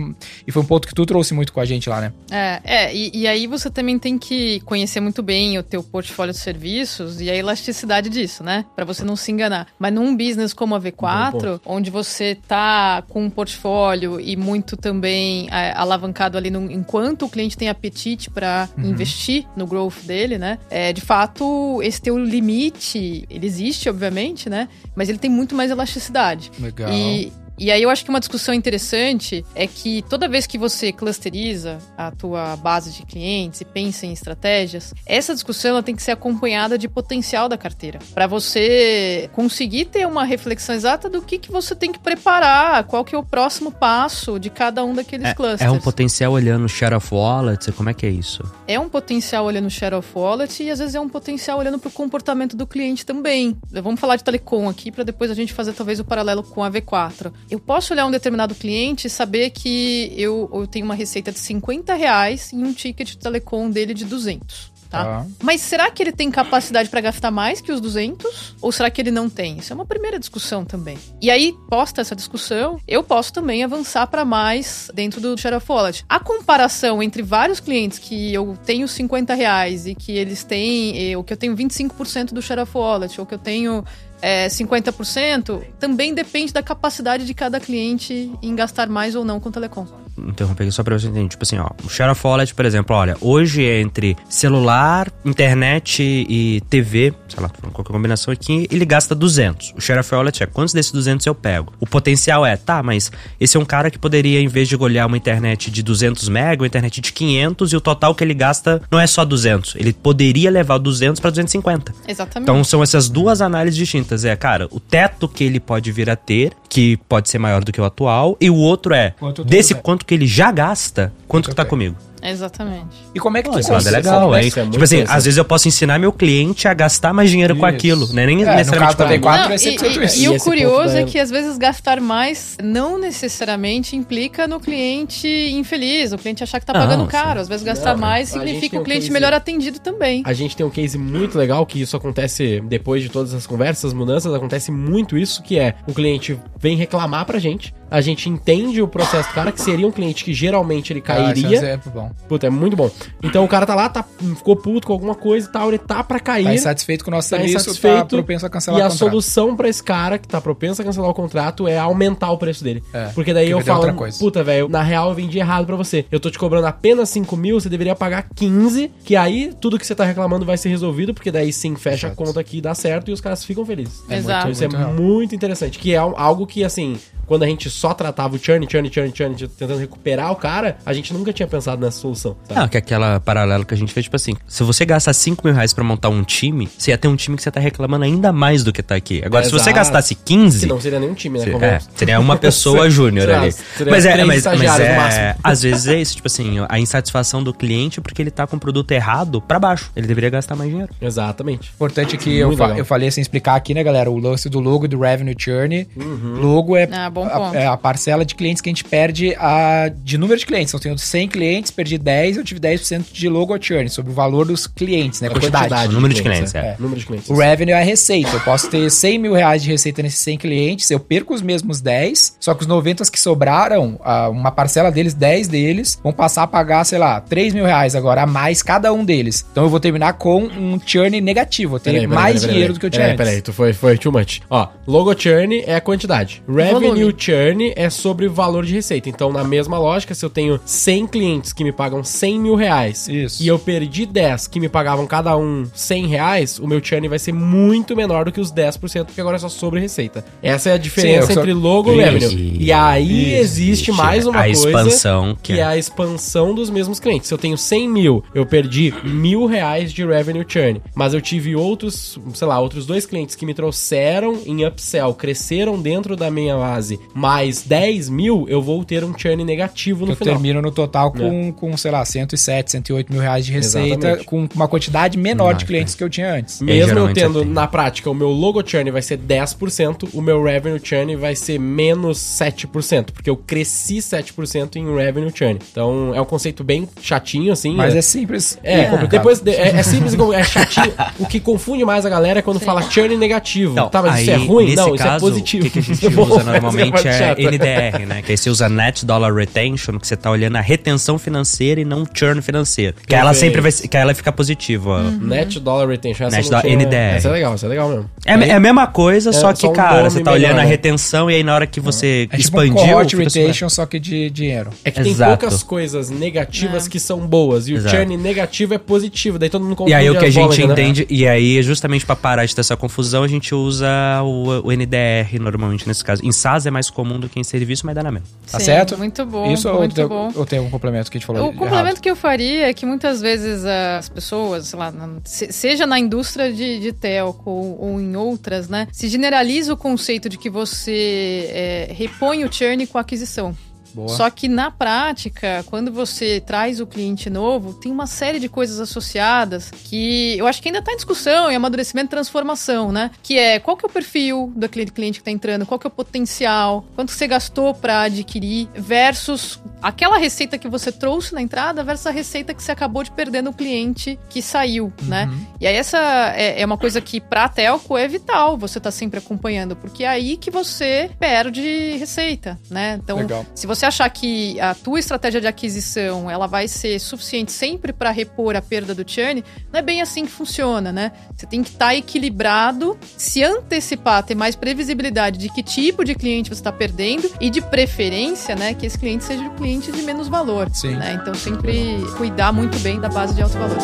E 0.47 0.53
foi 0.53 0.63
um 0.63 0.65
ponto 0.65 0.87
que 0.87 0.95
tu 0.95 1.05
trouxe 1.07 1.35
muito 1.35 1.53
com 1.53 1.61
a 1.61 1.65
gente 1.65 1.89
lá, 1.89 2.01
né? 2.01 2.13
É, 2.31 2.61
é 2.65 2.95
e, 2.95 3.11
e 3.15 3.27
aí 3.27 3.47
você 3.47 3.71
também 3.71 3.99
tem 3.99 4.19
que 4.19 4.61
conhecer 4.61 5.01
muito 5.01 5.23
bem 5.23 5.59
o 5.59 5.63
teu 5.63 5.83
portfólio 5.83 6.33
de 6.33 6.39
serviços 6.39 7.21
e 7.21 7.31
a 7.31 7.35
elasticidade 7.35 8.09
disso, 8.09 8.45
né? 8.45 8.65
Pra 8.77 8.85
você 8.85 9.05
não 9.05 9.17
se 9.17 9.33
enganar. 9.33 9.67
Mas 9.79 9.93
num 9.93 10.17
business 10.17 10.53
como 10.53 10.75
a 10.75 10.79
Bom 10.79 10.91
V4, 10.91 11.61
onde 11.65 11.91
você 11.91 12.37
tá 12.47 13.03
com 13.09 13.25
um 13.25 13.31
portfólio 13.31 14.21
e 14.21 14.37
muito 14.37 14.77
também 14.77 15.49
é, 15.51 15.73
alavancado 15.75 16.37
ali 16.37 16.51
no, 16.51 16.71
enquanto 16.71 17.27
o 17.27 17.29
cliente 17.29 17.57
tem 17.57 17.69
apetite 17.69 18.31
pra 18.31 18.69
investir 18.79 19.47
no 19.57 19.67
growth 19.67 20.05
dele, 20.05 20.39
né? 20.39 20.59
É, 20.71 20.93
de 20.93 21.01
fato, 21.01 21.81
esse 21.83 22.01
teu 22.01 22.19
limite, 22.19 23.25
ele 23.31 23.47
existe, 23.47 23.89
obviamente, 23.89 24.51
né? 24.51 24.69
Mas 24.95 25.09
ele 25.09 25.19
tem 25.23 25.31
muito 25.31 25.55
mais 25.55 25.71
elasticidade. 25.71 26.51
Legal. 26.61 26.93
E, 26.93 27.33
e 27.59 27.71
aí 27.71 27.83
eu 27.83 27.91
acho 27.91 28.05
que 28.05 28.11
uma 28.11 28.19
discussão 28.21 28.55
interessante 28.55 29.45
é 29.55 29.67
que 29.67 30.03
toda 30.09 30.29
vez 30.29 30.47
que 30.47 30.59
você 30.59 30.93
clusteriza 30.93 31.79
a 31.97 32.11
tua 32.11 32.57
base 32.57 32.93
de 32.93 33.05
clientes 33.05 33.61
e 33.61 33.65
pensa 33.65 34.07
em 34.07 34.13
estratégias, 34.13 34.93
essa 35.07 35.35
discussão 35.35 35.83
tem 35.83 35.95
que 35.95 36.03
ser 36.03 36.13
acompanhada 36.13 36.77
de 36.77 36.89
potencial 36.89 37.49
da 37.49 37.57
carteira, 37.57 37.99
para 38.15 38.27
você 38.27 39.29
conseguir 39.33 39.87
ter 39.87 40.07
uma 40.07 40.25
reflexão 40.25 40.75
exata 40.75 41.09
do 41.09 41.23
que, 41.23 41.39
que 41.39 41.51
você 41.51 41.75
tem 41.75 41.93
que 41.93 41.99
preparar, 41.99 42.85
qual 42.85 43.05
que 43.05 43.15
é 43.15 43.19
o 43.19 43.23
próximo 43.23 43.71
passo 43.71 44.39
de 44.39 44.51
cada 44.51 44.85
um 44.85 44.95
daqueles 44.95 45.29
É, 45.29 45.35
clusters. 45.35 45.63
é 45.63 45.71
um 45.71 45.81
potencial 45.81 46.33
olhando 46.33 46.69
share 46.69 46.95
of 46.95 47.15
wallet, 47.15 47.71
como 47.73 47.89
é 47.91 47.95
que 47.95 48.07
é 48.07 48.11
isso? 48.11 48.43
É 48.67 48.79
um 48.79 48.89
potencial 48.89 49.45
olhando 49.45 49.67
o 49.67 49.71
share 49.71 49.95
of 49.95 50.09
wallet 50.15 50.63
e 50.63 50.71
às 50.71 50.79
vezes 50.79 50.95
é 50.95 51.01
um 51.01 51.09
potencial 51.09 51.59
olhando 51.59 51.79
para 51.79 51.89
o 51.89 51.93
comportamento 51.93 52.57
do 52.57 52.67
cliente 52.67 53.05
também. 53.05 53.57
Vamos 53.71 54.01
falar 54.01 54.17
de 54.17 54.25
telecom 54.25 54.69
aqui 54.69 54.91
para 54.91 55.05
depois 55.05 55.31
a 55.31 55.35
gente 55.35 55.53
fazer 55.53 55.73
talvez 55.73 56.01
o 56.01 56.05
paralelo 56.05 56.43
com 56.43 56.63
a 56.63 56.71
V4. 56.71 57.33
Eu 57.51 57.61
posso 57.61 57.93
olhar 57.93 58.07
um 58.07 58.11
determinado 58.11 58.55
cliente 58.55 59.07
e 59.07 59.11
saber 59.11 59.51
que 59.51 60.13
eu, 60.17 60.51
eu 60.53 60.67
tenho 60.67 60.85
uma 60.85 60.95
receita 60.95 61.31
de 61.31 61.39
50 61.39 61.95
reais 61.95 62.51
e 62.53 62.57
um 62.57 62.73
ticket 62.73 63.09
de 63.11 63.19
telecom 63.19 63.71
dele 63.71 63.93
de 63.93 64.05
200. 64.05 64.72
Tá? 64.93 65.05
Tá. 65.05 65.27
Mas 65.43 65.63
será 65.63 65.91
que 65.91 66.03
ele 66.03 66.13
tem 66.13 66.31
capacidade 66.31 66.91
para 66.91 67.01
gastar 67.01 67.31
mais 67.31 67.63
que 67.63 67.73
os 67.73 67.81
200? 67.81 68.57
Ou 68.61 68.71
será 68.71 68.91
que 68.91 69.01
ele 69.01 69.11
não 69.11 69.29
tem? 69.29 69.57
Isso 69.57 69.73
é 69.73 69.75
uma 69.75 69.87
primeira 69.87 70.19
discussão 70.19 70.67
também. 70.67 70.99
E 71.19 71.31
aí, 71.31 71.55
posta 71.71 72.03
essa 72.03 72.15
discussão, 72.15 72.79
eu 72.87 73.03
posso 73.03 73.33
também 73.33 73.65
avançar 73.65 74.07
para 74.07 74.23
mais 74.23 74.91
dentro 74.93 75.19
do 75.19 75.37
Share 75.39 75.57
of 75.57 75.67
Wallet. 75.67 76.05
A 76.07 76.21
comparação 76.21 77.03
entre 77.03 77.23
vários 77.23 77.59
clientes 77.59 77.99
que 77.99 78.35
eu 78.35 78.55
tenho 78.67 78.87
50 78.87 79.33
reais 79.33 79.87
e 79.87 79.95
que 79.95 80.13
eles 80.13 80.45
têm, 80.45 81.17
ou 81.17 81.25
que 81.25 81.33
eu 81.33 81.39
tenho 81.39 81.57
25% 81.57 82.35
do 82.35 82.43
Share 82.43 82.61
of 82.61 82.77
Wallet, 82.77 83.19
ou 83.19 83.27
que 83.27 83.33
eu 83.33 83.39
tenho 83.39 83.83
é, 84.21 84.47
50%, 84.47 85.63
também 85.81 86.13
depende 86.13 86.53
da 86.53 86.63
capacidade 86.63 87.25
de 87.25 87.33
cada 87.33 87.59
cliente 87.59 88.31
em 88.43 88.55
gastar 88.55 88.89
mais 88.89 89.15
ou 89.15 89.25
não 89.25 89.41
com 89.41 89.51
telecom. 89.51 89.87
Interromper 90.19 90.65
aqui 90.65 90.73
só 90.73 90.83
pra 90.83 90.99
você 90.99 91.09
entender. 91.09 91.29
Tipo 91.29 91.43
assim, 91.43 91.59
ó, 91.59 91.69
o 91.85 91.89
share 91.89 92.11
of 92.11 92.27
wallet, 92.27 92.55
por 92.55 92.65
exemplo, 92.65 92.95
olha, 92.97 93.17
hoje 93.21 93.65
é 93.65 93.81
entre 93.81 94.17
celular, 94.29 95.11
internet 95.25 96.03
e 96.03 96.61
TV, 96.69 97.15
sei 97.29 97.43
lá, 97.43 97.49
qualquer 97.73 97.93
combinação 97.93 98.33
aqui, 98.33 98.67
ele 98.71 98.85
gasta 98.85 99.15
200. 99.15 99.75
O 99.77 99.81
share 99.81 100.01
of 100.01 100.15
wallet 100.15 100.43
é 100.43 100.47
quantos 100.47 100.75
desses 100.75 100.93
200 100.93 101.27
eu 101.27 101.35
pego? 101.35 101.73
O 101.81 101.87
potencial 101.87 102.45
é, 102.45 102.57
tá, 102.57 102.83
mas 102.83 103.11
esse 103.41 103.57
é 103.57 103.61
um 103.61 103.65
cara 103.65 103.91
que 103.91 103.99
poderia, 103.99 104.41
em 104.41 104.49
vez 104.49 104.69
de 104.69 104.77
olhar 104.77 105.07
uma 105.07 105.17
internet 105.17 105.71
de 105.71 105.83
200 105.83 106.29
mega, 106.29 106.63
uma 106.63 106.67
internet 106.67 107.01
de 107.01 107.13
500 107.13 107.73
e 107.73 107.77
o 107.77 107.81
total 107.81 108.15
que 108.15 108.25
ele 108.25 108.35
gasta 108.35 108.83
não 108.91 108.99
é 108.99 109.07
só 109.07 109.25
200. 109.25 109.77
Ele 109.77 109.93
poderia 109.93 110.51
levar 110.51 110.77
o 110.77 110.79
200 110.79 111.21
pra 111.21 111.31
250. 111.31 111.95
Exatamente. 112.07 112.51
Então 112.51 112.63
são 112.65 112.83
essas 112.83 113.09
duas 113.09 113.41
análises 113.41 113.77
distintas. 113.77 114.25
É, 114.25 114.35
cara, 114.37 114.69
o 114.71 114.81
teto 114.81 115.29
que 115.29 115.45
ele 115.45 115.61
pode 115.61 115.91
vir 115.93 116.11
a 116.11 116.17
ter, 116.17 116.53
que 116.69 116.97
pode 117.09 117.29
ser 117.29 117.39
maior 117.39 117.63
do 117.65 117.73
que 117.73 117.81
o 117.81 117.85
atual, 117.85 118.37
e 118.41 118.51
o 118.51 118.57
outro 118.57 118.95
é, 118.95 119.15
Quanto 119.19 119.45
desse 119.45 119.75
tenho, 119.75 119.83
quanto 120.03 120.07
que 120.07 120.15
ele 120.15 120.27
já 120.27 120.51
gasta, 120.51 121.13
quanto 121.29 121.49
que 121.49 121.55
tá 121.55 121.65
comigo. 121.65 121.97
Exatamente. 122.23 122.87
E 123.15 123.19
como 123.19 123.37
é 123.37 123.43
que 123.43 123.51
Pô, 123.51 123.59
tu 123.59 123.73
é 123.73 123.91
legal, 123.91 124.35
hein? 124.37 124.47
é 124.55 124.65
tipo 124.71 124.85
assim, 124.85 125.05
às 125.09 125.25
vezes 125.25 125.37
eu 125.39 125.45
posso 125.45 125.67
ensinar 125.69 125.99
meu 125.99 126.13
cliente 126.13 126.69
a 126.69 126.75
gastar 126.75 127.13
mais 127.13 127.31
dinheiro 127.31 127.57
com 127.57 127.67
Isso. 127.67 127.75
aquilo, 127.77 128.13
né? 128.13 128.27
Nem 128.27 128.43
É, 128.43 128.47
no 128.47 128.53
necessariamente 128.57 128.97
caso 128.97 128.99
da 128.99 129.05
pra 129.05 129.15
mim. 129.15 129.21
V4 129.21 129.41
Não, 129.43 129.49
vai 129.49 129.59
ser 129.59 129.71
e, 129.71 129.79
100% 129.79 129.83
e- 130.01 130.05
isso. 130.07 130.19
e 130.21 130.25
E 130.25 130.29
o 130.29 130.39
curioso 130.39 130.97
é 130.97 131.01
da- 131.01 131.07
que 131.07 131.19
às 131.19 131.31
vezes 131.31 131.59
gastar 131.59 132.01
mais 132.01 132.57
não 132.63 132.99
necessariamente 132.99 133.97
implica 133.97 134.47
no 134.47 134.61
cliente 134.61 135.27
infeliz, 135.29 136.13
o 136.13 136.19
cliente 136.19 136.43
achar 136.43 136.61
que 136.61 136.67
tá 136.67 136.73
Não, 136.73 136.81
pagando 136.81 137.07
caro. 137.07 137.41
Às 137.41 137.49
vezes 137.49 137.65
gastar 137.65 137.95
Não, 137.95 138.01
mais 138.01 138.31
a 138.31 138.39
gente 138.39 138.47
significa 138.47 138.77
o 138.77 138.81
um 138.81 138.85
cliente 138.85 139.01
case- 139.03 139.13
melhor 139.13 139.33
atendido 139.33 139.79
também. 139.81 140.23
A 140.25 140.33
gente 140.33 140.57
tem 140.57 140.65
um 140.65 140.71
case 140.71 140.97
muito 140.99 141.37
legal 141.37 141.65
que 141.67 141.81
isso 141.81 141.97
acontece 141.97 142.61
depois 142.69 143.03
de 143.03 143.09
todas 143.09 143.35
as 143.35 143.47
conversas, 143.47 143.87
as 143.87 143.93
mudanças, 143.93 144.33
acontece 144.33 144.71
muito 144.71 145.17
isso, 145.19 145.43
que 145.43 145.59
é 145.59 145.75
o 145.89 145.93
cliente 145.93 146.39
vem 146.59 146.77
reclamar 146.77 147.25
pra 147.27 147.39
gente, 147.39 147.75
a 147.91 148.01
gente 148.01 148.29
entende 148.29 148.81
o 148.81 148.87
processo 148.89 149.29
do 149.29 149.35
cara, 149.35 149.51
que 149.53 149.61
seria 149.61 149.87
um 149.87 149.91
cliente 149.91 150.25
que 150.25 150.33
geralmente 150.33 150.93
ele 150.93 151.03
Ah, 151.07 151.13
esse 151.13 151.21
é 151.21 151.23
um 151.23 151.25
cairia. 151.43 151.57
exemplo 151.57 151.93
bom. 151.93 152.12
Puta, 152.29 152.47
é 152.47 152.51
muito 152.51 152.77
bom. 152.77 152.91
Então 153.23 153.45
o 153.45 153.49
cara 153.49 153.67
tá 153.67 153.75
lá, 153.75 153.89
tá, 153.89 154.05
ficou 154.37 154.57
puto 154.57 154.87
com 154.87 154.93
alguma 154.93 155.15
coisa 155.15 155.49
e 155.49 155.53
tal, 155.53 155.69
ele 155.69 155.79
tá 155.79 156.03
pra 156.03 156.19
cair. 156.21 156.45
Tá 156.45 156.55
insatisfeito 156.55 157.05
com 157.05 157.11
o 157.11 157.15
nosso 157.15 157.29
Tá 157.31 157.37
serviço, 157.37 157.57
tá 157.57 157.61
insatisfeito, 157.63 158.07
propenso 158.17 158.47
a 158.47 158.51
cancelar 158.51 158.81
E 158.81 158.83
a 158.83 158.87
o 158.87 158.91
contrato. 158.91 159.11
solução 159.11 159.57
pra 159.57 159.69
esse 159.69 159.83
cara 159.83 160.19
que 160.19 160.27
tá 160.29 160.41
propenso 160.41 160.81
a 160.81 160.85
cancelar 160.85 161.11
o 161.11 161.15
contrato 161.15 161.67
é 161.69 161.79
aumentar 161.79 162.31
o 162.31 162.39
preço 162.39 162.63
dele. 162.65 162.83
É, 162.93 163.07
Porque 163.15 163.33
daí 163.35 163.51
eu 163.51 163.61
falo, 163.61 163.93
coisa. 163.95 164.19
puta, 164.19 164.43
velho, 164.43 164.69
na 164.69 164.83
real 164.83 165.09
eu 165.11 165.15
vendi 165.15 165.39
errado 165.39 165.67
pra 165.67 165.77
você. 165.77 166.05
Eu 166.11 166.19
tô 166.21 166.31
te 166.31 166.39
cobrando 166.39 166.67
apenas 166.67 167.09
5 167.11 167.37
mil, 167.37 167.61
você 167.61 167.69
deveria 167.69 167.95
pagar 167.95 168.27
15, 168.35 168.91
que 169.05 169.17
aí 169.17 169.53
tudo 169.61 169.79
que 169.79 169.87
você 169.87 169.95
tá 169.95 170.05
reclamando 170.05 170.45
vai 170.47 170.57
ser 170.57 170.69
resolvido, 170.69 171.13
porque 171.15 171.31
daí 171.31 171.53
sim 171.53 171.75
fecha 171.77 172.07
Exato. 172.09 172.23
a 172.23 172.27
conta 172.27 172.41
aqui 172.41 172.59
e 172.59 172.61
dá 172.61 172.75
certo 172.75 173.11
e 173.11 173.15
os 173.15 173.21
caras 173.21 173.45
ficam 173.45 173.65
felizes. 173.67 174.03
É 174.09 174.17
Exato. 174.19 174.39
Então 174.41 174.51
isso 174.53 174.65
é 174.65 174.69
muito 174.69 174.79
real. 174.79 174.93
muito 174.95 175.35
interessante. 175.35 175.79
Que 175.79 175.93
é 175.95 175.99
algo 175.99 176.47
que, 176.47 176.65
assim, 176.65 176.99
quando 177.27 177.43
a 177.43 177.47
gente 177.47 177.71
só 177.71 177.95
tratava 177.95 178.37
o 178.37 178.39
churn, 178.39 178.67
churn, 178.71 178.91
churn, 178.93 179.13
churn, 179.15 179.35
tentando 179.49 179.79
recuperar 179.79 180.31
o 180.33 180.37
cara, 180.37 180.77
a 180.85 180.93
gente 180.93 181.13
nunca 181.15 181.33
tinha 181.33 181.47
pensado 181.47 181.81
nessa 181.81 182.02
solução. 182.03 182.37
sabe? 182.49 182.61
Não, 182.61 182.69
que 182.69 182.77
é 182.77 182.81
aquela 182.81 183.21
paralela 183.21 183.65
que 183.65 183.73
a 183.75 183.77
gente 183.77 183.93
fez, 183.93 184.05
tipo 184.05 184.17
assim, 184.17 184.35
se 184.47 184.63
você 184.63 184.85
gastar 184.85 185.13
5 185.13 185.43
mil 185.47 185.55
reais 185.55 185.73
pra 185.73 185.83
montar 185.85 186.09
um 186.09 186.23
time, 186.23 186.69
você 186.77 186.91
ia 186.91 186.99
ter 186.99 187.09
um 187.09 187.17
time 187.17 187.37
que 187.37 187.43
você 187.43 187.51
tá 187.51 187.61
reclamando 187.61 188.05
ainda 188.05 188.33
mais 188.33 188.63
do 188.65 188.73
que 188.73 188.83
tá 188.83 188.95
aqui. 188.95 189.23
Agora, 189.25 189.43
É, 189.43 189.47
se 189.47 189.51
você 189.51 189.71
exato. 189.71 189.77
gastasse 189.77 190.15
Que 190.15 190.23
15, 190.25 190.67
não 190.67 190.81
seria 190.81 190.99
nenhum 191.01 191.15
time, 191.15 191.39
né? 191.39 191.45
Você- 191.45 191.51
é, 191.51 191.53
Convenhamos. 191.53 191.89
seria 191.97 192.21
uma 192.21 192.37
pessoa 192.37 192.89
júnior 192.91 193.31
ali. 193.31 193.53
seria 193.53 193.91
Mas 193.93 194.05
é, 194.07 194.13
três 194.13 194.27
mas, 194.27 194.45
mas 194.59 194.81
é, 194.81 194.97
máximo. 194.97 195.35
às 195.45 195.63
vezes 195.63 195.87
é 195.87 196.01
isso, 196.01 196.17
tipo 196.17 196.27
assim, 196.29 196.57
a 196.69 196.79
insatisfação 196.79 197.43
do 197.43 197.53
cliente 197.55 198.01
porque 198.01 198.21
ele 198.21 198.31
tá 198.31 198.47
com 198.47 198.57
o 198.57 198.61
produto 198.61 198.91
errado 198.93 199.41
pra 199.41 199.59
baixo. 199.59 199.91
Ele 199.97 200.07
deveria 200.07 200.31
gastar 200.31 200.57
mais 200.57 200.71
dinheiro. 200.71 200.93
Exatamente. 201.01 201.71
Importante 201.75 202.17
que 202.17 202.37
eu, 202.37 202.57
fa- 202.57 202.65
legal. 202.67 202.79
eu 202.79 202.85
falei 202.85 203.11
sem 203.11 203.23
explicar 203.23 203.55
aqui, 203.55 203.75
né, 203.75 203.83
galera? 203.83 204.11
O 204.11 204.19
lance 204.19 204.49
do 204.49 204.59
logo 204.61 204.85
e 204.85 204.89
do 204.89 204.99
revenue 204.99 205.35
churn. 205.39 205.87
Uhum. 205.97 206.41
Logo 206.41 206.77
é, 206.77 206.89
Ah, 206.91 207.11
bom 207.11 207.25
a, 207.27 207.57
é 207.57 207.67
a 207.67 207.77
parcela 207.77 208.25
de 208.25 208.35
clientes 208.35 208.61
que 208.61 208.69
a 208.69 208.73
gente 208.73 208.85
perde 208.85 209.35
a, 209.39 209.91
de 210.03 210.17
número 210.19 210.39
de 210.39 210.47
clientes. 210.47 210.73
Então, 210.75 210.79
eu 210.79 210.83
tenho 210.97 210.99
100 210.99 211.29
clientes, 211.29 211.71
perdi 211.71 211.92
10, 211.99 212.37
eu 212.37 212.45
tive 212.45 212.61
10% 212.61 213.13
de 213.13 213.29
logo 213.29 213.57
churn, 213.61 213.89
sobre 213.89 214.13
o 214.13 214.15
valor 214.15 214.47
dos 214.47 214.67
clientes, 214.67 215.21
né? 215.21 215.29
A 215.29 215.31
Quantidade. 215.31 215.89
O 215.89 215.93
número 215.93 216.15
de 216.15 216.23
clientes, 216.23 216.55
é. 216.55 216.59
é. 216.59 216.77
Número 216.79 216.99
de 216.99 217.07
clientes. 217.07 217.29
O 217.31 217.35
revenue 217.35 217.73
é 217.73 217.81
a 217.81 217.85
receita. 217.85 218.31
Eu 218.33 218.41
posso 218.41 218.69
ter 218.71 218.91
100 218.91 219.19
mil 219.19 219.33
reais 219.33 219.63
de 219.63 219.71
receita 219.71 220.03
nesses 220.03 220.21
100 220.21 220.39
clientes, 220.39 220.91
eu 220.91 221.01
perco 221.01 221.35
os 221.35 221.43
mesmos 221.43 221.81
10, 221.81 222.37
só 222.41 222.55
que 222.55 222.63
os 222.63 222.67
90 222.67 223.03
que 223.11 223.19
sobraram, 223.19 223.99
uma 224.31 224.51
parcela 224.51 224.91
deles, 224.91 225.15
10 225.15 225.49
deles, 225.49 225.99
vão 226.03 226.13
passar 226.13 226.45
a 226.45 226.47
pagar, 226.47 226.85
sei 226.85 226.99
lá, 226.99 227.21
3 227.21 227.55
mil 227.55 227.65
reais 227.65 227.95
agora 227.95 228.23
a 228.23 228.27
mais 228.27 228.63
cada 228.63 228.93
um 228.93 229.05
deles. 229.05 229.45
Então 229.51 229.65
eu 229.65 229.71
vou 229.71 229.81
terminar 229.81 230.15
com 230.15 230.45
um 230.45 230.79
churn 230.85 231.21
negativo, 231.21 231.77
eu 231.77 231.81
ter 231.81 231.93
Peraí, 231.93 232.09
peraí, 232.09 232.23
mais 232.23 232.41
peraí, 232.41 232.55
dinheiro 232.55 232.75
peraí. 232.75 232.75
do 232.75 232.81
que 232.81 232.87
eu 232.87 232.91
tinha 232.91 233.03
Peraí, 233.03 233.15
antes. 233.15 233.27
peraí, 233.27 233.43
tu 233.43 233.53
foi, 233.53 233.73
foi 233.73 233.99
too 233.99 234.13
much. 234.13 234.41
Ó, 234.49 234.69
logo 234.87 235.19
churn 235.19 235.63
é 235.67 235.75
a 235.75 235.81
quantidade. 235.81 236.43
Revenue 236.49 237.15
churn 237.17 237.73
é 237.75 237.91
sobre 237.91 238.27
o 238.27 238.33
valor 238.33 238.65
de 238.65 238.75
receita. 238.75 239.09
Então, 239.09 239.33
na 239.33 239.45
mesma 239.45 239.79
lógica, 239.79 240.15
se 240.15 240.25
eu 240.25 240.31
tenho 240.31 240.61
100 240.65 241.07
clientes 241.07 241.53
que 241.53 241.65
me 241.65 241.73
pagam 241.83 242.05
100 242.05 242.39
mil 242.39 242.55
reais 242.55 243.09
Isso. 243.09 243.43
e 243.43 243.49
eu 243.49 243.59
perdi 243.59 244.07
10 244.07 244.47
que 244.47 244.61
me 244.61 244.69
pagavam 244.69 245.05
cada 245.05 245.37
um 245.37 245.67
100 245.75 246.07
reais, 246.07 246.59
o 246.61 246.67
meu 246.69 246.81
churn 246.81 247.09
vai 247.09 247.19
ser 247.19 247.33
muito 247.33 247.97
menor 247.97 248.25
do 248.25 248.31
que 248.31 248.41
os 248.41 248.53
10%, 248.53 249.07
porque 249.07 249.21
agora 249.21 249.35
é 249.35 249.41
só 249.41 249.49
sobre 249.49 249.81
receita. 249.81 250.25
Essa 250.41 250.71
é 250.71 250.73
a 250.75 250.77
diferença 250.77 251.27
Sim, 251.27 251.31
eu 251.33 251.35
só- 251.35 251.41
entre 251.41 251.53
logo 251.53 251.91
e 251.91 251.95
Isso. 251.95 252.05
revenue. 252.05 252.57
E 252.61 252.73
aí 252.73 253.35
existe 253.35 253.91
mais 253.91 254.27
uma 254.29 254.39
a 254.41 254.45
coisa 254.45 254.69
expansão 254.69 255.37
que 255.43 255.55
que 255.55 255.59
é 255.59 255.63
é. 255.63 255.65
a 255.65 255.77
expansão 255.77 256.55
dos 256.55 256.71
mesmos 256.71 257.01
clientes. 257.01 257.27
Se 257.27 257.35
eu 257.35 257.39
tenho 257.39 257.59
100 257.59 257.89
mil, 257.89 258.23
eu 258.33 258.47
perdi 258.47 258.95
mil 259.03 259.45
reais 259.47 259.93
de 259.93 260.07
revenue 260.07 260.45
churn. 260.47 260.81
Mas 260.95 261.15
eu 261.15 261.21
tive 261.21 261.57
outros, 261.57 262.17
sei 262.33 262.47
lá, 262.47 262.61
outros 262.61 262.87
dois 262.87 263.05
clientes 263.07 263.35
que 263.35 263.45
me 263.45 263.55
trouxeram 263.55 264.39
em 264.47 264.65
upsell, 264.65 265.13
cresceram 265.15 265.81
dentro 265.81 266.17
da 266.17 266.31
minha 266.31 266.57
base, 266.57 267.01
mais 267.13 267.63
10 267.63 268.09
mil, 268.09 268.47
eu 268.49 268.63
vou 268.63 268.85
ter 268.85 269.03
um 269.05 269.17
churn 269.19 269.45
negativo 269.45 270.07
no 270.07 270.13
eu 270.13 270.17
final. 270.17 270.35
termino 270.35 270.63
no 270.63 270.71
total 270.71 271.11
com, 271.13 271.53
com, 271.53 271.72
sei 271.77 271.91
lá, 271.91 272.05
107, 272.05 272.71
108 272.73 273.13
mil 273.13 273.21
reais 273.23 273.45
de 273.47 273.53
receita, 273.53 273.89
Exatamente. 274.07 274.25
com 274.25 274.49
uma 274.55 274.69
quantidade 274.69 275.19
menor 275.19 275.55
de 275.55 275.65
clientes 275.65 275.95
que 275.95 276.03
eu 276.05 276.11
tinha 276.11 276.35
antes. 276.35 276.61
Mesmo 276.61 276.81
eu 276.83 276.89
geralmente 276.89 277.15
tendo 277.15 277.41
tenho. 277.41 277.53
na 277.53 277.67
prática 277.67 278.11
o 278.11 278.15
meu 278.15 278.29
logo 278.31 278.63
churn 278.67 278.91
vai 278.91 279.03
ser 279.03 279.19
10%, 279.19 280.09
o 280.13 280.21
meu 280.21 280.43
revenue 280.43 280.81
churn 280.83 281.15
vai 281.17 281.35
ser 281.35 281.59
menos 281.59 282.19
7%, 282.19 283.11
porque 283.13 283.29
eu 283.31 283.37
cresci 283.37 283.97
7% 283.99 284.77
em 284.77 284.95
revenue 284.97 285.31
churn. 285.35 285.59
Então 285.71 286.13
é 286.15 286.21
um 286.21 286.25
conceito 286.25 286.63
bem 286.65 286.89
chatinho 287.01 287.53
assim. 287.53 287.75
Mas 287.75 287.93
né? 287.93 287.99
é 287.99 288.03
simples. 288.03 288.59
É, 288.63 288.81
e 288.83 288.85
complicado. 288.85 289.11
depois 289.11 289.41
de- 289.41 289.51
é, 289.53 289.69
é 289.77 289.83
simples, 289.83 290.13
e 290.15 290.17
com- 290.17 290.33
é 290.33 290.43
chatinho. 290.45 290.93
o 291.19 291.27
que 291.27 291.41
confunde 291.41 291.85
mais 291.85 292.05
a 292.07 292.09
galera 292.09 292.39
é 292.39 292.43
quando 292.43 292.61
fala 292.61 292.83
churn 292.83 293.17
negativo. 293.17 293.73
Então, 293.73 293.89
tá, 293.89 294.03
mas 294.03 294.21
isso 294.23 294.31
é 294.31 294.35
aí, 294.35 294.47
ruim? 294.47 294.75
Não, 294.75 294.95
isso 294.95 295.07
é 295.07 295.19
positivo. 295.19 295.67
O 295.67 295.71
que, 295.71 295.83
que 295.83 295.91
a 295.91 295.95
gente 295.95 296.07
É 296.13 296.21
usa 296.21 296.41
é 296.41 296.45
normalmente 296.61 297.09
é. 297.09 297.35
NDR, 297.39 298.07
né? 298.07 298.23
Que 298.23 298.33
aí 298.33 298.37
você 298.39 298.51
usa 298.51 298.69
Net 298.69 299.05
Dollar 299.05 299.33
Retention, 299.35 299.99
que 299.99 300.07
você 300.07 300.17
tá 300.17 300.31
olhando 300.31 300.57
a 300.57 300.61
retenção 300.61 301.19
financeira 301.19 301.43
e 301.61 301.85
não 301.85 302.07
churn 302.13 302.41
financeiro. 302.43 302.97
Que 303.07 303.15
ela 303.15 303.35
sempre 303.35 303.61
vai 303.61 303.73
que 303.73 303.97
ela 303.97 304.15
fica 304.15 304.33
positiva. 304.33 305.03
Net 305.21 305.59
Dollar 305.61 305.89
Retention. 305.89 306.27
Essa 306.27 306.37
Net 306.37 306.47
dollar- 306.51 306.63
tinha- 306.63 306.75
NDR. 306.75 307.17
Essa 307.17 307.29
é 307.29 307.33
legal, 307.33 307.55
essa 307.55 307.67
é 307.67 307.69
legal 307.69 307.89
mesmo. 307.89 308.11
É, 308.25 308.33
é 308.33 308.53
a 308.55 308.61
mesma 308.61 308.87
coisa, 308.87 309.33
só 309.33 309.53
que, 309.53 309.61
só 309.61 309.71
um 309.71 309.73
cara, 309.73 310.09
você 310.11 310.21
tá 310.23 310.33
melhor, 310.33 310.47
olhando 310.51 310.61
a 310.61 310.65
né? 310.65 310.69
retenção 310.69 311.31
e 311.31 311.35
aí 311.35 311.43
na 311.43 311.55
hora 311.55 311.67
que 311.67 311.81
você 311.81 312.29
É 312.31 312.37
tipo 312.39 312.59
um 312.59 312.63
expandiu. 312.65 312.75
cohort 312.75 313.11
fica 313.17 313.31
super- 313.31 313.41
rotation, 313.43 313.69
só 313.69 313.87
que 313.87 313.99
de 313.99 314.31
dinheiro. 314.31 314.71
É 314.85 314.91
que 314.91 315.03
tem 315.03 315.13
Exato. 315.13 315.39
poucas 315.39 315.63
coisas 315.63 316.11
negativas 316.11 316.89
que 316.89 316.99
são 317.01 317.21
boas. 317.27 317.69
E 317.69 317.75
Exato. 317.75 317.95
o 317.95 317.99
churn 317.99 318.17
negativo 318.17 318.75
é 318.75 318.79
positivo. 318.79 319.39
Daí 319.39 319.49
todo 319.51 319.63
mundo 319.63 319.73
E 319.73 319.77
confunde 319.77 319.95
aí 319.95 320.11
o 320.11 320.19
que 320.19 320.25
a 320.25 320.31
gente 320.31 320.43
bolas, 320.43 320.59
né? 320.59 320.65
entende, 320.65 321.07
e 321.11 321.27
aí 321.27 321.63
justamente 321.63 322.05
pra 322.07 322.15
parar 322.17 322.45
de 322.45 322.55
ter 322.55 322.61
essa 322.61 322.77
confusão, 322.77 323.23
a 323.23 323.29
gente 323.29 323.55
usa 323.55 323.89
o, 324.23 324.67
o 324.69 324.73
NDR 324.73 325.39
normalmente 325.41 325.87
nesse 325.87 326.05
caso. 326.05 326.25
Em 326.25 326.33
SaaS 326.33 326.67
é 326.67 326.71
mais 326.71 326.89
comum 326.91 327.19
do 327.19 327.29
que 327.29 327.39
em 327.41 327.45
serviço, 327.45 327.85
mas 327.87 327.95
dá 327.95 328.03
na 328.03 328.11
mesma. 328.13 328.27
Tá 328.51 328.61
certo? 328.61 328.97
Muito 328.99 329.25
bom, 329.27 329.51
Isso 329.53 329.73
muito 329.73 329.95
tem, 329.95 330.07
bom. 330.07 330.31
ou 330.35 330.47
tem 330.47 330.59
algum 330.59 330.71
complemento 330.71 331.11
que 331.11 331.17
a 331.17 331.21
gente 331.21 331.27
falou? 331.27 331.42
O 331.49 331.53
complemento 331.53 332.01
que 332.01 332.11
eu 332.11 332.17
faria 332.17 332.69
é 332.69 332.75
que 332.75 332.87
muitas 332.87 333.21
vezes 333.21 333.65
as 333.65 334.09
pessoas, 334.09 334.69
sei 334.69 334.79
lá, 334.79 334.93
seja 335.25 335.87
na 335.87 335.99
indústria 335.99 336.53
de, 336.53 336.81
de 336.81 336.93
telco 336.93 337.51
ou, 337.51 337.81
ou 337.81 338.01
em 338.01 338.17
outras, 338.17 338.69
né, 338.69 338.89
se 338.93 339.09
generaliza 339.09 339.73
o 339.73 339.77
conceito 339.77 340.29
de 340.29 340.39
que 340.39 340.51
você 340.51 341.49
é, 341.51 341.93
repõe 341.93 342.45
o 342.45 342.53
churn 342.53 342.87
com 342.87 342.99
a 342.99 343.01
aquisição. 343.01 343.57
Boa. 343.95 344.09
Só 344.09 344.29
que 344.31 344.49
na 344.49 344.71
prática, 344.71 345.65
quando 345.69 345.93
você 345.93 346.41
traz 346.41 346.81
o 346.81 346.87
cliente 346.87 347.29
novo, 347.29 347.75
tem 347.75 347.91
uma 347.91 348.07
série 348.07 348.39
de 348.39 348.49
coisas 348.49 348.81
associadas 348.81 349.71
que 349.71 350.37
eu 350.39 350.47
acho 350.47 350.63
que 350.63 350.69
ainda 350.69 350.79
está 350.79 350.93
em 350.93 350.97
discussão 350.97 351.51
em 351.51 351.57
amadurecimento 351.57 352.07
e 352.07 352.11
transformação, 352.11 352.91
né? 352.93 353.11
Que 353.23 353.39
é 353.39 353.59
qual 353.59 353.77
que 353.77 353.85
é 353.85 353.89
o 353.89 353.93
perfil 353.93 354.53
daquele 354.57 354.91
cliente 354.91 355.19
que 355.19 355.23
está 355.23 355.31
entrando, 355.31 355.67
qual 355.67 355.79
que 355.79 355.87
é 355.87 355.89
o 355.89 355.91
potencial, 355.91 356.85
quanto 356.95 357.13
você 357.13 357.27
gastou 357.27 357.75
para 357.75 358.03
adquirir, 358.03 358.69
versus 358.75 359.61
aquela 359.83 360.19
receita 360.19 360.59
que 360.59 360.69
você 360.69 360.93
trouxe 360.93 361.35
na 361.35 361.43
entrada 361.43 361.83
versus 361.83 362.07
a 362.07 362.11
receita 362.11 362.55
que 362.55 362.63
você 362.63 362.73
acabou 362.73 363.03
de 363.03 363.11
perder 363.11 363.43
no 363.43 363.53
cliente 363.53 364.19
que 364.29 364.41
saiu, 364.41 364.93
né? 365.03 365.31
E 365.61 365.67
aí 365.67 365.77
essa 365.77 365.99
é, 366.35 366.61
é 366.61 366.67
uma 366.67 366.79
coisa 366.79 367.01
que 367.01 367.21
pra 367.21 367.49
telco 367.49 367.97
é 367.97 368.07
vital 368.09 368.57
você 368.57 368.81
tá 368.81 368.91
sempre 368.91 369.19
acompanhando, 369.19 369.77
porque 369.77 370.05
é 370.05 370.09
aí 370.09 370.37
que 370.37 370.51
você 370.51 371.11
perde 371.19 371.97
receita, 371.97 372.59
né? 372.71 372.99
Então, 373.03 373.17
Legal. 373.19 373.45
se 373.55 373.67
você 373.67 373.82
achar 373.85 374.09
que 374.11 374.61
a 374.61 374.75
tua 374.75 374.99
estratégia 374.99 375.41
de 375.41 375.47
aquisição 375.47 376.31
ela 376.31 376.47
vai 376.47 376.69
ser 376.69 376.99
suficiente 376.99 377.53
sempre 377.53 377.93
para 377.93 378.11
repor 378.11 378.57
a 378.57 378.63
perda 378.63 378.95
do 378.95 379.09
churn, 379.09 379.45
não 379.73 379.79
é 379.79 379.83
bem 379.83 380.01
assim 380.01 380.25
que 380.25 380.31
funciona, 380.31 380.93
né? 380.93 381.13
Você 381.37 381.47
tem 381.47 381.63
que 381.63 381.71
estar 381.71 381.95
equilibrado, 381.95 382.99
se 383.17 383.43
antecipar, 383.43 384.23
ter 384.23 384.35
mais 384.35 384.57
previsibilidade 384.57 385.39
de 385.39 385.49
que 385.49 385.63
tipo 385.63 386.05
de 386.05 386.15
cliente 386.15 386.49
você 386.49 386.61
está 386.61 386.73
perdendo 386.73 387.31
e 387.41 387.51
de 387.51 387.61
preferência, 387.61 388.55
né, 388.55 388.75
que 388.75 388.87
esse 388.87 388.99
cliente 388.99 389.25
seja 389.25 389.43
o 389.43 389.55
cliente 389.55 389.91
de 389.93 390.03
menos 390.03 390.29
valor, 390.29 390.71
Sim. 390.73 390.97
né? 390.97 391.19
Então 391.21 391.35
sempre 391.35 391.97
cuidar 392.17 392.53
muito 392.53 392.79
bem 392.81 393.01
da 393.01 393.09
base 393.09 393.35
de 393.35 393.43
alto 393.43 393.59
valor. 393.59 393.79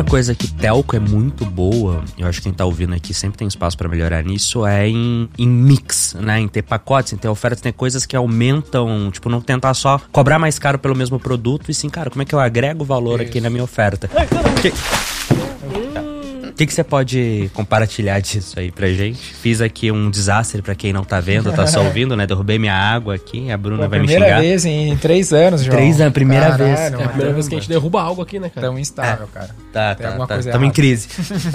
Outra 0.00 0.10
coisa 0.10 0.34
que 0.34 0.48
telco 0.48 0.96
é 0.96 0.98
muito 0.98 1.44
boa, 1.44 2.02
eu 2.16 2.26
acho 2.26 2.38
que 2.38 2.44
quem 2.44 2.52
tá 2.52 2.64
ouvindo 2.64 2.94
aqui 2.94 3.12
sempre 3.12 3.38
tem 3.38 3.46
espaço 3.46 3.76
pra 3.76 3.88
melhorar 3.88 4.24
nisso, 4.24 4.66
é 4.66 4.88
em, 4.88 5.28
em 5.38 5.46
mix, 5.46 6.14
né? 6.18 6.40
Em 6.40 6.48
ter 6.48 6.62
pacotes, 6.62 7.12
em 7.12 7.16
ter 7.16 7.28
ofertas, 7.28 7.60
tem 7.60 7.72
coisas 7.72 8.06
que 8.06 8.16
aumentam, 8.16 9.10
tipo, 9.12 9.28
não 9.28 9.40
tentar 9.40 9.74
só 9.74 10.00
cobrar 10.10 10.38
mais 10.38 10.58
caro 10.58 10.78
pelo 10.78 10.96
mesmo 10.96 11.18
produto, 11.20 11.70
e 11.70 11.74
sim, 11.74 11.88
cara, 11.88 12.10
como 12.10 12.22
é 12.22 12.24
que 12.24 12.34
eu 12.34 12.40
agrego 12.40 12.84
valor 12.84 13.20
aqui 13.20 13.40
na 13.40 13.50
minha 13.50 13.64
oferta? 13.64 14.08
Que- 14.62 14.72
que, 16.60 16.66
que 16.66 16.74
você 16.74 16.84
pode 16.84 17.50
compartilhar 17.54 18.20
disso 18.20 18.58
aí 18.58 18.70
pra 18.70 18.88
gente? 18.88 19.18
Fiz 19.18 19.62
aqui 19.62 19.90
um 19.90 20.10
desastre 20.10 20.60
pra 20.60 20.74
quem 20.74 20.92
não 20.92 21.04
tá 21.04 21.18
vendo, 21.18 21.50
tá 21.52 21.66
só 21.66 21.80
ouvindo, 21.84 22.14
né? 22.14 22.26
Derrubei 22.26 22.58
minha 22.58 22.74
água 22.74 23.14
aqui, 23.14 23.50
a 23.50 23.56
Bruna 23.56 23.78
Pela 23.78 23.88
vai 23.88 23.98
me 24.00 24.06
primeira 24.06 24.26
xingar. 24.26 24.40
vez 24.40 24.64
em 24.66 24.96
três 24.98 25.32
anos, 25.32 25.62
João. 25.62 25.76
Três 25.78 26.00
anos, 26.02 26.12
primeira 26.12 26.56
vez. 26.56 26.78
É 26.78 26.86
a 26.88 27.08
primeira 27.08 27.32
vez 27.32 27.48
que 27.48 27.54
a 27.54 27.58
gente 27.58 27.68
derruba 27.68 28.02
algo 28.02 28.20
aqui, 28.20 28.38
né, 28.38 28.50
cara? 28.50 28.66
Tão 28.66 28.78
instável, 28.78 29.26
cara. 29.28 29.56
Tá, 29.72 29.94
Tem 29.94 30.04
tá, 30.04 30.08
alguma 30.08 30.26
tá. 30.26 30.34
coisa 30.34 30.52
Tamo 30.52 30.64
em 30.66 30.70
crise. 30.70 31.08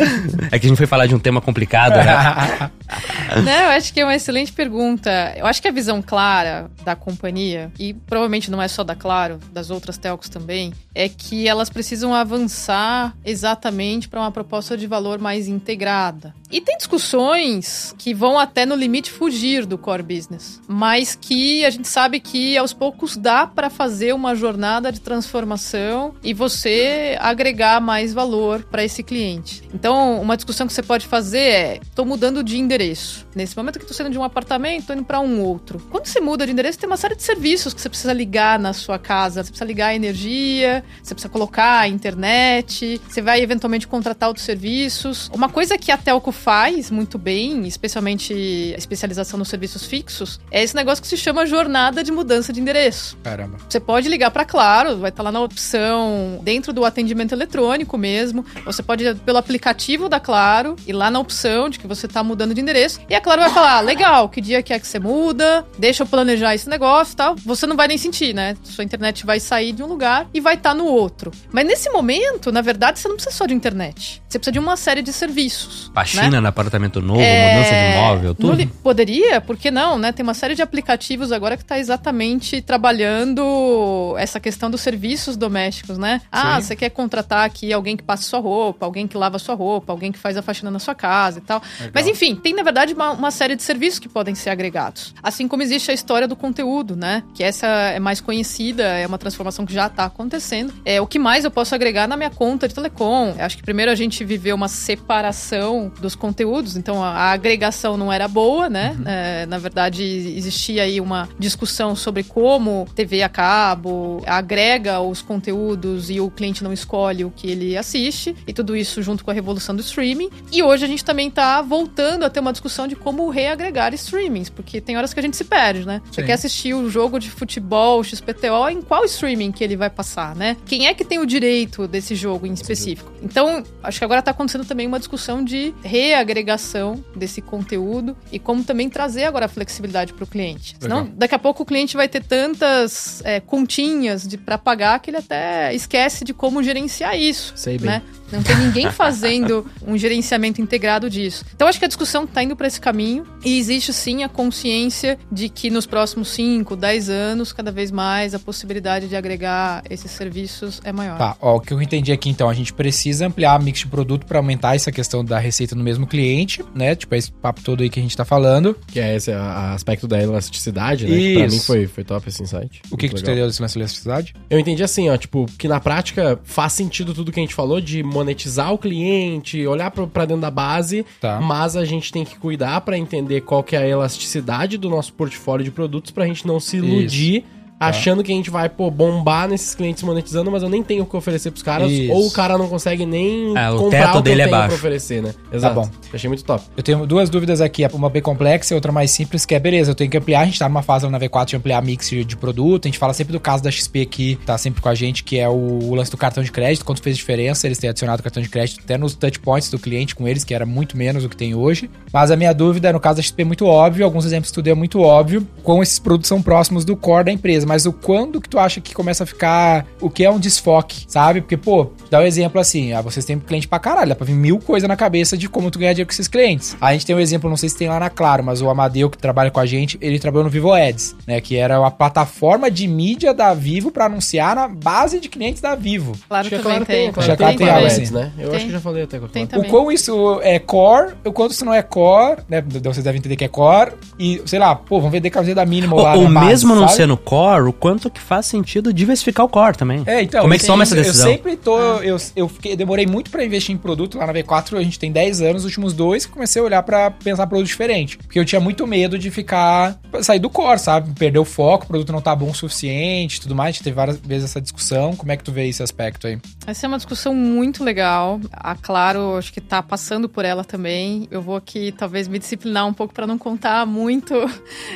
é 0.51 0.58
que 0.58 0.66
a 0.66 0.70
gente 0.70 0.78
foi 0.78 0.88
falar 0.88 1.06
de 1.06 1.14
um 1.14 1.20
tema 1.20 1.39
complicado, 1.39 1.97
né? 1.97 2.72
Não, 3.43 3.51
eu 3.51 3.70
acho 3.70 3.93
que 3.93 3.99
é 3.99 4.06
uma 4.06 4.16
excelente 4.16 4.51
pergunta. 4.53 5.34
Eu 5.36 5.45
acho 5.45 5.62
que 5.62 5.68
a 5.68 5.72
visão 5.72 6.01
clara 6.01 6.70
da 6.84 6.95
companhia, 6.95 7.72
e 7.78 7.93
provavelmente 7.93 8.49
não 8.49 8.62
é 8.62 8.68
só 8.68 8.84
da 8.84 8.95
Claro, 8.95 9.39
das 9.51 9.70
outras 9.70 9.97
telcos 9.97 10.30
também, 10.30 10.74
é 10.93 11.10
que 11.10 11.47
elas 11.47 11.70
precisam 11.70 12.14
avançar 12.14 13.14
exatamente 13.26 14.08
para 14.08 14.20
uma 14.20 14.32
proposta 14.32 14.78
de 14.78 14.88
valor 14.96 15.20
mais 15.20 15.48
integrada. 15.48 16.34
E 16.56 16.62
tem 16.62 16.78
discussões 16.78 17.93
que 17.97 18.14
vão 18.14 18.39
até 18.39 18.66
no 18.66 18.76
limite 18.76 19.12
fugir 19.12 19.66
do 19.66 19.78
core 19.78 20.01
business, 20.01 20.62
mas 20.66 21.14
que 21.14 21.66
a 21.66 21.70
gente 21.70 21.86
sabe 21.86 22.18
que 22.22 22.58
aos 22.58 22.72
poucos 22.72 23.18
dá 23.18 23.45
para 23.45 23.70
fazer 23.70 24.16
uma 24.16 24.34
jornada 24.34 24.89
de 24.89 25.01
transformação 25.01 26.16
e 26.24 26.34
você 26.34 27.18
agregar 27.20 27.82
mais 27.82 28.14
valor 28.14 28.64
para 28.72 28.86
esse 28.86 29.03
cliente. 29.03 29.64
Então, 29.74 30.22
uma 30.22 30.38
discussão 30.38 30.66
que 30.66 30.72
você 30.72 30.82
pode 30.82 31.06
fazer 31.08 31.39
é: 31.39 31.80
estou 31.82 32.06
mudando 32.06 32.41
de 32.41 32.58
endereço. 32.58 33.28
Nesse 33.36 33.58
momento 33.58 33.78
que 33.78 33.84
estou 33.84 33.97
saindo 33.97 34.14
de 34.14 34.18
um 34.18 34.24
apartamento, 34.24 34.80
estou 34.80 34.95
indo 34.95 35.03
para 35.03 35.20
um 35.20 35.41
outro. 35.41 35.86
Quando 35.91 36.06
você 36.06 36.22
muda 36.22 36.45
de 36.45 36.53
endereço, 36.53 36.80
tem 36.80 36.88
uma 36.88 36.95
série 36.95 37.18
de 37.18 37.24
serviços 37.24 37.74
que 37.74 37.82
você 37.82 37.89
precisa 37.89 38.14
ligar 38.14 38.58
na 38.58 38.72
sua 38.72 38.97
casa. 38.97 39.43
Você 39.43 39.49
precisa 39.49 39.66
ligar 39.66 39.88
a 39.88 39.95
energia, 39.95 40.86
você 41.03 41.14
precisa 41.14 41.30
colocar 41.30 41.80
a 41.80 41.88
internet, 41.89 43.01
você 43.06 43.22
vai 43.22 43.41
eventualmente 43.41 43.89
contratar 43.89 44.30
outros 44.30 44.45
serviços. 44.45 45.30
Uma 45.34 45.49
coisa 45.49 45.78
que 45.78 45.91
a 45.91 45.97
Telco 45.97 46.32
faz 46.46 46.91
muito 46.91 47.18
bem, 47.18 47.66
especialmente 47.66 48.32
a 48.76 48.78
especialização 48.78 49.39
nos 49.39 49.48
serviços 49.48 49.84
fixos, 49.84 50.39
é 50.52 50.62
esse 50.64 50.76
negócio 50.76 51.02
que 51.02 51.08
se 51.08 51.18
chama 51.18 51.43
jornada 51.48 52.04
de 52.04 52.12
mudança 52.12 52.54
de 52.54 52.62
endereço. 52.62 53.18
Caramba. 53.24 53.58
Você 53.68 53.80
pode 53.80 54.08
ligar 54.08 54.30
para 54.30 54.46
Claro, 54.46 54.98
vai 54.98 55.10
estar 55.10 55.24
lá 55.24 55.32
na 55.32 55.41
opção 55.41 56.39
dentro 56.43 56.72
do 56.72 56.86
atendimento 56.86 57.34
eletrônico 57.34 57.98
mesmo. 57.98 58.46
Você 58.64 58.84
pode 58.84 59.04
ir 59.04 59.16
pelo 59.16 59.39
aplicativo 59.39 60.08
da 60.08 60.20
Claro 60.20 60.76
e 60.86 60.93
lá 60.93 61.10
na 61.10 61.20
opção 61.20 61.68
de 61.68 61.80
que 61.80 61.88
você 61.88 62.06
está 62.06 62.24
mudando 62.24 62.54
de 62.54 62.62
endereço. 62.62 63.00
E 63.10 63.16
a 63.16 63.22
Claro 63.22 63.41
vai 63.41 63.50
falar: 63.50 63.78
"Ah, 63.78 63.82
legal, 63.82 64.30
que 64.30 64.39
dia 64.39 64.62
que 64.62 64.72
é 64.72 64.78
que 64.78 64.88
você 64.88 65.00
muda? 65.00 65.66
Deixa 65.80 66.04
eu 66.04 66.08
planejar 66.08 66.54
esse 66.54 66.70
negócio 66.70 67.14
e 67.14 67.16
tal. 67.16 67.36
Você 67.38 67.66
não 67.66 67.76
vai 67.76 67.88
nem 67.88 67.98
sentir, 67.98 68.36
né? 68.36 68.56
Sua 68.64 68.84
internet 68.84 69.26
vai 69.26 69.39
sair 69.39 69.74
de 69.74 69.82
um 69.82 69.88
lugar 69.88 70.30
e 70.32 70.39
vai 70.39 70.54
estar 70.54 70.76
no 70.76 70.86
outro. 70.86 71.32
Mas 71.52 71.66
nesse 71.66 71.89
momento, 71.89 72.52
na 72.52 72.62
verdade, 72.62 73.00
você 73.00 73.08
não 73.08 73.16
precisa 73.16 73.36
só 73.36 73.48
de 73.48 73.56
internet. 73.56 74.22
Você 74.30 74.38
precisa 74.38 74.52
de 74.52 74.60
uma 74.60 74.78
série 74.78 75.02
de 75.02 75.12
serviços. 75.12 75.89
Oficina, 76.26 76.42
no 76.42 76.48
apartamento 76.48 77.02
novo, 77.02 77.22
É, 77.22 77.56
mudança 77.56 77.76
de 77.76 77.92
imóvel, 77.92 78.36
tudo. 78.36 78.54
li- 78.54 78.66
Poderia, 78.68 79.40
por 79.42 79.58
que 79.58 79.70
não, 79.72 79.98
né? 79.98 80.12
Tem 80.12 80.24
uma 80.24 80.34
série 80.34 80.56
de 80.56 80.62
aplicativos 80.62 81.32
agora 81.32 81.56
que 81.58 81.64
está 81.64 81.78
exatamente 81.80 82.62
trabalhando 82.62 84.16
essa 84.18 84.40
questão 84.40 84.70
dos 84.70 84.82
serviços 84.82 85.36
domésticos, 85.38 85.98
né? 85.98 86.22
Ah, 86.32 86.60
você 86.62 86.76
quer 86.76 86.90
contratar 86.90 87.46
aqui 87.46 87.72
alguém 87.74 87.96
que 87.98 88.04
passa 88.04 88.24
sua 88.24 88.40
roupa, 88.40 88.86
alguém 88.86 89.08
que 89.08 89.18
lava 89.18 89.40
sua 89.40 89.56
roupa, 89.56 89.92
alguém 89.92 90.12
que 90.12 90.20
faz 90.20 90.38
a 90.38 90.42
faxina 90.42 90.70
na 90.72 90.80
sua 90.80 90.96
casa 90.96 91.40
e 91.40 91.42
tal. 91.42 91.62
Mas 91.94 92.08
enfim, 92.08 92.36
tem 92.36 92.54
na 92.54 92.64
verdade 92.64 92.94
uma, 92.94 93.12
uma 93.12 93.32
série 93.32 93.56
de 93.56 93.64
serviços 93.64 94.00
que 94.00 94.08
podem 94.10 94.36
ser 94.36 94.50
agregados. 94.50 95.14
Assim 95.22 95.48
como 95.48 95.64
existe 95.64 95.92
a 95.92 95.94
história 95.94 96.28
do 96.28 96.36
conteúdo, 96.36 96.96
né? 96.96 97.24
Que 97.34 97.44
essa 97.44 97.68
é 97.68 98.00
mais 98.00 98.22
conhecida, 98.22 98.84
é 98.84 99.06
uma 99.08 99.18
transformação 99.18 99.66
que 99.66 99.74
já 99.74 99.88
está 99.88 100.06
acontecendo. 100.06 100.74
É 100.86 101.00
o 101.02 101.08
que 101.08 101.20
mais 101.20 101.44
eu 101.46 101.52
posso 101.52 101.74
agregar 101.76 102.08
na 102.08 102.18
minha 102.18 102.30
conta 102.30 102.68
de 102.68 102.74
telecom. 102.76 103.34
Eu 103.38 103.46
Acho 103.46 103.58
que 103.58 103.64
primeiro 103.64 103.92
a 103.92 103.96
gente 103.96 104.24
viveu 104.24 104.56
uma 104.56 104.68
separação 104.68 105.92
dos 106.00 106.14
conteúdos, 106.16 106.76
então 106.76 107.03
a, 107.03 107.32
agregação 107.32 107.97
não 107.97 108.11
era 108.11 108.28
boa, 108.28 108.70
né? 108.70 108.95
É, 109.05 109.45
na 109.45 109.57
verdade, 109.57 110.03
existia 110.03 110.84
aí 110.84 111.01
uma 111.01 111.28
discussão 111.38 111.95
sobre 111.95 112.24
como 112.24 112.88
TV 112.95 113.24
a 113.24 113.30
cabo 113.30 114.22
agrega 114.26 114.99
os 114.99 115.22
conteúdos 115.22 116.09
e 116.09 116.20
o 116.20 116.30
cliente 116.30 116.63
não 116.63 116.74
escolhe 116.74 117.26
o 117.26 117.32
que 117.32 117.49
ele 117.49 117.78
assiste, 117.78 118.36
e 118.47 118.53
tudo 118.53 118.76
isso 118.76 119.01
junto 119.01 119.24
com 119.24 119.32
a 119.32 119.34
revolução 119.34 119.76
do 119.76 119.82
streaming. 119.82 120.30
E 120.51 120.63
hoje 120.63 120.86
a 120.86 120.88
gente 120.88 121.03
também 121.03 121.30
tá 121.30 121.61
voltando 121.61 122.24
a 122.24 122.30
ter 122.30 122.39
uma 122.39 122.51
discussão 122.51 122.88
de 122.88 122.95
como 122.95 123.30
reagregar 123.30 123.93
streamings, 123.93 124.49
porque 124.49 124.80
tem 124.82 124.97
horas 124.97 125.13
que 125.13 125.20
a 125.20 125.24
gente 125.24 125.38
se 125.38 125.43
perde, 125.43 125.86
né? 125.86 126.01
Você 126.11 126.22
Sim. 126.22 126.28
quer 126.28 126.34
assistir 126.34 126.74
o 126.74 126.89
jogo 126.89 127.20
de 127.20 127.30
futebol 127.30 128.03
XPTO 128.03 128.70
em 128.70 128.82
qual 128.82 129.05
streaming 129.05 129.51
que 129.51 129.63
ele 129.63 129.76
vai 129.76 129.89
passar, 129.89 130.36
né? 130.36 130.57
Quem 130.66 130.88
é 130.88 130.93
que 130.93 131.03
tem 131.03 131.20
o 131.20 131.26
direito 131.26 131.88
desse 131.88 132.16
jogo 132.16 132.45
em 132.45 132.53
específico? 132.53 133.11
Então, 133.22 133.63
acho 133.84 133.99
que 133.99 134.05
agora 134.05 134.22
tá 134.22 134.32
acontecendo 134.32 134.66
também 134.66 134.88
uma 134.88 134.99
discussão 134.99 135.43
de 135.43 135.74
reagregação 136.08 137.03
desse 137.16 137.41
conteúdo 137.41 138.16
e 138.32 138.39
como 138.39 138.64
também 138.64 138.89
trazer 138.89 139.26
agora 139.26 139.45
a 139.45 139.49
flexibilidade 139.49 140.14
para 140.14 140.24
o 140.24 140.28
cliente. 140.28 140.76
Senão, 140.80 140.99
Legal. 141.03 141.14
daqui 141.18 141.36
a 141.36 141.39
pouco 141.39 141.64
o 141.64 141.66
cliente 141.66 141.95
vai 141.97 142.08
ter 142.08 142.24
tantas 142.24 143.22
é, 143.26 143.39
continhas 143.39 144.28
de 144.28 144.38
para 144.38 144.58
pagar 144.58 144.99
que 144.99 145.10
ele 145.10 145.18
até 145.18 145.74
esquece 145.74 146.24
de 146.24 146.34
como 146.34 146.62
gerenciar 146.64 147.18
isso, 147.18 147.53
Sei 147.56 147.78
bem. 147.78 147.88
né? 147.88 148.01
Não 148.36 148.44
tem 148.44 148.56
ninguém 148.58 148.92
fazendo 148.92 149.66
um 149.86 149.98
gerenciamento 149.98 150.62
integrado 150.62 151.10
disso. 151.10 151.44
Então 151.56 151.68
acho 151.68 151.80
que 151.80 151.86
a 151.86 151.88
discussão 151.88 152.24
está 152.26 152.44
indo 152.44 152.56
para 152.56 152.68
esse 152.68 152.80
caminho 152.80 153.26
e 153.44 153.58
existe 153.58 153.94
sim 153.94 154.24
a 154.24 154.30
consciência 154.30 155.18
de 155.32 155.50
que 155.50 155.70
nos 155.70 155.86
próximos 155.86 156.30
5, 156.30 156.76
10 156.76 157.10
anos, 157.10 157.54
cada 157.54 157.72
vez 157.72 157.92
mais 157.92 158.34
a 158.34 158.40
possibilidade 158.40 159.08
de 159.08 159.16
agregar 159.16 159.84
esses 159.90 160.12
serviços 160.12 160.82
é 160.84 160.92
maior. 160.92 161.18
Tá, 161.18 161.36
ó, 161.42 161.56
o 161.58 161.60
que 161.60 161.74
eu 161.74 161.82
entendi 161.82 162.12
aqui 162.12 162.30
então, 162.30 162.50
a 162.50 162.54
gente 162.54 162.74
precisa 162.74 163.28
ampliar 163.28 163.56
a 163.56 163.60
mix 163.60 163.80
de 163.80 163.88
produto 163.88 164.26
para 164.26 164.38
aumentar 164.40 164.76
essa 164.76 164.92
questão 164.92 165.24
da 165.24 165.40
receita 165.40 165.76
no 165.76 165.84
mesmo 165.84 166.06
cliente, 166.08 166.64
né? 166.74 166.96
Tipo, 166.96 167.16
esse 167.16 167.32
papo 167.32 167.62
todo 167.62 167.84
aí 167.84 167.90
que 167.90 168.00
a 168.00 168.04
gente 168.04 168.16
tá 168.16 168.26
falando. 168.26 168.76
Que 168.88 169.00
é 169.00 169.16
esse 169.16 169.32
a- 169.32 169.40
a 169.40 169.74
aspecto 169.74 170.08
da 170.08 170.22
elasticidade, 170.22 171.06
né? 171.06 171.16
Que 171.18 171.34
pra 171.36 171.46
Isso. 171.46 171.56
mim 171.56 171.62
foi, 171.62 171.88
foi 171.88 172.04
top 172.04 172.28
esse 172.30 172.44
insight. 172.44 172.82
O 172.92 172.98
que, 172.98 173.08
que 173.10 173.16
tu 173.16 173.22
entendeu 173.22 173.48
desse 173.48 173.62
lance 173.62 173.74
de 173.74 173.80
elasticidade? 173.80 174.34
Eu 174.50 174.60
entendi 174.60 174.84
assim, 174.84 175.10
ó, 175.10 175.18
tipo, 175.18 175.46
que 175.58 175.68
na 175.68 175.80
prática 175.80 176.40
faz 176.44 176.74
sentido 176.74 177.14
tudo 177.14 177.32
que 177.32 177.40
a 177.40 177.44
gente 177.44 177.56
falou 177.56 177.80
de 177.80 178.04
monetizar 178.04 178.25
o 178.72 178.78
cliente, 178.78 179.66
olhar 179.68 179.92
pra 179.92 180.26
dentro 180.26 180.42
da 180.42 180.52
base, 180.52 181.06
Tá. 181.22 181.40
mas 181.42 181.76
a 181.76 181.86
gente 181.86 182.12
tem 182.12 182.24
que 182.26 182.38
cuidar 182.38 182.82
pra 182.82 182.98
entender 182.98 183.42
qual 183.42 183.64
que 183.64 183.76
é 183.76 183.80
a 183.80 183.88
elasticidade 183.88 184.78
do 184.78 184.90
nosso 184.90 185.14
portfólio 185.14 185.64
de 185.64 185.72
produtos 185.72 186.12
pra 186.12 186.26
gente 186.26 186.46
não 186.48 186.60
se 186.60 186.78
iludir 186.78 187.44
achando 187.80 188.24
que 188.24 188.32
a 188.32 188.36
gente 188.36 188.50
vai, 188.50 188.70
pô, 188.70 188.90
bombar 188.90 189.48
nesses 189.48 189.76
clientes 189.76 190.02
monetizando, 190.04 190.50
mas 190.52 190.64
eu 190.64 190.70
nem 190.70 190.82
tenho 190.82 191.04
o 191.04 191.06
que 191.06 191.16
oferecer 191.16 191.52
pros 191.52 191.62
caras, 191.64 191.92
Isso. 191.92 192.12
ou 192.14 192.28
o 192.28 192.32
cara 192.32 192.58
não 192.58 192.68
consegue 192.68 193.06
nem 193.06 193.56
É, 193.58 193.70
o 193.70 193.78
comprar 193.78 194.08
teto 194.08 194.18
o 194.20 194.24
que 194.24 194.30
dele 194.30 194.42
eu 194.42 194.46
é 194.46 194.48
tenho 194.48 194.58
baixo. 194.58 194.68
pra 194.70 194.76
oferecer, 194.78 195.22
né? 195.22 195.34
Exato. 195.52 195.76
bom. 195.76 195.90
Achei 196.14 196.28
muito 196.28 196.44
top. 196.44 196.64
Eu 196.76 196.84
tenho 196.84 197.06
duas 197.06 197.30
dúvidas 197.30 197.62
aqui, 197.62 197.86
uma 197.94 198.10
bem 198.10 198.22
complexa 198.22 198.74
e 198.74 198.76
outra 198.76 198.92
mais 198.92 199.12
simples, 199.12 199.46
que 199.46 199.54
é, 199.56 199.60
beleza, 199.60 199.92
eu 199.92 199.96
tenho 199.96 200.10
que 200.10 200.18
ampliar, 200.18 200.42
a 200.42 200.46
gente 200.46 200.58
tá 200.60 200.68
numa 200.70 200.82
fase 200.82 201.06
lá 201.06 201.12
na 201.12 201.20
V4 201.20 201.46
de 201.48 201.56
ampliar 201.58 201.82
mix 201.84 202.10
de 202.10 202.38
produto, 202.38 202.86
a 202.86 202.88
gente 202.88 202.98
fala 202.98 203.14
sempre 203.14 203.34
do 203.34 203.40
caso 203.40 203.62
da 203.64 203.70
XP 203.72 204.02
aqui, 204.02 204.40
tá 204.46 204.58
sempre 204.58 204.82
com 204.82 204.90
a 204.90 204.96
gente, 204.96 205.24
que 205.24 205.38
é 205.38 205.48
o, 205.50 205.54
o 205.84 205.96
lance 205.96 206.10
do 206.12 206.18
cartão 206.18 206.44
de 206.44 206.52
crédito, 206.52 206.86
quanto 206.86 207.02
fez 207.02 207.18
diferença 207.18 207.68
eles 207.68 207.78
terem 207.78 207.90
adicionado 207.92 208.24
cartão 208.24 208.42
de 208.42 208.50
crédito 208.50 208.82
até 208.84 208.98
nos 208.98 209.16
touch 209.16 209.40
points 209.40 209.70
do 209.70 209.78
cliente 209.80 210.16
com 210.16 210.28
eles, 210.28 210.44
que 210.44 210.54
era 210.54 210.66
muito 210.66 210.98
menos 210.98 211.24
do 211.24 211.30
que 211.30 211.36
tem 211.38 211.54
hoje. 211.54 211.90
Mas 212.14 212.32
a 212.32 212.36
minha 212.36 212.54
dúvida, 212.54 212.92
no 212.94 213.00
caso 213.00 213.18
da 213.18 213.22
XP, 213.24 213.42
é 213.42 213.46
muito 213.46 213.66
óbvio, 213.66 214.06
alguns 214.06 214.26
exemplos 214.26 214.50
que 214.50 214.56
tu 214.56 214.62
deu 214.62 214.72
é 214.72 214.76
muito 214.76 215.02
óbvio, 215.02 215.46
como 215.64 215.84
esses 215.84 216.00
produtos 216.00 216.28
são 216.30 216.42
próximos 216.42 216.86
do 216.86 216.96
core 216.96 217.26
da 217.26 217.32
empresa, 217.32 217.64
mas 217.66 217.86
o 217.86 217.93
quando 217.93 218.39
que 218.41 218.49
tu 218.49 218.59
acha 218.59 218.80
que 218.82 218.93
começa 218.93 219.24
a 219.24 219.28
ficar, 219.28 219.86
o 220.01 220.09
que 220.09 220.24
é 220.24 220.30
um 220.32 220.39
desfoque, 220.39 221.05
sabe? 221.07 221.41
Porque, 221.41 221.57
pô, 221.57 221.91
dá 222.09 222.20
um 222.20 222.24
exemplo 222.24 222.59
assim, 222.59 222.93
ah, 222.93 223.01
vocês 223.01 223.26
têm 223.26 223.39
cliente 223.39 223.68
pra 223.68 223.80
caralho, 223.80 224.09
dá 224.09 224.16
pra 224.16 224.26
vir 224.26 224.34
mil 224.36 224.59
coisas 224.59 224.88
na 224.88 224.95
cabeça 224.95 225.38
de 225.38 225.47
como 225.49 225.70
tu 225.72 225.80
ganhar 225.80 225.93
dinheiro 225.93 226.07
com 226.07 226.13
esses 226.13 226.28
clientes. 226.28 226.76
A 226.80 226.93
gente 226.93 227.05
tem 227.05 227.16
um 227.16 227.20
exemplo, 227.20 227.49
não 227.49 227.57
sei 227.57 227.70
se 227.70 227.78
tem 227.78 227.88
lá 227.89 227.99
na 227.99 228.09
Claro, 228.09 228.43
mas 228.43 228.61
o 228.61 228.70
Amadeu 228.70 229.09
que 229.09 229.18
trabalha 229.18 229.51
com 229.51 229.59
a 229.59 229.66
gente, 229.66 229.97
ele 230.01 230.20
trabalhou 230.20 230.45
no 230.45 230.49
Vivo 230.49 230.72
Ads, 230.74 231.16
né? 231.28 231.41
Que 231.41 231.55
era 231.57 231.86
a 231.86 231.91
plataforma 231.91 232.72
de 232.72 232.88
mídia 232.88 233.34
da 233.34 233.53
Vivo 233.53 233.91
pra 233.91 234.05
anunciar 234.05 234.55
na 234.55 234.68
base 234.68 235.20
de 235.20 235.28
clientes 235.28 235.61
da 235.61 235.76
Vivo. 235.76 236.13
Claro 236.30 236.49
que 236.49 236.57
Claro 236.59 236.86
também 236.86 236.86
tem. 237.03 237.11
Claro 237.11 237.28
Já 237.28 237.36
tem, 237.36 237.47
tem 237.57 237.68
Claro 237.68 237.86
Ads, 237.86 237.99
assim. 237.99 238.13
né? 238.13 238.32
Eu 238.38 238.47
Tem. 238.49 238.55
acho 238.57 238.66
que 238.66 238.72
já 238.72 238.80
falei 238.80 239.03
até 239.03 239.20
com 239.20 239.28
Tem 239.28 239.45
Claro. 239.45 239.68
O 239.68 239.70
quão 239.70 239.91
isso 239.91 240.39
é 240.43 240.59
core, 240.59 241.13
o 241.26 241.32
quanto 241.32 241.51
isso 241.51 241.66
não 241.66 241.74
é 241.74 241.82
core, 241.82 242.41
né? 242.49 242.63
Vocês 242.84 243.03
devem 243.03 243.20
entender 243.20 243.36
que 243.36 243.43
é 243.43 243.47
core. 243.47 243.91
E, 244.20 244.41
sei 244.45 244.59
lá, 244.59 244.76
pô, 244.76 244.97
vamos 244.97 245.11
vender 245.11 245.30
camiseta 245.30 245.55
da 245.55 245.66
Minimal 245.66 245.99
lá 245.99 246.13
Ou, 246.16 246.24
ou 246.24 246.30
na 246.30 246.39
base, 246.41 246.51
mesmo 246.51 246.76
não 246.76 246.84
sabe? 246.88 246.93
sendo 246.97 247.18
core, 247.18 247.55
o 247.64 247.74
quanto 247.74 248.10
que 248.10 248.20
faz 248.20 248.45
sentido 248.45 248.93
diversificar 248.93 249.45
o 249.45 249.49
core 249.49 249.78
também. 249.78 250.03
É, 250.06 250.22
então. 250.22 250.41
Como 250.41 250.53
é 250.53 250.58
que 250.58 250.66
toma 250.66 250.84
essa 250.84 250.95
decisão? 250.95 251.28
Eu 251.28 251.34
sempre 251.34 251.58
tô. 251.58 251.78
Eu, 252.01 252.18
eu 252.36 252.47
fiquei, 252.47 252.76
demorei 252.76 253.06
muito 253.06 253.30
pra 253.30 253.43
investir 253.43 253.74
em 253.76 253.78
produto 253.78 254.18
lá 254.18 254.28
na 254.28 254.34
V4. 254.34 254.78
A 254.78 254.84
gente 254.84 254.97
tem 254.97 255.12
10 255.12 255.41
anos, 255.41 255.62
os 255.62 255.66
últimos 255.66 255.93
dois, 255.93 256.26
que 256.26 256.32
comecei 256.32 256.62
a 256.62 256.66
olhar 256.66 256.84
pra 256.84 257.12
pensar 257.12 257.47
produto 257.47 257.68
diferente. 257.68 258.18
Porque 258.18 258.39
eu 258.39 258.45
tinha 258.45 258.62
muito 258.62 258.86
medo 258.88 259.18
de 259.18 259.30
ficar. 259.30 259.99
sair 260.22 260.39
do 260.39 260.49
core, 260.49 260.80
sabe? 260.80 261.14
Perder 261.18 261.39
o 261.39 261.45
foco, 261.45 261.86
o 261.86 261.88
produto 261.88 262.12
não 262.12 262.22
tá 262.22 262.36
bom 262.36 262.49
o 262.49 262.56
suficiente 262.56 263.38
e 263.38 263.41
tudo 263.41 263.56
mais. 263.56 263.70
A 263.70 263.72
gente 263.74 263.84
teve 263.84 263.95
várias 263.95 264.18
vezes 264.18 264.49
essa 264.49 264.62
discussão. 264.62 265.16
Como 265.16 265.32
é 265.32 265.38
que 265.38 265.43
tu 265.43 265.51
vê 265.51 265.68
esse 265.68 265.84
aspecto 265.84 266.28
aí? 266.28 266.39
Essa 266.66 266.86
é 266.86 266.88
uma 266.88 266.97
discussão 266.97 267.34
muito 267.34 267.84
legal. 267.84 268.39
A 268.51 268.76
Claro, 268.86 269.36
acho 269.38 269.51
que 269.51 269.60
tá 269.60 269.82
passando 269.82 270.30
por 270.30 270.45
ela 270.45 270.64
também. 270.64 271.28
Eu 271.32 271.41
vou 271.41 271.56
aqui 271.56 271.91
talvez 271.91 272.28
me 272.28 272.38
disciplinar 272.38 272.86
um 272.86 272.93
pouco 272.93 273.14
para 273.14 273.26
não 273.26 273.38
contar 273.38 273.84
muito 273.86 274.36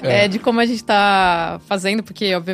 É. 0.03 0.25
é, 0.25 0.27
de 0.27 0.37
como 0.37 0.59
a 0.59 0.65
gente 0.65 0.83
tá 0.83 1.59
fazendo, 1.67 2.03
porque 2.03 2.33
obviamente 2.35 2.48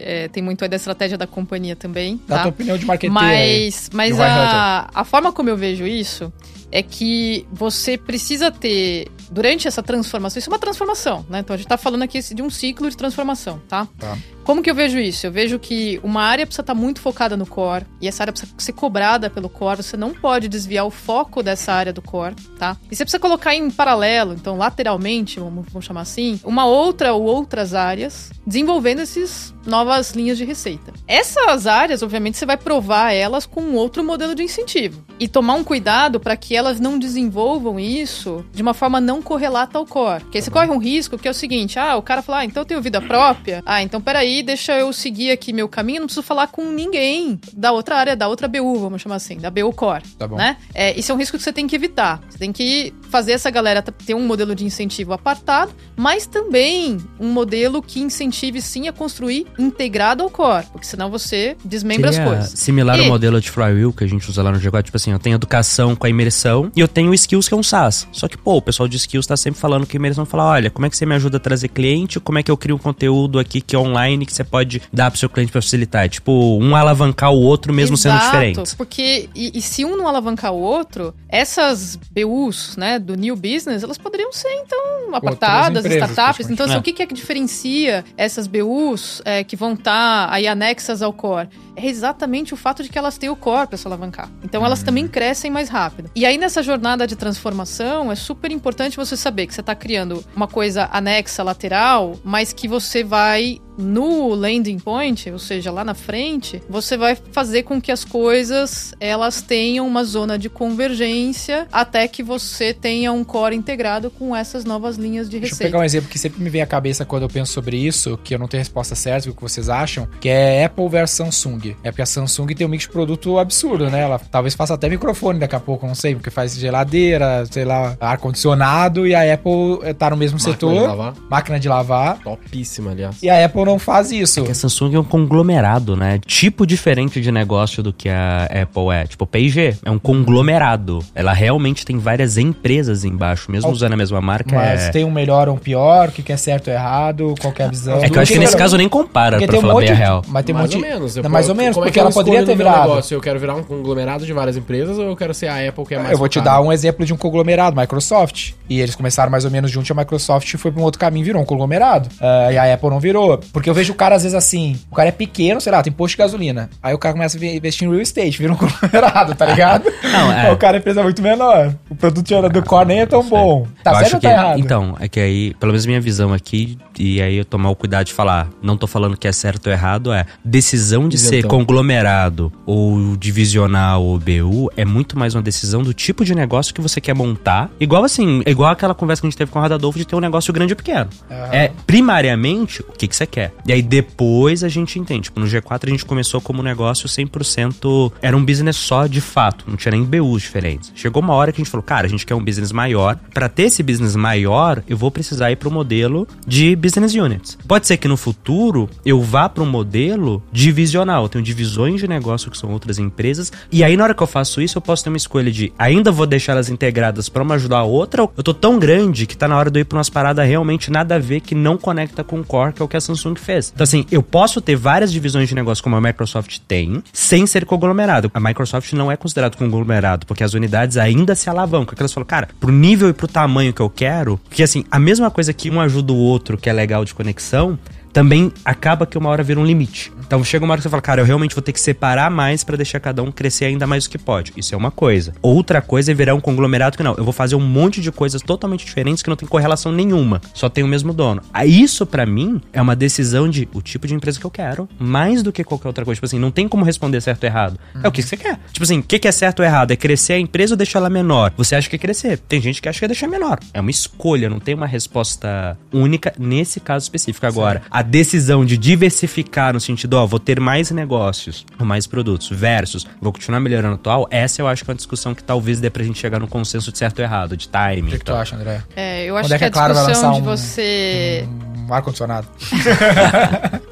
é, 0.00 0.28
tem 0.28 0.42
muito 0.42 0.62
aí 0.62 0.68
da 0.68 0.76
estratégia 0.76 1.16
da 1.16 1.26
companhia 1.26 1.76
também. 1.76 2.20
Dá 2.26 2.36
tá? 2.36 2.42
tua 2.42 2.50
opinião 2.50 2.78
de 2.78 2.86
aí. 2.86 3.10
Mas, 3.10 3.90
mas 3.92 4.18
a, 4.20 4.90
a 4.92 5.04
forma 5.04 5.32
como 5.32 5.48
eu 5.48 5.56
vejo 5.56 5.86
isso 5.86 6.32
é 6.72 6.82
que 6.82 7.46
você 7.52 7.98
precisa 7.98 8.50
ter, 8.50 9.10
durante 9.30 9.66
essa 9.66 9.82
transformação, 9.82 10.38
isso 10.38 10.48
é 10.48 10.52
uma 10.52 10.58
transformação, 10.58 11.24
né? 11.28 11.40
Então 11.40 11.54
a 11.54 11.56
gente 11.56 11.68
tá 11.68 11.76
falando 11.76 12.02
aqui 12.02 12.20
de 12.20 12.42
um 12.42 12.50
ciclo 12.50 12.88
de 12.88 12.96
transformação, 12.96 13.60
tá? 13.68 13.86
Tá. 13.98 14.16
Como 14.44 14.62
que 14.62 14.70
eu 14.70 14.74
vejo 14.74 14.98
isso? 14.98 15.26
Eu 15.26 15.32
vejo 15.32 15.58
que 15.58 16.00
uma 16.02 16.22
área 16.22 16.46
precisa 16.46 16.62
estar 16.62 16.74
muito 16.74 17.00
focada 17.00 17.36
no 17.36 17.46
core, 17.46 17.86
e 18.00 18.08
essa 18.08 18.22
área 18.22 18.32
precisa 18.32 18.52
ser 18.58 18.72
cobrada 18.72 19.30
pelo 19.30 19.48
core, 19.48 19.82
você 19.82 19.96
não 19.96 20.12
pode 20.12 20.48
desviar 20.48 20.86
o 20.86 20.90
foco 20.90 21.42
dessa 21.42 21.72
área 21.72 21.92
do 21.92 22.02
core, 22.02 22.34
tá? 22.58 22.76
E 22.90 22.96
você 22.96 23.04
precisa 23.04 23.20
colocar 23.20 23.54
em 23.54 23.70
paralelo, 23.70 24.32
então 24.34 24.56
lateralmente, 24.56 25.38
vamos, 25.38 25.66
vamos 25.70 25.84
chamar 25.84 26.00
assim, 26.00 26.40
uma 26.42 26.66
outra 26.66 27.12
ou 27.12 27.22
outras 27.22 27.74
áreas 27.74 28.30
desenvolvendo 28.46 29.00
essas 29.00 29.54
novas 29.66 30.12
linhas 30.12 30.38
de 30.38 30.44
receita. 30.44 30.92
Essas 31.06 31.66
áreas, 31.66 32.02
obviamente, 32.02 32.38
você 32.38 32.46
vai 32.46 32.56
provar 32.56 33.12
elas 33.12 33.46
com 33.46 33.60
um 33.60 33.74
outro 33.74 34.02
modelo 34.02 34.34
de 34.34 34.42
incentivo 34.42 35.04
e 35.18 35.28
tomar 35.28 35.54
um 35.54 35.62
cuidado 35.62 36.18
para 36.18 36.36
que 36.36 36.56
elas 36.60 36.78
não 36.78 36.98
desenvolvam 36.98 37.78
isso 37.80 38.44
de 38.52 38.62
uma 38.62 38.74
forma 38.74 39.00
não 39.00 39.20
correlata 39.20 39.78
ao 39.78 39.86
core. 39.86 40.22
Porque 40.22 40.38
aí 40.38 40.42
você 40.42 40.50
corre 40.50 40.68
um 40.68 40.78
risco 40.78 41.18
que 41.18 41.26
é 41.26 41.30
o 41.30 41.34
seguinte: 41.34 41.78
ah, 41.78 41.96
o 41.96 42.02
cara 42.02 42.22
fala, 42.22 42.38
ah, 42.38 42.44
então 42.44 42.60
eu 42.62 42.64
tenho 42.66 42.80
vida 42.82 43.00
própria, 43.00 43.62
ah, 43.66 43.82
então 43.82 44.00
peraí, 44.00 44.42
deixa 44.42 44.78
eu 44.78 44.92
seguir 44.92 45.30
aqui 45.30 45.52
meu 45.52 45.68
caminho, 45.68 46.00
não 46.00 46.06
preciso 46.06 46.22
falar 46.22 46.46
com 46.48 46.64
ninguém 46.70 47.40
da 47.52 47.72
outra 47.72 47.96
área, 47.96 48.14
da 48.16 48.28
outra 48.28 48.46
BU, 48.48 48.78
vamos 48.78 49.02
chamar 49.02 49.16
assim, 49.16 49.38
da 49.38 49.50
BU 49.50 49.72
Core. 49.72 50.02
Tá 50.18 50.28
bom. 50.28 50.36
Né? 50.36 50.56
É, 50.74 50.98
isso 50.98 51.10
é 51.10 51.14
um 51.14 51.18
risco 51.18 51.36
que 51.36 51.42
você 51.42 51.52
tem 51.52 51.66
que 51.66 51.74
evitar. 51.74 52.20
Você 52.28 52.38
tem 52.38 52.52
que 52.52 52.92
fazer 53.08 53.32
essa 53.32 53.50
galera 53.50 53.82
ter 53.82 54.14
um 54.14 54.26
modelo 54.26 54.54
de 54.54 54.64
incentivo 54.64 55.12
apartado, 55.12 55.72
mas 55.96 56.26
também 56.26 56.98
um 57.18 57.28
modelo 57.32 57.82
que 57.82 58.00
incentive 58.00 58.60
sim 58.60 58.86
a 58.88 58.92
construir 58.92 59.46
integrado 59.58 60.22
ao 60.22 60.30
core, 60.30 60.66
porque 60.72 60.86
senão 60.86 61.10
você 61.10 61.56
desmembra 61.64 62.12
Seria 62.12 62.26
as 62.26 62.30
coisas. 62.34 62.58
Similar 62.60 62.98
ao 62.98 63.06
E- 63.06 63.08
modelo 63.08 63.40
de 63.40 63.50
flywheel 63.50 63.92
que 63.92 64.04
a 64.04 64.06
gente 64.06 64.28
usa 64.28 64.42
lá 64.42 64.52
no 64.52 64.58
G4, 64.58 64.82
tipo 64.84 64.96
assim, 64.96 65.12
eu 65.12 65.18
tenho 65.18 65.34
educação 65.34 65.94
com 65.96 66.06
a 66.06 66.10
imersão 66.10 66.49
e 66.74 66.80
eu 66.80 66.88
tenho 66.88 67.12
skills 67.14 67.48
que 67.48 67.54
é 67.54 67.56
um 67.56 67.62
SaaS. 67.62 68.06
Só 68.12 68.28
que, 68.28 68.36
pô, 68.36 68.56
o 68.56 68.62
pessoal 68.62 68.88
de 68.88 68.96
skills 68.96 69.26
tá 69.26 69.36
sempre 69.36 69.60
falando 69.60 69.86
que 69.86 69.96
imersão 69.96 70.24
fala, 70.24 70.44
olha, 70.44 70.70
como 70.70 70.86
é 70.86 70.90
que 70.90 70.96
você 70.96 71.06
me 71.06 71.14
ajuda 71.14 71.36
a 71.36 71.40
trazer 71.40 71.68
cliente, 71.68 72.18
como 72.20 72.38
é 72.38 72.42
que 72.42 72.50
eu 72.50 72.56
crio 72.56 72.76
um 72.76 72.78
conteúdo 72.78 73.38
aqui 73.38 73.60
que 73.60 73.76
é 73.76 73.78
online 73.78 74.26
que 74.26 74.32
você 74.32 74.44
pode 74.44 74.82
dar 74.92 75.10
pro 75.10 75.18
seu 75.18 75.28
cliente 75.28 75.52
pra 75.52 75.60
facilitar. 75.60 76.04
É, 76.04 76.08
tipo, 76.08 76.32
um 76.32 76.74
alavancar 76.74 77.32
o 77.32 77.40
outro 77.40 77.72
mesmo 77.72 77.96
sendo 77.96 78.14
Exato, 78.16 78.26
diferentes. 78.26 78.74
Porque, 78.74 79.28
e, 79.34 79.58
e 79.58 79.60
se 79.60 79.84
um 79.84 79.96
não 79.96 80.08
alavancar 80.08 80.52
o 80.52 80.60
outro, 80.60 81.14
essas 81.28 81.98
BUs, 82.10 82.76
né, 82.76 82.98
do 82.98 83.14
new 83.14 83.36
business, 83.36 83.82
elas 83.82 83.98
poderiam 83.98 84.32
ser, 84.32 84.52
então, 84.64 85.14
apartadas, 85.14 85.84
empresas, 85.84 86.10
startups. 86.10 86.50
Então, 86.50 86.66
assim, 86.66 86.76
É. 86.76 86.78
o 86.78 86.82
que, 86.82 86.92
que 86.92 87.02
é 87.02 87.06
que 87.06 87.14
diferencia 87.14 88.04
essas 88.16 88.46
BUs 88.46 89.20
é, 89.24 89.44
que 89.44 89.56
vão 89.56 89.74
estar 89.74 90.32
aí 90.32 90.46
anexas 90.46 91.02
ao 91.02 91.12
core? 91.12 91.48
é 91.76 91.86
exatamente 91.88 92.52
o 92.52 92.56
fato 92.56 92.82
de 92.82 92.88
que 92.88 92.98
elas 92.98 93.16
têm 93.16 93.30
o 93.30 93.36
core 93.36 93.66
para 93.66 93.76
se 93.78 93.86
alavancar. 93.86 94.30
Então 94.44 94.64
elas 94.64 94.82
também 94.82 95.08
crescem 95.08 95.50
mais 95.50 95.68
rápido. 95.68 96.10
E 96.14 96.26
aí 96.26 96.36
nessa 96.40 96.62
jornada 96.62 97.06
de 97.06 97.14
transformação 97.14 98.10
é 98.10 98.16
super 98.16 98.50
importante 98.50 98.96
você 98.96 99.16
saber 99.16 99.46
que 99.46 99.54
você 99.54 99.60
está 99.60 99.74
criando 99.74 100.24
uma 100.34 100.48
coisa 100.48 100.88
anexa 100.90 101.42
lateral, 101.42 102.16
mas 102.24 102.52
que 102.52 102.66
você 102.66 103.04
vai 103.04 103.60
no 103.80 104.34
landing 104.34 104.78
point, 104.78 105.30
ou 105.30 105.38
seja, 105.38 105.70
lá 105.72 105.82
na 105.84 105.94
frente, 105.94 106.62
você 106.68 106.96
vai 106.96 107.16
fazer 107.32 107.62
com 107.62 107.80
que 107.80 107.90
as 107.90 108.04
coisas 108.04 108.94
elas 109.00 109.42
tenham 109.42 109.86
uma 109.86 110.04
zona 110.04 110.38
de 110.38 110.48
convergência 110.48 111.66
até 111.72 112.06
que 112.08 112.22
você 112.22 112.72
tenha 112.74 113.12
um 113.12 113.24
core 113.24 113.54
integrado 113.56 114.10
com 114.10 114.34
essas 114.34 114.64
novas 114.64 114.96
linhas 114.96 115.28
de 115.28 115.38
Deixa 115.38 115.46
eu 115.46 115.56
receita. 115.56 115.70
pegar 115.70 115.78
um 115.80 115.84
exemplo 115.84 116.08
que 116.10 116.18
sempre 116.18 116.42
me 116.42 116.50
vem 116.50 116.60
à 116.62 116.66
cabeça 116.66 117.04
quando 117.04 117.22
eu 117.22 117.28
penso 117.28 117.52
sobre 117.52 117.76
isso, 117.76 118.18
que 118.22 118.34
eu 118.34 118.38
não 118.38 118.48
tenho 118.48 118.60
resposta 118.60 118.94
certa, 118.94 119.30
o 119.30 119.34
que 119.34 119.42
vocês 119.42 119.68
acham, 119.68 120.06
que 120.20 120.28
é 120.28 120.64
Apple 120.64 120.88
versus 120.88 121.16
Samsung. 121.16 121.74
É 121.82 121.90
porque 121.90 122.02
a 122.02 122.06
Samsung 122.06 122.46
tem 122.48 122.66
um 122.66 122.70
mix 122.70 122.84
de 122.84 122.90
produto 122.90 123.38
absurdo, 123.38 123.88
né? 123.90 124.00
Ela 124.02 124.18
talvez 124.18 124.54
faça 124.54 124.74
até 124.74 124.88
microfone 124.88 125.38
daqui 125.38 125.54
a 125.56 125.60
pouco, 125.60 125.86
não 125.86 125.94
sei, 125.94 126.14
porque 126.14 126.30
faz 126.30 126.54
geladeira, 126.56 127.44
sei 127.50 127.64
lá, 127.64 127.96
ar-condicionado, 128.00 129.06
e 129.06 129.14
a 129.14 129.34
Apple 129.34 129.78
eh, 129.82 129.92
tá 129.92 130.10
no 130.10 130.16
mesmo 130.16 130.38
Máquina 130.38 130.52
setor, 130.54 130.72
de 130.74 130.80
lavar. 130.80 131.14
máquina 131.30 131.60
de 131.60 131.68
lavar, 131.68 132.18
Topíssima, 132.22 132.90
aliás. 132.92 133.16
e 133.22 133.28
a 133.28 133.44
Apple 133.44 133.64
não 133.70 133.78
faz 133.78 134.10
isso. 134.10 134.42
Que 134.44 134.50
a 134.50 134.54
Samsung 134.54 134.94
é 134.94 134.98
um 134.98 135.04
conglomerado, 135.04 135.96
né? 135.96 136.20
Tipo 136.26 136.66
diferente 136.66 137.20
de 137.20 137.30
negócio 137.32 137.82
do 137.82 137.92
que 137.92 138.08
a 138.08 138.44
Apple 138.44 138.90
é. 138.92 139.06
Tipo, 139.06 139.26
P&G 139.26 139.76
é 139.84 139.90
um 139.90 139.98
conglomerado. 139.98 141.00
Ela 141.14 141.32
realmente 141.32 141.84
tem 141.84 141.98
várias 141.98 142.36
empresas 142.38 143.04
embaixo, 143.04 143.50
mesmo 143.50 143.68
Al- 143.68 143.72
usando 143.72 143.92
a 143.92 143.96
mesma 143.96 144.20
marca. 144.20 144.54
Mas 144.54 144.84
é... 144.84 144.90
tem 144.90 145.04
um 145.04 145.10
melhor 145.10 145.48
ou 145.48 145.54
um 145.54 145.58
pior, 145.58 146.08
o 146.08 146.12
que 146.12 146.32
é 146.32 146.36
certo 146.36 146.68
ou 146.68 146.74
errado, 146.74 147.34
qual 147.40 147.52
que 147.52 147.62
é 147.62 147.64
a 147.66 147.68
visão. 147.68 147.98
é 148.02 148.08
que 148.08 148.16
eu 148.16 148.22
acho 148.22 148.32
que 148.32 148.38
nesse 148.38 148.56
caso 148.56 148.76
nem 148.76 148.88
compara, 148.88 149.36
Porque 149.36 149.46
pra 149.46 149.52
tem 149.52 149.58
um 149.58 149.62
falar 149.62 149.74
monte 149.74 149.86
bem 149.86 149.94
a 149.94 149.98
real. 149.98 150.22
Mas 150.28 150.44
tem 150.44 150.54
um 150.54 150.58
mais 150.58 150.74
monte 150.74 150.82
ou 150.82 150.90
menos. 150.90 151.16
Não, 151.16 151.30
mais 151.30 151.48
ou 151.48 151.54
menos, 151.54 151.74
como 151.74 151.84
é 151.84 151.88
porque 151.88 151.92
que 151.94 151.98
eu 152.00 152.04
ela 152.04 152.12
poderia 152.12 152.44
ter 152.44 152.56
virado. 152.56 152.88
Negócio? 152.88 153.14
Eu 153.14 153.20
quero 153.20 153.38
virar 153.38 153.54
um 153.54 153.62
conglomerado 153.62 154.24
de 154.26 154.32
várias 154.32 154.56
empresas 154.56 154.98
ou 154.98 155.04
eu 155.04 155.16
quero 155.16 155.34
ser 155.34 155.48
a 155.48 155.68
Apple 155.68 155.84
que 155.84 155.94
é 155.94 155.98
mais 155.98 156.12
Eu 156.12 156.18
vou 156.18 156.28
te 156.28 156.40
dar 156.40 156.60
um 156.60 156.72
exemplo 156.72 157.04
de 157.04 157.12
um 157.12 157.16
conglomerado, 157.16 157.78
Microsoft. 157.78 158.52
E 158.68 158.80
eles 158.80 158.94
começaram 158.94 159.30
mais 159.30 159.44
ou 159.44 159.50
menos 159.50 159.70
junto, 159.70 159.88
e 159.88 159.92
a 159.92 159.96
Microsoft 159.96 160.56
foi 160.56 160.70
pra 160.70 160.80
um 160.80 160.84
outro 160.84 160.98
caminho, 161.00 161.24
virou 161.24 161.42
um 161.42 161.44
conglomerado. 161.44 162.08
Ah, 162.20 162.52
e 162.52 162.58
a 162.58 162.74
Apple 162.74 162.88
não 162.90 163.00
virou. 163.00 163.40
Porque 163.52 163.68
eu 163.68 163.74
vejo 163.74 163.92
o 163.92 163.96
cara, 163.96 164.14
às 164.14 164.22
vezes, 164.22 164.36
assim, 164.36 164.78
o 164.90 164.94
cara 164.94 165.08
é 165.08 165.12
pequeno, 165.12 165.60
sei 165.60 165.72
lá, 165.72 165.82
tem 165.82 165.92
posto 165.92 166.12
de 166.12 166.18
gasolina. 166.18 166.70
Aí 166.82 166.94
o 166.94 166.98
cara 166.98 167.14
começa 167.14 167.38
a 167.38 167.44
investir 167.44 167.86
em 167.86 167.90
real 167.90 168.02
estate, 168.02 168.38
vira 168.38 168.52
um 168.52 168.56
conglomerado, 168.56 169.34
tá 169.34 169.46
ligado? 169.46 169.84
Não, 170.02 170.32
é. 170.32 170.46
Aí 170.46 170.52
O 170.52 170.56
cara 170.56 170.76
é 170.76 170.80
empresa 170.80 171.02
muito 171.02 171.22
menor. 171.22 171.74
O 171.88 171.94
produto 171.94 172.48
do 172.48 172.62
core 172.62 172.86
nem 172.88 173.00
é 173.00 173.06
tão 173.06 173.22
bom. 173.28 173.66
Tá 173.82 173.92
Eu 173.92 173.96
certo 173.96 174.14
ou 174.14 174.20
que, 174.20 174.26
tá 174.26 174.32
errado? 174.32 174.58
Então, 174.58 174.96
é 175.00 175.08
que 175.08 175.20
aí, 175.20 175.54
pelo 175.54 175.72
menos 175.72 175.86
minha 175.86 176.00
visão 176.00 176.32
aqui, 176.32 176.78
e 176.98 177.20
aí 177.20 177.36
eu 177.36 177.44
tomar 177.44 177.70
o 177.70 177.76
cuidado 177.76 178.06
de 178.06 178.12
falar, 178.12 178.48
não 178.62 178.76
tô 178.76 178.86
falando 178.86 179.16
que 179.16 179.26
é 179.26 179.32
certo 179.32 179.66
ou 179.66 179.72
errado, 179.72 180.12
é 180.12 180.26
decisão 180.44 181.08
de 181.08 181.18
ser 181.18 181.38
Isentão. 181.38 181.50
conglomerado 181.58 182.52
ou 182.66 183.16
divisional 183.16 184.02
ou 184.02 184.18
BU 184.18 184.70
é 184.76 184.84
muito 184.84 185.18
mais 185.18 185.34
uma 185.34 185.42
decisão 185.42 185.82
do 185.82 185.94
tipo 185.94 186.24
de 186.24 186.34
negócio 186.34 186.74
que 186.74 186.80
você 186.80 187.00
quer 187.00 187.14
montar. 187.14 187.70
Igual 187.80 188.04
assim, 188.04 188.42
igual 188.46 188.70
aquela 188.70 188.94
conversa 188.94 189.22
que 189.22 189.26
a 189.26 189.30
gente 189.30 189.38
teve 189.38 189.50
com 189.50 189.58
o 189.58 189.62
Radadolfo 189.62 189.98
de 189.98 190.04
ter 190.04 190.14
um 190.14 190.20
negócio 190.20 190.52
grande 190.52 190.72
ou 190.72 190.76
pequeno. 190.76 191.08
É 191.50 191.70
primariamente 191.86 192.82
o 192.82 192.92
que, 192.92 193.08
que 193.08 193.16
você 193.16 193.26
quer. 193.26 193.39
E 193.66 193.72
aí 193.72 193.82
depois 193.82 194.62
a 194.64 194.68
gente 194.68 194.98
entende. 194.98 195.22
Tipo, 195.22 195.40
no 195.40 195.46
G4 195.46 195.86
a 195.86 195.90
gente 195.90 196.04
começou 196.04 196.40
como 196.40 196.60
um 196.60 196.62
negócio 196.62 197.08
100%. 197.08 198.12
Era 198.20 198.36
um 198.36 198.44
business 198.44 198.76
só 198.76 199.06
de 199.06 199.20
fato, 199.20 199.64
não 199.68 199.76
tinha 199.76 199.92
nem 199.92 200.04
BUs 200.04 200.42
diferentes. 200.42 200.92
Chegou 200.94 201.22
uma 201.22 201.34
hora 201.34 201.52
que 201.52 201.60
a 201.60 201.64
gente 201.64 201.70
falou, 201.70 201.84
cara, 201.84 202.06
a 202.06 202.10
gente 202.10 202.26
quer 202.26 202.34
um 202.34 202.44
business 202.44 202.72
maior. 202.72 203.16
Pra 203.32 203.48
ter 203.48 203.64
esse 203.64 203.82
business 203.82 204.16
maior, 204.16 204.82
eu 204.88 204.96
vou 204.96 205.10
precisar 205.10 205.50
ir 205.50 205.56
pro 205.56 205.70
modelo 205.70 206.26
de 206.46 206.74
business 206.76 207.14
units. 207.14 207.58
Pode 207.66 207.86
ser 207.86 207.96
que 207.96 208.08
no 208.08 208.16
futuro 208.16 208.88
eu 209.04 209.20
vá 209.20 209.48
para 209.48 209.62
um 209.62 209.70
modelo 209.70 210.42
divisional. 210.52 211.24
Eu 211.24 211.28
tenho 211.28 211.44
divisões 211.44 212.00
de 212.00 212.08
negócio 212.08 212.50
que 212.50 212.58
são 212.58 212.70
outras 212.70 212.98
empresas. 212.98 213.52
E 213.70 213.84
aí, 213.84 213.96
na 213.96 214.04
hora 214.04 214.14
que 214.14 214.22
eu 214.22 214.26
faço 214.26 214.60
isso, 214.60 214.78
eu 214.78 214.82
posso 214.82 215.04
ter 215.04 215.10
uma 215.10 215.16
escolha 215.16 215.50
de 215.50 215.72
ainda 215.78 216.10
vou 216.10 216.26
deixar 216.26 216.52
elas 216.52 216.68
integradas 216.68 217.28
pra 217.28 217.42
uma 217.42 217.54
ajudar 217.54 217.78
a 217.78 217.84
outra. 217.84 218.22
ou 218.22 218.32
Eu 218.36 218.42
tô 218.42 218.54
tão 218.54 218.78
grande 218.78 219.26
que 219.26 219.36
tá 219.36 219.46
na 219.46 219.56
hora 219.56 219.70
de 219.70 219.78
eu 219.78 219.82
ir 219.82 219.84
pra 219.84 219.98
umas 219.98 220.10
paradas 220.10 220.46
realmente 220.46 220.90
nada 220.90 221.16
a 221.16 221.18
ver 221.18 221.40
que 221.40 221.54
não 221.54 221.76
conecta 221.76 222.24
com 222.24 222.40
o 222.40 222.44
core, 222.44 222.72
que 222.72 222.82
é 222.82 222.84
o 222.84 222.88
que 222.88 222.96
a 222.96 223.00
Samsung 223.00 223.29
fez. 223.38 223.70
Então, 223.72 223.84
assim, 223.84 224.06
eu 224.10 224.22
posso 224.22 224.60
ter 224.60 224.74
várias 224.74 225.12
divisões 225.12 225.48
de 225.48 225.54
negócio 225.54 225.84
como 225.84 225.94
a 225.96 226.00
Microsoft 226.00 226.58
tem, 226.66 227.02
sem 227.12 227.46
ser 227.46 227.64
conglomerado. 227.64 228.30
A 228.34 228.40
Microsoft 228.40 228.92
não 228.94 229.12
é 229.12 229.16
considerado 229.16 229.56
conglomerado, 229.56 230.26
porque 230.26 230.42
as 230.42 230.54
unidades 230.54 230.96
ainda 230.96 231.34
se 231.34 231.48
alavancam. 231.48 231.86
Porque 231.86 232.02
elas 232.02 232.12
falam, 232.12 232.26
cara, 232.26 232.48
pro 232.58 232.72
nível 232.72 233.08
e 233.08 233.12
pro 233.12 233.28
tamanho 233.28 233.72
que 233.72 233.80
eu 233.80 233.90
quero, 233.90 234.38
porque 234.48 234.62
assim, 234.62 234.84
a 234.90 234.98
mesma 234.98 235.30
coisa 235.30 235.52
que 235.52 235.70
um 235.70 235.80
ajuda 235.80 236.12
o 236.12 236.16
outro, 236.16 236.56
que 236.56 236.68
é 236.68 236.72
legal 236.72 237.04
de 237.04 237.14
conexão, 237.14 237.78
também 238.12 238.52
acaba 238.64 239.06
que 239.06 239.18
uma 239.18 239.28
hora 239.30 239.42
vira 239.42 239.58
um 239.58 239.64
limite. 239.64 240.12
Então 240.24 240.44
chega 240.44 240.64
uma 240.64 240.72
hora 240.72 240.78
que 240.78 240.84
você 240.84 240.88
fala, 240.88 241.02
cara, 241.02 241.20
eu 241.20 241.24
realmente 241.24 241.54
vou 241.56 241.62
ter 241.62 241.72
que 241.72 241.80
separar 241.80 242.30
mais 242.30 242.62
pra 242.62 242.76
deixar 242.76 243.00
cada 243.00 243.20
um 243.20 243.32
crescer 243.32 243.64
ainda 243.64 243.86
mais 243.86 244.04
do 244.04 244.10
que 244.10 244.18
pode. 244.18 244.52
Isso 244.56 244.74
é 244.74 244.78
uma 244.78 244.90
coisa. 244.90 245.32
Outra 245.42 245.82
coisa 245.82 246.12
é 246.12 246.14
virar 246.14 246.34
um 246.34 246.40
conglomerado 246.40 246.96
que 246.96 247.02
não, 247.02 247.14
eu 247.16 247.24
vou 247.24 247.32
fazer 247.32 247.56
um 247.56 247.60
monte 247.60 248.00
de 248.00 248.12
coisas 248.12 248.40
totalmente 248.40 248.86
diferentes 248.86 249.22
que 249.22 249.28
não 249.28 249.36
tem 249.36 249.48
correlação 249.48 249.90
nenhuma, 249.90 250.40
só 250.54 250.68
tem 250.68 250.84
o 250.84 250.88
mesmo 250.88 251.12
dono. 251.12 251.42
Aí 251.52 251.80
Isso 251.80 252.04
pra 252.04 252.26
mim 252.26 252.60
é 252.74 252.82
uma 252.82 252.94
decisão 252.94 253.48
de 253.48 253.66
o 253.72 253.80
tipo 253.80 254.06
de 254.06 254.14
empresa 254.14 254.38
que 254.38 254.44
eu 254.44 254.50
quero, 254.50 254.86
mais 254.98 255.42
do 255.42 255.50
que 255.50 255.64
qualquer 255.64 255.88
outra 255.88 256.04
coisa. 256.04 256.16
Tipo 256.16 256.26
assim, 256.26 256.38
não 256.38 256.50
tem 256.50 256.68
como 256.68 256.84
responder 256.84 257.22
certo 257.22 257.44
ou 257.44 257.48
errado. 257.48 257.80
É 258.02 258.06
o 258.06 258.12
que 258.12 258.22
você 258.22 258.36
quer. 258.36 258.60
Tipo 258.70 258.84
assim, 258.84 258.98
o 258.98 259.02
que 259.02 259.26
é 259.26 259.32
certo 259.32 259.60
ou 259.60 259.64
errado? 259.64 259.92
É 259.92 259.96
crescer 259.96 260.34
a 260.34 260.38
empresa 260.38 260.74
ou 260.74 260.76
deixar 260.76 260.98
ela 260.98 261.08
menor? 261.08 261.54
Você 261.56 261.74
acha 261.74 261.88
que 261.88 261.96
é 261.96 261.98
crescer? 261.98 262.36
Tem 262.36 262.60
gente 262.60 262.82
que 262.82 262.88
acha 262.88 262.98
que 262.98 263.04
é 263.06 263.08
deixar 263.08 263.28
menor. 263.28 263.58
É 263.72 263.80
uma 263.80 263.90
escolha, 263.90 264.50
não 264.50 264.60
tem 264.60 264.74
uma 264.74 264.86
resposta 264.86 265.78
única 265.90 266.34
nesse 266.38 266.80
caso 266.80 267.04
específico. 267.04 267.46
Agora, 267.46 267.80
a 268.00 268.02
decisão 268.02 268.64
de 268.64 268.78
diversificar 268.78 269.74
no 269.74 269.80
sentido, 269.80 270.14
ó, 270.14 270.26
vou 270.26 270.40
ter 270.40 270.58
mais 270.58 270.90
negócios, 270.90 271.66
ou 271.78 271.84
mais 271.84 272.06
produtos, 272.06 272.48
versus 272.50 273.06
vou 273.20 273.30
continuar 273.32 273.60
melhorando 273.60 273.92
o 273.92 273.96
atual, 273.96 274.26
essa 274.30 274.62
eu 274.62 274.66
acho 274.66 274.82
que 274.84 274.90
é 274.90 274.92
uma 274.92 274.96
discussão 274.96 275.34
que 275.34 275.44
talvez 275.44 275.80
dê 275.80 275.90
pra 275.90 276.02
gente 276.02 276.18
chegar 276.18 276.38
no 276.40 276.48
consenso 276.48 276.90
de 276.90 276.96
certo 276.96 277.18
ou 277.18 277.24
errado, 277.24 277.56
de 277.56 277.68
timing. 277.68 278.08
O 278.08 278.10
que, 278.12 278.18
que 278.18 278.24
tu 278.24 278.32
acha, 278.32 278.56
André? 278.56 278.82
É, 278.96 279.24
eu 279.26 279.34
Quando 279.34 279.44
acho 279.44 279.54
é 279.54 279.58
que 279.58 279.58
que, 279.58 279.64
a 279.64 279.68
a 279.68 279.70
Claro 279.70 279.94
discussão 279.94 280.32
de 280.32 280.40
um- 280.40 280.44
você. 280.44 281.46
Um 281.88 281.92
ar-condicionado. 281.94 282.46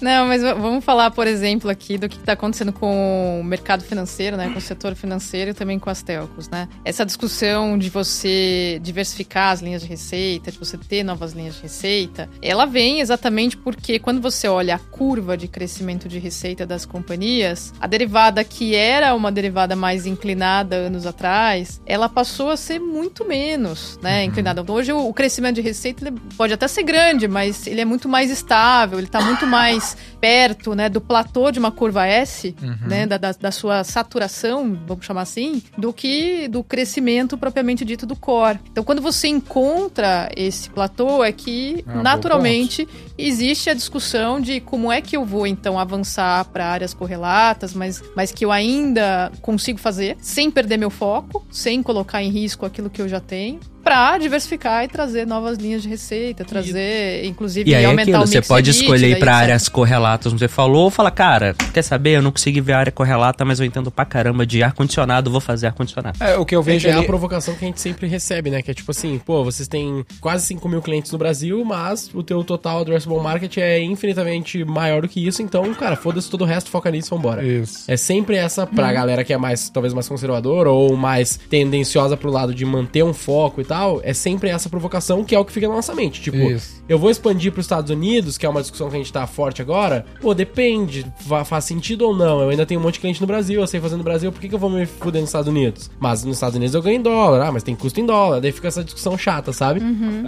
Não, 0.00 0.26
mas 0.26 0.42
vamos 0.42 0.84
falar, 0.84 1.10
por 1.10 1.26
exemplo, 1.26 1.70
aqui 1.70 1.98
do 1.98 2.08
que 2.08 2.16
está 2.16 2.32
acontecendo 2.32 2.72
com 2.72 3.40
o 3.40 3.44
mercado 3.44 3.82
financeiro, 3.84 4.36
né? 4.36 4.50
Com 4.50 4.58
o 4.58 4.60
setor 4.60 4.94
financeiro 4.94 5.50
e 5.50 5.54
também 5.54 5.78
com 5.78 5.90
as 5.90 6.02
telcos, 6.02 6.48
né? 6.48 6.68
Essa 6.84 7.04
discussão 7.04 7.78
de 7.78 7.90
você 7.90 8.78
diversificar 8.82 9.52
as 9.52 9.60
linhas 9.60 9.82
de 9.82 9.88
receita, 9.88 10.50
de 10.50 10.58
você 10.58 10.76
ter 10.76 11.02
novas 11.02 11.32
linhas 11.32 11.56
de 11.56 11.62
receita, 11.62 12.28
ela 12.40 12.66
vem 12.66 13.00
exatamente 13.00 13.56
porque 13.56 13.98
quando 13.98 14.20
você 14.20 14.48
olha 14.48 14.74
a 14.74 14.78
curva 14.78 15.36
de 15.36 15.48
crescimento 15.48 16.08
de 16.08 16.18
receita 16.18 16.66
das 16.66 16.84
companhias, 16.84 17.72
a 17.80 17.86
derivada 17.86 18.42
que 18.44 18.74
era 18.74 19.14
uma 19.14 19.30
derivada 19.30 19.74
mais 19.76 20.06
inclinada 20.06 20.76
anos 20.76 21.06
atrás, 21.06 21.80
ela 21.86 22.08
passou 22.08 22.50
a 22.50 22.56
ser 22.56 22.78
muito 22.78 23.24
menos, 23.24 23.98
né? 24.02 24.24
Inclinada. 24.24 24.60
Então, 24.60 24.74
hoje 24.74 24.92
o 24.92 25.12
crescimento 25.12 25.56
de 25.56 25.60
receita 25.60 26.12
pode 26.36 26.52
até 26.52 26.68
ser 26.68 26.82
grande, 26.82 27.26
mas 27.28 27.66
ele 27.66 27.80
é 27.80 27.84
muito 27.84 28.08
mais 28.08 28.30
estável, 28.30 28.98
ele 28.98 29.06
está 29.06 29.20
muito 29.20 29.46
mais 29.46 29.71
perto, 30.20 30.74
né, 30.74 30.88
do 30.88 31.00
platô 31.00 31.50
de 31.50 31.58
uma 31.58 31.70
curva 31.70 32.06
S, 32.06 32.54
né, 32.86 33.06
da, 33.06 33.16
da, 33.16 33.32
da 33.32 33.50
sua 33.50 33.84
saturação, 33.84 34.78
vamos 34.86 35.04
chamar 35.04 35.22
assim, 35.22 35.62
do 35.76 35.92
que 35.92 36.48
do 36.48 36.62
crescimento 36.62 37.36
propriamente 37.36 37.84
dito 37.84 38.06
do 38.06 38.16
core. 38.16 38.58
Então, 38.70 38.84
quando 38.84 39.02
você 39.02 39.28
encontra 39.28 40.28
esse 40.36 40.70
platô, 40.70 41.24
é 41.24 41.32
que 41.32 41.84
É 41.86 42.02
naturalmente 42.02 42.88
existe 43.18 43.70
a 43.70 43.74
discussão 43.74 44.40
de 44.40 44.60
como 44.60 44.90
é 44.90 45.00
que 45.00 45.16
eu 45.16 45.24
vou 45.24 45.46
então 45.46 45.78
avançar 45.78 46.44
para 46.46 46.66
áreas 46.66 46.94
correlatas, 46.94 47.74
mas, 47.74 48.02
mas 48.16 48.32
que 48.32 48.44
eu 48.44 48.52
ainda 48.52 49.30
consigo 49.40 49.78
fazer 49.78 50.16
sem 50.20 50.50
perder 50.50 50.76
meu 50.76 50.90
foco, 50.90 51.44
sem 51.50 51.82
colocar 51.82 52.22
em 52.22 52.30
risco 52.30 52.66
aquilo 52.66 52.90
que 52.90 53.00
eu 53.00 53.08
já 53.08 53.20
tenho. 53.20 53.60
Pra 53.82 54.16
diversificar 54.18 54.84
e 54.84 54.88
trazer 54.88 55.26
novas 55.26 55.58
linhas 55.58 55.82
de 55.82 55.88
receita, 55.88 56.44
trazer, 56.44 57.24
inclusive, 57.24 57.70
E 57.70 57.74
aí 57.74 57.84
é 57.84 57.86
aumentar 57.86 58.10
aquilo, 58.10 58.24
o 58.24 58.26
você 58.26 58.36
mix 58.38 58.48
pode 58.48 58.70
EBITDA 58.70 58.84
escolher 58.84 59.08
ir 59.08 59.16
e 59.16 59.18
pra 59.18 59.32
etc. 59.32 59.42
áreas 59.42 59.68
correlatas, 59.68 60.26
como 60.32 60.38
você 60.38 60.48
falou, 60.48 60.84
ou 60.84 60.90
falar, 60.90 61.10
cara, 61.10 61.54
quer 61.74 61.82
saber, 61.82 62.16
eu 62.16 62.22
não 62.22 62.30
consegui 62.30 62.60
ver 62.60 62.74
a 62.74 62.78
área 62.78 62.92
correlata, 62.92 63.44
mas 63.44 63.58
eu 63.58 63.66
entendo 63.66 63.90
pra 63.90 64.04
caramba 64.04 64.46
de 64.46 64.62
ar-condicionado, 64.62 65.30
vou 65.30 65.40
fazer 65.40 65.66
ar-condicionado. 65.66 66.16
É, 66.22 66.36
o 66.36 66.46
que 66.46 66.54
eu 66.54 66.62
vejo 66.62 66.88
é 66.88 66.92
a 66.92 66.98
ali... 66.98 67.06
provocação 67.06 67.54
que 67.54 67.64
a 67.64 67.68
gente 67.68 67.80
sempre 67.80 68.06
recebe, 68.06 68.50
né? 68.50 68.62
Que 68.62 68.70
é 68.70 68.74
tipo 68.74 68.90
assim, 68.90 69.18
pô, 69.18 69.42
vocês 69.42 69.66
têm 69.66 70.06
quase 70.20 70.46
5 70.46 70.68
mil 70.68 70.80
clientes 70.80 71.10
no 71.10 71.18
Brasil, 71.18 71.64
mas 71.64 72.10
o 72.14 72.22
teu 72.22 72.44
total 72.44 72.82
addressable 72.82 73.20
market 73.20 73.56
é 73.58 73.82
infinitamente 73.82 74.64
maior 74.64 75.02
do 75.02 75.08
que 75.08 75.26
isso, 75.26 75.42
então, 75.42 75.72
cara, 75.74 75.96
foda-se 75.96 76.30
todo 76.30 76.42
o 76.42 76.44
resto, 76.44 76.70
foca 76.70 76.90
nisso, 76.90 77.10
vambora. 77.10 77.42
Isso. 77.44 77.84
É 77.88 77.96
sempre 77.96 78.36
essa 78.36 78.66
pra 78.66 78.92
galera 78.92 79.24
que 79.24 79.32
é 79.32 79.36
mais, 79.36 79.68
talvez 79.68 79.92
mais 79.92 80.08
conservadora 80.08 80.70
ou 80.70 80.96
mais 80.96 81.38
tendenciosa 81.50 82.16
pro 82.16 82.30
lado 82.30 82.54
de 82.54 82.64
manter 82.64 83.02
um 83.02 83.12
foco 83.12 83.60
e 83.60 83.64
tal. 83.64 83.71
Tal, 83.72 84.00
é 84.04 84.12
sempre 84.12 84.50
essa 84.50 84.68
provocação 84.68 85.24
que 85.24 85.34
é 85.34 85.38
o 85.38 85.44
que 85.46 85.52
fica 85.52 85.66
na 85.66 85.74
nossa 85.74 85.94
mente. 85.94 86.20
Tipo, 86.20 86.36
Isso. 86.36 86.82
eu 86.86 86.98
vou 86.98 87.10
expandir 87.10 87.50
para 87.52 87.60
os 87.60 87.64
Estados 87.64 87.90
Unidos, 87.90 88.36
que 88.36 88.44
é 88.44 88.48
uma 88.48 88.60
discussão 88.60 88.90
que 88.90 88.96
a 88.96 88.98
gente 88.98 89.10
tá 89.12 89.26
forte 89.26 89.62
agora. 89.62 90.04
Pô, 90.20 90.34
depende, 90.34 91.06
fa- 91.26 91.44
faz 91.44 91.64
sentido 91.64 92.02
ou 92.06 92.14
não. 92.14 92.42
Eu 92.42 92.50
ainda 92.50 92.66
tenho 92.66 92.78
um 92.80 92.82
monte 92.82 92.94
de 92.94 93.00
cliente 93.00 93.20
no 93.20 93.26
Brasil, 93.26 93.60
eu 93.60 93.66
sei 93.66 93.80
fazer 93.80 93.96
no 93.96 94.02
Brasil, 94.04 94.30
por 94.30 94.40
que, 94.40 94.48
que 94.48 94.54
eu 94.54 94.58
vou 94.58 94.68
me 94.68 94.84
fuder 94.84 95.20
nos 95.22 95.30
Estados 95.30 95.48
Unidos? 95.48 95.90
Mas 95.98 96.22
nos 96.22 96.36
Estados 96.36 96.56
Unidos 96.56 96.74
eu 96.74 96.82
ganho 96.82 96.96
em 96.98 97.02
dólar, 97.02 97.46
ah, 97.46 97.52
mas 97.52 97.62
tem 97.62 97.74
custo 97.74 97.98
em 97.98 98.04
dólar. 98.06 98.40
Daí 98.40 98.52
fica 98.52 98.68
essa 98.68 98.84
discussão 98.84 99.16
chata, 99.16 99.52
sabe? 99.54 99.80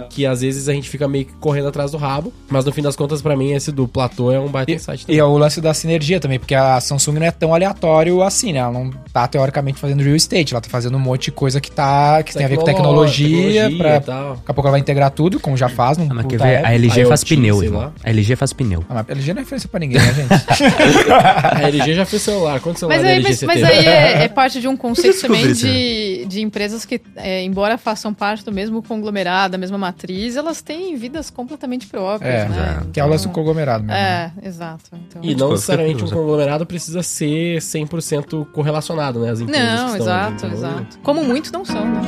Que 0.09 0.25
às 0.25 0.41
vezes 0.41 0.67
a 0.67 0.73
gente 0.73 0.89
fica 0.89 1.07
meio 1.07 1.25
que 1.25 1.33
correndo 1.33 1.67
atrás 1.67 1.91
do 1.91 1.97
rabo, 1.97 2.33
mas 2.49 2.65
no 2.65 2.71
fim 2.71 2.81
das 2.81 2.95
contas, 2.95 3.21
para 3.21 3.35
mim, 3.35 3.51
esse 3.53 3.71
do 3.71 3.87
platô 3.87 4.31
é 4.31 4.39
um 4.39 4.47
baita 4.47 4.71
insight. 4.71 5.05
E 5.07 5.17
é 5.19 5.23
o 5.23 5.37
lance 5.37 5.61
da 5.61 5.73
sinergia 5.73 6.19
também, 6.19 6.39
porque 6.39 6.55
a 6.55 6.79
Samsung 6.81 7.19
não 7.19 7.25
é 7.27 7.31
tão 7.31 7.53
aleatório 7.53 8.21
assim, 8.23 8.53
né? 8.53 8.59
Ela 8.59 8.71
não 8.71 8.89
tá 9.13 9.27
teoricamente 9.27 9.79
fazendo 9.79 10.01
real 10.01 10.15
estate, 10.15 10.53
ela 10.53 10.61
tá 10.61 10.69
fazendo 10.69 10.95
um 10.97 10.99
monte 10.99 11.25
de 11.25 11.31
coisa 11.31 11.59
que 11.61 11.69
tá 11.69 12.23
que 12.23 12.33
tem 12.33 12.45
a 12.45 12.49
ver 12.49 12.57
com 12.57 12.63
tecnologia, 12.63 13.34
tecnologia 13.35 13.77
pra, 13.77 13.95
e 13.95 13.99
tal. 14.01 14.29
daqui 14.35 14.41
a 14.47 14.53
pouco 14.53 14.61
ela 14.67 14.71
vai 14.71 14.79
integrar 14.79 15.11
tudo, 15.11 15.39
como 15.39 15.55
já 15.57 15.69
faz 15.69 15.97
num 15.97 16.07
Ah, 16.09 16.13
mas 16.13 16.25
quer 16.25 16.37
ver? 16.39 16.65
A 16.65 16.73
LG 16.73 16.99
IoT, 16.99 17.09
faz 17.09 17.23
pneu, 17.23 17.63
irmão. 17.63 17.81
lá. 17.81 17.91
A 18.03 18.09
LG 18.09 18.35
faz 18.35 18.53
pneu. 18.53 18.83
Ah, 18.89 18.93
mas 18.95 19.05
a 19.09 19.11
LG 19.11 19.33
não 19.33 19.39
é 19.39 19.43
referência 19.43 19.69
pra 19.69 19.79
ninguém, 19.79 19.99
né, 20.01 20.13
gente? 20.13 20.63
A 21.55 21.67
LG 21.67 21.93
já 21.93 22.05
fez 22.05 22.21
celular. 22.21 22.59
Quantos 22.59 22.81
Mas 22.83 23.01
celulares 23.01 23.05
aí, 23.05 23.23
da 23.23 23.29
LG 23.29 23.29
mas, 23.29 23.39
você 23.39 23.45
mas 23.45 23.55
teve? 23.75 23.89
aí 23.89 23.95
é, 23.95 24.23
é 24.25 24.27
parte 24.27 24.59
de 24.61 24.67
um 24.67 24.75
conceito 24.77 25.21
também 25.21 25.51
de, 25.53 26.25
de 26.25 26.41
empresas 26.41 26.85
que, 26.85 27.01
é, 27.15 27.43
embora 27.43 27.77
façam 27.77 28.13
parte 28.13 28.43
do 28.43 28.51
mesmo 28.51 28.81
conglomerado, 28.81 29.51
da 29.53 29.57
mesma 29.57 29.77
matriz, 29.77 30.35
elas 30.35 30.61
têm 30.61 30.95
vidas 30.95 31.29
completamente 31.29 31.87
próprias, 31.87 32.33
É, 32.33 32.47
né? 32.49 32.83
que 32.91 32.99
é 32.99 33.05
o 33.05 33.07
lance 33.07 33.27
do 33.27 33.33
conglomerado 33.33 33.83
mesmo. 33.83 33.97
né? 33.99 34.31
É, 34.43 34.47
exato. 34.47 34.83
Então... 34.93 35.21
E 35.23 35.35
não 35.35 35.51
necessariamente 35.51 36.03
um 36.03 36.09
conglomerado 36.09 36.65
precisa 36.65 37.01
ser 37.03 37.59
100% 37.59 38.47
correlacionado, 38.51 39.19
né? 39.19 39.31
As 39.31 39.39
empresas 39.39 39.67
que 39.69 39.75
Não, 39.75 39.85
estão 39.87 40.01
exato, 40.05 40.45
ali, 40.45 40.55
então- 40.55 40.69
exato. 40.71 40.99
Como 41.03 41.23
muitos 41.23 41.51
não 41.51 41.63
são, 41.65 41.85
né? 41.85 42.01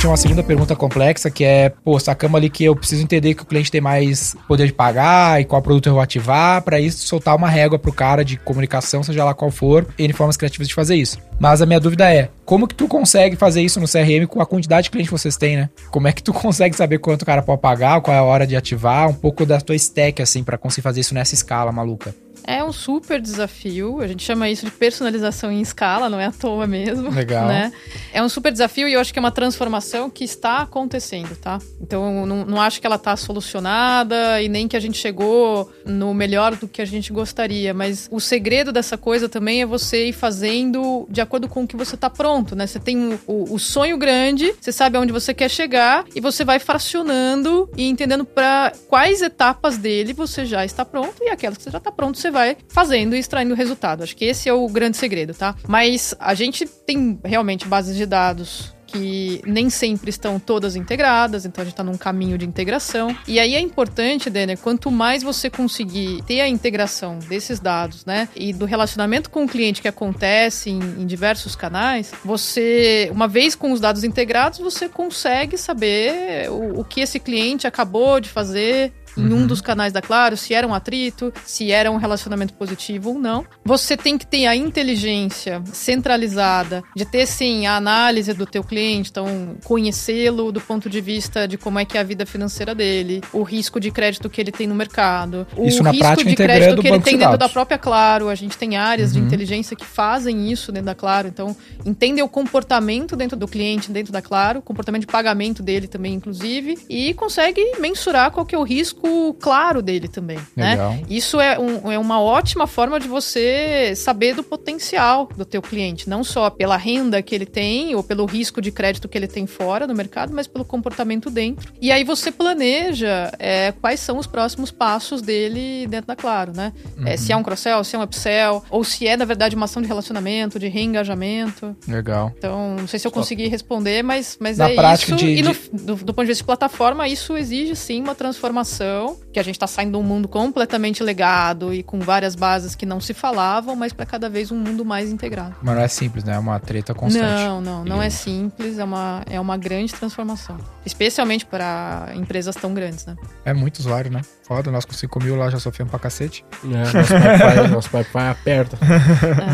Tinha 0.00 0.08
uma 0.08 0.16
segunda 0.16 0.42
pergunta 0.42 0.74
complexa 0.74 1.30
que 1.30 1.44
é, 1.44 1.68
pô, 1.68 2.00
sacamos 2.00 2.34
ali 2.38 2.48
que 2.48 2.64
eu 2.64 2.74
preciso 2.74 3.02
entender 3.02 3.34
que 3.34 3.42
o 3.42 3.44
cliente 3.44 3.70
tem 3.70 3.82
mais 3.82 4.34
poder 4.48 4.66
de 4.66 4.72
pagar 4.72 5.38
e 5.38 5.44
qual 5.44 5.60
produto 5.60 5.88
eu 5.88 5.92
vou 5.92 6.00
ativar, 6.00 6.62
pra 6.62 6.80
isso 6.80 7.06
soltar 7.06 7.36
uma 7.36 7.50
régua 7.50 7.78
pro 7.78 7.92
cara 7.92 8.24
de 8.24 8.38
comunicação, 8.38 9.02
seja 9.02 9.22
lá 9.22 9.34
qual 9.34 9.50
for, 9.50 9.86
N 9.98 10.10
formas 10.14 10.38
criativas 10.38 10.68
de 10.68 10.74
fazer 10.74 10.96
isso. 10.96 11.18
Mas 11.38 11.60
a 11.60 11.66
minha 11.66 11.78
dúvida 11.78 12.10
é, 12.10 12.30
como 12.46 12.66
que 12.66 12.74
tu 12.74 12.88
consegue 12.88 13.36
fazer 13.36 13.60
isso 13.60 13.78
no 13.78 13.86
CRM 13.86 14.26
com 14.26 14.40
a 14.40 14.46
quantidade 14.46 14.84
de 14.84 14.90
cliente 14.90 15.10
que 15.10 15.18
vocês 15.18 15.36
têm, 15.36 15.58
né? 15.58 15.68
Como 15.90 16.08
é 16.08 16.12
que 16.12 16.22
tu 16.22 16.32
consegue 16.34 16.74
saber 16.74 16.96
quanto 16.96 17.20
o 17.20 17.26
cara 17.26 17.42
pode 17.42 17.60
pagar, 17.60 18.00
qual 18.00 18.16
é 18.16 18.20
a 18.20 18.24
hora 18.24 18.46
de 18.46 18.56
ativar, 18.56 19.06
um 19.06 19.14
pouco 19.14 19.44
da 19.44 19.60
tua 19.60 19.76
stack, 19.76 20.22
assim, 20.22 20.42
pra 20.42 20.56
conseguir 20.56 20.82
fazer 20.82 21.00
isso 21.00 21.12
nessa 21.12 21.34
escala 21.34 21.70
maluca? 21.70 22.14
É 22.56 22.64
um 22.64 22.72
super 22.72 23.20
desafio. 23.20 24.00
A 24.00 24.06
gente 24.06 24.22
chama 24.24 24.48
isso 24.48 24.64
de 24.64 24.70
personalização 24.72 25.50
em 25.52 25.60
escala, 25.60 26.08
não 26.08 26.18
é 26.20 26.26
à 26.26 26.32
toa 26.32 26.66
mesmo. 26.66 27.10
Legal. 27.10 27.46
Né? 27.46 27.72
É 28.12 28.22
um 28.22 28.28
super 28.28 28.50
desafio 28.52 28.88
e 28.88 28.92
eu 28.94 29.00
acho 29.00 29.12
que 29.12 29.18
é 29.18 29.22
uma 29.22 29.30
transformação 29.30 30.08
que 30.10 30.24
está 30.24 30.58
acontecendo, 30.58 31.36
tá? 31.36 31.58
Então, 31.80 32.26
não, 32.26 32.44
não 32.44 32.60
acho 32.60 32.80
que 32.80 32.86
ela 32.86 32.96
está 32.96 33.16
solucionada 33.16 34.40
e 34.42 34.48
nem 34.48 34.66
que 34.68 34.76
a 34.76 34.80
gente 34.80 34.98
chegou 34.98 35.70
no 35.84 36.12
melhor 36.14 36.56
do 36.56 36.66
que 36.68 36.80
a 36.80 36.84
gente 36.84 37.12
gostaria. 37.12 37.74
Mas 37.74 38.08
o 38.10 38.20
segredo 38.20 38.72
dessa 38.72 38.96
coisa 38.96 39.28
também 39.28 39.62
é 39.62 39.66
você 39.66 40.08
ir 40.08 40.12
fazendo 40.12 41.06
de 41.10 41.20
acordo 41.20 41.48
com 41.48 41.62
o 41.62 41.66
que 41.66 41.76
você 41.76 41.94
está 41.94 42.08
pronto, 42.10 42.54
né? 42.56 42.66
Você 42.66 42.78
tem 42.78 42.96
o, 43.14 43.20
o- 43.26 43.54
o 43.54 43.58
sonho 43.58 43.96
grande, 43.98 44.54
você 44.60 44.72
sabe 44.72 44.96
aonde 44.96 45.12
você 45.12 45.34
quer 45.34 45.48
chegar 45.50 46.04
e 46.14 46.20
você 46.20 46.44
vai 46.44 46.58
fracionando 46.58 47.68
e 47.76 47.88
entendendo 47.88 48.24
para 48.24 48.72
quais 48.88 49.22
etapas 49.22 49.76
dele 49.76 50.12
você 50.12 50.44
já 50.44 50.64
está 50.64 50.84
pronto 50.84 51.22
e 51.22 51.28
aquelas 51.28 51.56
que 51.56 51.64
você 51.64 51.70
já 51.70 51.78
está 51.78 51.92
pronto, 51.92 52.18
você 52.18 52.30
vai 52.30 52.39
fazendo 52.68 53.14
e 53.14 53.18
extraindo 53.18 53.54
o 53.54 53.56
resultado. 53.56 54.02
Acho 54.02 54.16
que 54.16 54.24
esse 54.24 54.48
é 54.48 54.52
o 54.52 54.66
grande 54.68 54.96
segredo, 54.96 55.34
tá? 55.34 55.54
Mas 55.66 56.14
a 56.18 56.34
gente 56.34 56.66
tem 56.66 57.18
realmente 57.24 57.66
bases 57.66 57.96
de 57.96 58.06
dados 58.06 58.74
que 58.92 59.40
nem 59.46 59.70
sempre 59.70 60.10
estão 60.10 60.38
todas 60.38 60.74
integradas, 60.76 61.46
então 61.46 61.62
a 61.62 61.64
gente 61.64 61.74
está 61.74 61.84
num 61.84 61.96
caminho 61.96 62.36
de 62.36 62.46
integração. 62.46 63.16
E 63.26 63.38
aí 63.38 63.54
é 63.54 63.60
importante, 63.60 64.28
Denner, 64.28 64.58
quanto 64.58 64.90
mais 64.90 65.22
você 65.22 65.48
conseguir 65.48 66.22
ter 66.24 66.40
a 66.40 66.48
integração 66.48 67.18
desses 67.20 67.60
dados, 67.60 68.04
né, 68.04 68.28
e 68.34 68.52
do 68.52 68.64
relacionamento 68.64 69.30
com 69.30 69.44
o 69.44 69.48
cliente 69.48 69.80
que 69.80 69.88
acontece 69.88 70.70
em, 70.70 70.80
em 70.80 71.06
diversos 71.06 71.54
canais, 71.54 72.12
você, 72.24 73.08
uma 73.12 73.28
vez 73.28 73.54
com 73.54 73.72
os 73.72 73.80
dados 73.80 74.04
integrados, 74.04 74.58
você 74.58 74.88
consegue 74.88 75.56
saber 75.56 76.50
o, 76.50 76.80
o 76.80 76.84
que 76.84 77.00
esse 77.00 77.20
cliente 77.20 77.66
acabou 77.66 78.20
de 78.20 78.28
fazer 78.28 78.92
em 79.16 79.32
um 79.32 79.46
dos 79.46 79.60
canais 79.60 79.92
da 79.92 80.00
Claro, 80.02 80.36
se 80.36 80.54
era 80.54 80.66
um 80.66 80.74
atrito, 80.74 81.32
se 81.44 81.70
era 81.70 81.90
um 81.90 81.96
relacionamento 81.96 82.54
positivo 82.54 83.10
ou 83.10 83.18
não. 83.18 83.44
Você 83.64 83.96
tem 83.96 84.16
que 84.18 84.26
ter 84.26 84.46
a 84.46 84.56
inteligência 84.56 85.62
centralizada 85.72 86.82
de 86.96 87.04
ter 87.04 87.26
sim 87.26 87.66
a 87.66 87.76
análise 87.76 88.32
do 88.32 88.46
teu 88.46 88.62
cliente, 88.64 89.10
então 89.10 89.56
conhecê-lo 89.64 90.50
do 90.52 90.60
ponto 90.60 90.88
de 90.88 91.00
vista 91.00 91.46
de 91.46 91.56
como 91.56 91.78
é 91.78 91.84
que 91.84 91.96
é 91.96 92.00
a 92.00 92.04
vida 92.04 92.24
financeira 92.26 92.74
dele, 92.74 93.20
o 93.32 93.42
risco 93.42 93.78
de 93.80 93.90
crédito 93.90 94.28
que 94.28 94.40
ele 94.40 94.52
tem 94.52 94.66
no 94.66 94.74
mercado, 94.74 95.46
o 95.56 95.64
risco 95.64 95.84
prática 95.84 96.30
de 96.30 96.36
crédito 96.36 96.80
que 96.82 96.88
ele 96.88 97.00
tem 97.00 97.14
de 97.14 97.20
dentro 97.20 97.38
da 97.38 97.48
própria 97.48 97.78
Claro. 97.78 98.28
A 98.28 98.34
gente 98.34 98.56
tem 98.56 98.76
áreas 98.76 99.12
de 99.12 99.18
Uhum. 99.20 99.26
inteligência 99.26 99.76
que 99.76 99.84
fazem 99.84 100.50
isso 100.50 100.72
dentro 100.72 100.86
da 100.86 100.94
Claro, 100.94 101.28
então 101.28 101.56
entendem 101.84 102.22
o 102.22 102.28
comportamento 102.28 103.16
dentro 103.16 103.36
do 103.36 103.46
cliente, 103.48 103.90
dentro 103.90 104.12
da 104.12 104.20
Claro, 104.22 104.58
o 104.60 104.62
comportamento 104.62 105.02
de 105.02 105.06
pagamento 105.06 105.62
dele 105.62 105.86
também, 105.86 106.14
inclusive, 106.14 106.78
e 106.88 107.14
consegue 107.14 107.60
mensurar 107.78 108.30
qual 108.30 108.44
que 108.44 108.54
é 108.54 108.58
o 108.58 108.62
risco 108.62 108.99
claro 109.38 109.82
dele 109.82 110.08
também, 110.08 110.38
Legal. 110.56 110.92
né? 110.92 111.02
Isso 111.08 111.40
é, 111.40 111.58
um- 111.58 111.90
é 111.90 111.98
uma 111.98 112.20
ótima 112.20 112.66
forma 112.66 112.98
de 113.00 113.08
você 113.08 113.94
saber 113.96 114.34
do 114.34 114.42
potencial 114.42 115.28
do 115.36 115.44
teu 115.44 115.62
cliente, 115.62 116.08
não 116.08 116.22
só 116.24 116.50
pela 116.50 116.76
renda 116.76 117.20
que 117.22 117.34
ele 117.34 117.46
tem 117.46 117.94
ou 117.94 118.02
pelo 118.02 118.24
risco 118.26 118.60
de 118.60 118.70
crédito 118.70 119.08
que 119.08 119.16
ele 119.18 119.26
tem 119.28 119.46
fora 119.46 119.86
do 119.86 119.94
mercado, 119.94 120.32
mas 120.34 120.46
pelo 120.46 120.64
comportamento 120.64 121.30
dentro. 121.30 121.72
E 121.80 121.90
aí 121.92 122.04
você 122.04 122.30
planeja 122.30 123.30
é, 123.38 123.72
quais 123.80 124.00
são 124.00 124.18
os 124.18 124.26
próximos 124.26 124.70
passos 124.70 125.22
dele 125.22 125.86
dentro 125.86 126.06
da 126.08 126.16
Claro, 126.16 126.52
né? 126.54 126.72
É, 127.06 127.16
se 127.16 127.32
é 127.32 127.36
um 127.36 127.42
cross-sell, 127.42 127.82
se 127.82 127.96
é 127.96 127.98
um 127.98 128.02
upsell, 128.02 128.62
ou 128.70 128.84
se 128.84 129.06
é, 129.06 129.16
na 129.16 129.24
verdade, 129.24 129.56
uma 129.56 129.64
ação 129.64 129.80
de 129.80 129.88
relacionamento, 129.88 130.58
de 130.58 130.68
reengajamento. 130.68 131.74
Legal. 131.88 132.32
Então, 132.36 132.76
não 132.78 132.86
sei 132.86 132.98
se 132.98 133.06
eu 133.06 133.10
consegui 133.10 133.48
responder, 133.48 134.02
mas, 134.02 134.36
mas 134.40 134.58
Na 134.58 134.68
é 134.70 134.74
prática 134.74 135.14
isso. 135.14 135.24
de- 135.24 135.30
e 135.34 135.42
no- 135.42 135.52
de- 135.54 135.70
do, 135.84 135.94
do 135.96 136.12
ponto 136.14 136.20
de 136.22 136.26
vista 136.26 136.42
de 136.42 136.46
plataforma, 136.46 137.08
isso 137.08 137.36
exige 137.36 137.74
sim 137.74 138.02
uma 138.02 138.14
transformação, 138.14 138.89
que 139.32 139.38
a 139.38 139.42
gente 139.42 139.54
está 139.56 139.66
saindo 139.66 139.92
de 139.92 139.96
um 139.96 140.02
mundo 140.02 140.28
completamente 140.28 141.02
legado 141.02 141.72
e 141.72 141.82
com 141.82 142.00
várias 142.00 142.34
bases 142.34 142.74
que 142.74 142.84
não 142.86 143.00
se 143.00 143.14
falavam, 143.14 143.74
mas 143.76 143.92
para 143.92 144.04
cada 144.06 144.28
vez 144.28 144.50
um 144.50 144.56
mundo 144.56 144.84
mais 144.84 145.10
integrado. 145.10 145.54
Mas 145.62 145.74
não 145.74 145.82
é 145.82 145.88
simples, 145.88 146.24
né? 146.24 146.34
É 146.34 146.38
uma 146.38 146.58
treta 146.58 146.94
constante. 146.94 147.24
Não, 147.44 147.60
não, 147.60 147.84
não 147.84 148.02
é 148.02 148.10
simples, 148.10 148.78
é 148.78 148.84
uma, 148.84 149.22
é 149.30 149.40
uma 149.40 149.56
grande 149.56 149.92
transformação. 149.92 150.56
Especialmente 150.84 151.44
para 151.46 152.10
empresas 152.14 152.54
tão 152.56 152.72
grandes, 152.74 153.06
né? 153.06 153.16
É 153.44 153.52
muito 153.52 153.78
usuário, 153.78 154.10
né? 154.10 154.20
Foda, 154.46 154.70
nós 154.70 154.84
com 154.84 154.92
5 154.92 155.22
mil 155.22 155.36
lá 155.36 155.48
já 155.50 155.58
sofremos 155.60 155.90
pra 155.90 156.00
cacete. 156.00 156.44
É, 156.64 156.68
nosso 156.92 157.14
Wi-Fi, 157.14 157.68
nosso 157.70 158.18
aperta, 158.18 158.78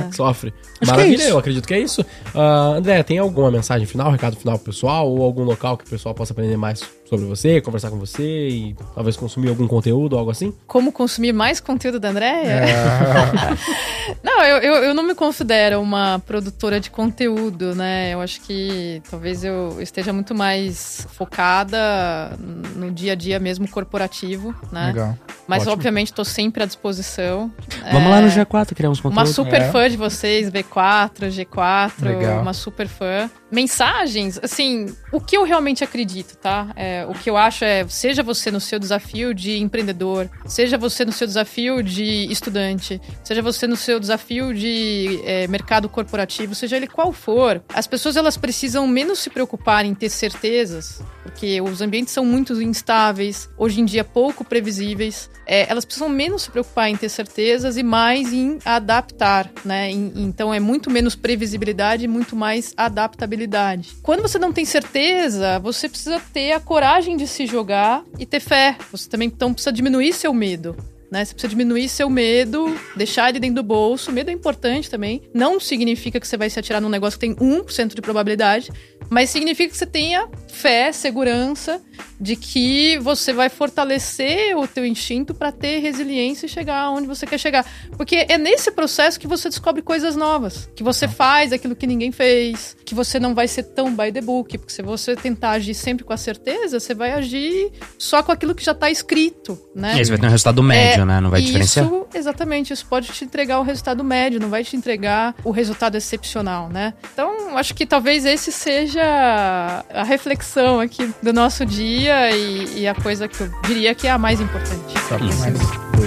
É. 0.08 0.12
sofre. 0.12 0.54
que 0.80 0.86
Maravilha, 0.86 1.14
é 1.14 1.16
isso. 1.16 1.28
eu 1.28 1.38
acredito 1.38 1.66
que 1.66 1.74
é 1.74 1.80
isso. 1.80 2.04
Ah, 2.34 2.74
André, 2.76 3.02
tem 3.02 3.18
alguma 3.18 3.50
mensagem 3.50 3.86
final, 3.86 4.10
recado 4.10 4.36
final 4.36 4.56
pro 4.58 4.72
pessoal? 4.72 5.08
Ou 5.08 5.22
algum 5.22 5.42
local 5.44 5.76
que 5.76 5.84
o 5.84 5.88
pessoal 5.88 6.14
possa 6.14 6.32
aprender 6.32 6.56
mais 6.56 6.80
sobre 7.04 7.26
você, 7.26 7.60
conversar 7.60 7.90
com 7.90 7.98
você 7.98 8.48
e 8.48 8.76
talvez 8.94 9.16
consumir 9.26 9.48
algum 9.48 9.66
conteúdo, 9.66 10.16
algo 10.16 10.30
assim? 10.30 10.54
Como 10.66 10.92
consumir 10.92 11.32
mais 11.32 11.58
conteúdo 11.58 11.98
da 11.98 12.10
Andréia? 12.10 12.62
É, 12.64 12.74
Não, 14.36 14.44
eu, 14.44 14.58
eu, 14.58 14.74
eu 14.84 14.94
não 14.94 15.02
me 15.02 15.14
considero 15.14 15.80
uma 15.80 16.18
produtora 16.26 16.78
de 16.78 16.90
conteúdo, 16.90 17.74
né? 17.74 18.12
Eu 18.12 18.20
acho 18.20 18.40
que 18.42 19.00
talvez 19.10 19.42
eu 19.42 19.78
esteja 19.80 20.12
muito 20.12 20.34
mais 20.34 21.06
focada 21.12 22.36
no 22.74 22.90
dia 22.90 23.12
a 23.12 23.14
dia 23.14 23.38
mesmo 23.40 23.66
corporativo, 23.68 24.54
né? 24.70 24.88
legal. 24.88 25.18
Mas 25.48 25.60
Ótimo. 25.62 25.72
obviamente 25.74 26.08
estou 26.08 26.24
sempre 26.24 26.62
à 26.64 26.66
disposição. 26.66 27.50
Vamos 27.92 28.08
É, 28.08 28.10
lá 28.10 28.20
no 28.20 28.28
G4 28.28 28.74
criar 28.74 28.90
uns 28.90 28.98
Uma 28.98 29.10
conteúdos. 29.10 29.34
super 29.34 29.62
É. 29.62 29.70
fã 29.70 29.88
de 29.88 29.96
vocês, 29.96 30.50
V4, 30.50 31.28
G4, 31.30 31.92
Legal. 32.02 32.42
uma 32.42 32.52
super 32.52 32.88
fã. 32.88 33.30
Mensagens, 33.48 34.40
assim, 34.42 34.86
o 35.12 35.20
que 35.20 35.36
eu 35.36 35.44
realmente 35.44 35.82
acredito, 35.84 36.36
tá? 36.36 36.66
É, 36.74 37.06
o 37.08 37.14
que 37.14 37.30
eu 37.30 37.36
acho 37.36 37.64
é, 37.64 37.86
seja 37.88 38.22
você 38.22 38.50
no 38.50 38.60
seu 38.60 38.76
desafio 38.78 39.32
de 39.32 39.58
empreendedor, 39.58 40.28
seja 40.46 40.76
você 40.76 41.04
no 41.04 41.12
seu 41.12 41.26
desafio 41.28 41.80
de 41.80 42.26
estudante, 42.30 43.00
seja 43.24 43.40
você 43.40 43.68
no 43.68 43.76
seu 43.76 44.00
desafio 44.00 44.25
de 44.26 45.20
é, 45.24 45.46
mercado 45.46 45.88
corporativo, 45.88 46.54
seja 46.54 46.76
ele 46.76 46.86
qual 46.86 47.12
for, 47.12 47.62
as 47.72 47.86
pessoas 47.86 48.16
elas 48.16 48.36
precisam 48.36 48.86
menos 48.86 49.20
se 49.20 49.30
preocupar 49.30 49.84
em 49.84 49.94
ter 49.94 50.08
certezas, 50.08 51.00
porque 51.22 51.60
os 51.60 51.80
ambientes 51.80 52.12
são 52.12 52.24
muito 52.24 52.60
instáveis, 52.60 53.48
hoje 53.56 53.80
em 53.80 53.84
dia 53.84 54.04
pouco 54.04 54.44
previsíveis. 54.44 55.30
É, 55.46 55.70
elas 55.70 55.84
precisam 55.84 56.08
menos 56.08 56.42
se 56.42 56.50
preocupar 56.50 56.90
em 56.90 56.96
ter 56.96 57.08
certezas 57.08 57.76
e 57.76 57.82
mais 57.82 58.32
em 58.32 58.58
adaptar, 58.64 59.48
né? 59.64 59.90
Em- 59.90 60.12
então 60.16 60.52
é 60.52 60.58
muito 60.58 60.90
menos 60.90 61.14
previsibilidade 61.14 62.04
e 62.04 62.08
muito 62.08 62.34
mais 62.34 62.74
adaptabilidade. 62.76 63.96
Quando 64.02 64.22
você 64.22 64.38
não 64.38 64.52
tem 64.52 64.64
certeza, 64.64 65.58
você 65.60 65.88
precisa 65.88 66.20
ter 66.32 66.52
a 66.52 66.60
coragem 66.60 67.16
de 67.16 67.28
se 67.28 67.46
jogar 67.46 68.02
e 68.18 68.26
ter 68.26 68.40
fé. 68.40 68.76
Você 68.90 69.08
também 69.08 69.28
então 69.28 69.52
precisa 69.54 69.72
diminuir 69.72 70.12
seu 70.12 70.34
medo. 70.34 70.76
Né? 71.10 71.24
Você 71.24 71.32
precisa 71.34 71.50
diminuir 71.50 71.88
seu 71.88 72.08
medo, 72.10 72.78
deixar 72.96 73.30
ele 73.30 73.40
dentro 73.40 73.56
do 73.56 73.62
bolso. 73.62 74.10
O 74.10 74.14
medo 74.14 74.30
é 74.30 74.32
importante 74.32 74.90
também. 74.90 75.22
Não 75.32 75.60
significa 75.60 76.18
que 76.18 76.26
você 76.26 76.36
vai 76.36 76.50
se 76.50 76.58
atirar 76.58 76.80
num 76.80 76.88
negócio 76.88 77.18
que 77.18 77.26
tem 77.26 77.34
1% 77.34 77.94
de 77.94 78.00
probabilidade, 78.02 78.70
mas 79.08 79.30
significa 79.30 79.70
que 79.70 79.76
você 79.76 79.86
tenha 79.86 80.28
fé, 80.48 80.90
segurança 80.90 81.80
de 82.18 82.34
que 82.34 82.98
você 82.98 83.32
vai 83.32 83.48
fortalecer 83.48 84.56
o 84.56 84.66
teu 84.66 84.86
instinto 84.86 85.34
para 85.34 85.52
ter 85.52 85.80
resiliência 85.80 86.46
e 86.46 86.48
chegar 86.48 86.90
onde 86.90 87.06
você 87.06 87.26
quer 87.26 87.38
chegar. 87.38 87.64
Porque 87.96 88.26
é 88.28 88.38
nesse 88.38 88.70
processo 88.70 89.20
que 89.20 89.26
você 89.26 89.48
descobre 89.50 89.82
coisas 89.82 90.16
novas, 90.16 90.68
que 90.74 90.82
você 90.82 91.06
faz 91.06 91.52
aquilo 91.52 91.76
que 91.76 91.86
ninguém 91.86 92.10
fez, 92.10 92.74
que 92.86 92.94
você 92.94 93.20
não 93.20 93.34
vai 93.34 93.46
ser 93.46 93.64
tão 93.64 93.94
by 93.94 94.10
the 94.10 94.22
book, 94.22 94.56
porque 94.56 94.72
se 94.72 94.82
você 94.82 95.14
tentar 95.14 95.52
agir 95.52 95.74
sempre 95.74 96.04
com 96.04 96.12
a 96.12 96.16
certeza, 96.16 96.80
você 96.80 96.94
vai 96.94 97.12
agir 97.12 97.70
só 97.98 98.22
com 98.22 98.32
aquilo 98.32 98.54
que 98.54 98.64
já 98.64 98.74
tá 98.74 98.90
escrito, 98.90 99.58
né? 99.74 99.94
E 99.96 99.98
aí 99.98 100.04
você 100.04 100.12
vai 100.12 100.20
ter 100.20 100.26
um 100.26 100.30
resultado 100.30 100.62
médio, 100.62 101.04
né? 101.04 101.20
Não 101.20 101.30
vai 101.30 101.40
isso, 101.40 101.48
diferenciar. 101.48 101.90
Exatamente, 102.14 102.72
isso 102.72 102.86
pode 102.86 103.08
te 103.08 103.24
entregar 103.24 103.60
o 103.60 103.62
resultado 103.62 104.02
médio, 104.02 104.40
não 104.40 104.48
vai 104.48 104.64
te 104.64 104.74
entregar 104.74 105.34
o 105.44 105.50
resultado 105.50 105.96
excepcional, 105.96 106.70
né? 106.70 106.94
Então, 107.12 107.58
acho 107.58 107.74
que 107.74 107.84
talvez 107.84 108.24
esse 108.24 108.50
seja 108.50 108.95
a 109.02 110.02
reflexão 110.04 110.80
aqui 110.80 111.12
do 111.22 111.32
nosso 111.32 111.64
dia 111.64 112.30
e, 112.30 112.80
e 112.80 112.88
a 112.88 112.94
coisa 112.94 113.28
que 113.28 113.40
eu 113.40 113.50
diria 113.66 113.94
que 113.94 114.06
é 114.06 114.10
a 114.10 114.18
mais 114.18 114.40
importante. 114.40 114.94
Top 115.08 115.26
demais. 115.26 115.58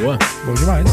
Boa. 0.02 0.18
Bom 0.46 0.54
demais. 0.54 0.88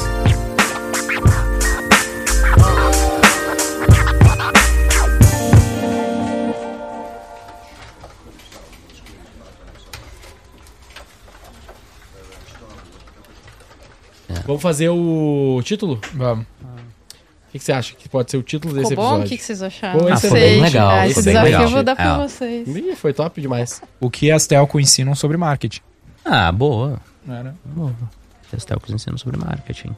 Vamos 14.47 14.63
fazer 14.63 14.89
o 14.91 15.61
título? 15.65 16.01
Vamos. 16.15 16.56
O 17.57 17.59
que, 17.59 17.61
que 17.61 17.65
você 17.65 17.73
acha 17.73 17.95
que 17.95 18.09
pode 18.09 18.31
ser 18.31 18.37
o 18.37 18.43
título 18.43 18.75
Ficou 18.75 18.83
desse 18.91 18.95
bom? 18.97 19.03
O 19.03 19.07
episódio? 19.07 19.29
que, 19.29 19.37
que 19.39 19.45
vocês 19.45 19.63
acharam? 19.63 20.09
Esse 20.11 20.29
foi 20.29 20.41
bem 20.41 20.61
legal, 20.61 20.91
Ah, 20.91 21.07
esse 21.07 21.15
foi 21.15 21.23
bem 21.23 21.33
desafio 21.33 21.51
legal. 21.53 21.63
eu 21.63 21.71
vou 21.71 21.83
dar 21.83 21.97
pra 21.97 22.05
É. 22.15 22.19
vocês. 22.19 22.69
Ih, 22.77 22.97
foi 22.97 23.13
top 23.13 23.41
demais. 23.41 23.83
O 24.01 24.11
que 24.11 24.31
as 24.31 24.47
telco 24.47 24.79
ensinam 24.79 25.15
sobre 25.15 25.37
marketing? 25.37 25.81
Ah, 26.25 26.53
boa. 26.53 27.01
Não 27.25 27.43
né? 27.43 27.55
Boa. 27.65 27.95
Testel 28.51 28.79
que 28.79 28.93
ensinam 28.93 29.17
sobre 29.19 29.39
marketing. 29.39 29.97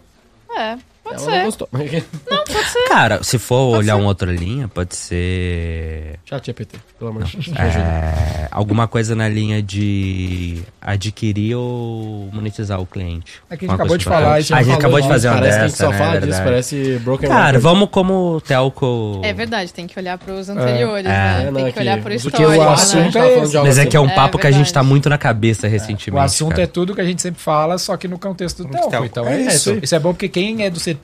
É, 0.57 0.77
pode 1.09 1.23
Ela 1.23 1.31
não 1.31 1.39
ser. 1.39 1.45
gostou. 1.45 1.69
Não, 1.73 2.45
pode 2.45 2.69
ser. 2.69 2.89
Cara, 2.89 3.23
se 3.23 3.39
for 3.39 3.77
olhar 3.77 3.97
uma 3.97 4.07
outra 4.09 4.31
linha, 4.31 4.69
pode 4.69 4.95
ser. 4.97 6.19
Chat 6.25 6.45
GPT, 6.47 6.79
pelo 6.99 7.11
amor 7.11 7.25
de 7.25 7.37
Deus. 7.37 7.57
é, 7.59 8.49
alguma 8.51 8.87
coisa 8.87 9.15
na 9.15 9.29
linha 9.29 9.63
de 9.63 10.63
adquirir 10.81 11.57
ou 11.57 12.29
monetizar 12.33 12.81
o 12.81 12.87
cliente. 12.87 13.33
É 13.51 13.57
que 13.57 13.65
a 13.65 13.69
gente 13.69 13.71
Uma 13.71 13.75
acabou 13.75 13.97
de 13.99 14.05
falar, 14.05 14.35
A 14.35 14.41
isso 14.41 14.49
gente 14.49 14.53
a 14.59 14.63
gente 14.63 14.67
falou 14.67 14.79
acabou 14.79 15.01
de 15.01 15.09
fazer 15.09 15.29
uma 15.29 15.35
Parece 15.39 15.57
que 15.57 15.63
a 15.65 15.69
gente 15.69 15.73
dessa, 15.73 15.85
só 15.85 15.91
né, 15.93 15.99
fala 15.99 16.17
é 16.17 16.21
disso, 16.21 16.43
parece 16.43 16.99
Broken 17.05 17.29
Cara, 17.29 17.45
Record. 17.47 17.63
vamos 17.63 17.89
como 17.91 18.41
telco. 18.43 19.21
É 19.25 19.33
verdade, 19.33 19.73
tem 19.73 19.87
que 19.87 19.99
olhar 19.99 20.19
pros 20.19 20.49
anteriores, 20.49 21.07
É. 21.07 21.09
né? 21.09 21.43
É, 21.43 21.51
não, 21.51 21.55
tem 21.55 21.67
é 21.67 21.73
que 21.73 21.79
olhar 21.79 22.03
pro 22.03 22.13
histórico, 22.15 22.43
o 22.43 22.57
né? 22.57 22.69
assunto 22.69 23.13
tava 23.13 23.27
é 23.27 23.39
esse. 23.43 23.57
algo 23.57 23.69
Mas 23.69 23.79
é 23.79 23.81
assim. 23.83 23.91
que 23.91 23.97
é 23.97 24.01
um 24.01 24.09
É 24.09 24.15
papo 24.15 24.39
que 24.39 24.47
a 24.47 24.51
gente 24.51 24.73
tá 24.73 24.83
muito 24.83 25.09
na 25.09 25.19
cabeça 25.19 25.67
recentemente. 25.69 26.11
O 26.11 26.19
assunto 26.19 26.51
cara. 26.51 26.63
é 26.63 26.67
tudo 26.67 26.95
que 26.95 27.01
a 27.01 27.05
gente 27.05 27.23
sempre 27.23 27.41
fala, 27.41 27.79
só 27.79 27.97
que 27.97 28.09
no 28.09 28.19
contexto 28.19 28.65
do 28.65 28.71
telco. 28.71 29.05
Então 29.05 29.27
É 29.27 29.35
é, 29.43 29.47
isso 29.47 29.75
isso. 29.83 29.95
é 29.95 29.99
bom 29.99 30.13
porque 30.13 30.29
quem 30.29 30.65
é 30.65 30.71
do 30.71 30.79
setor 30.81 30.98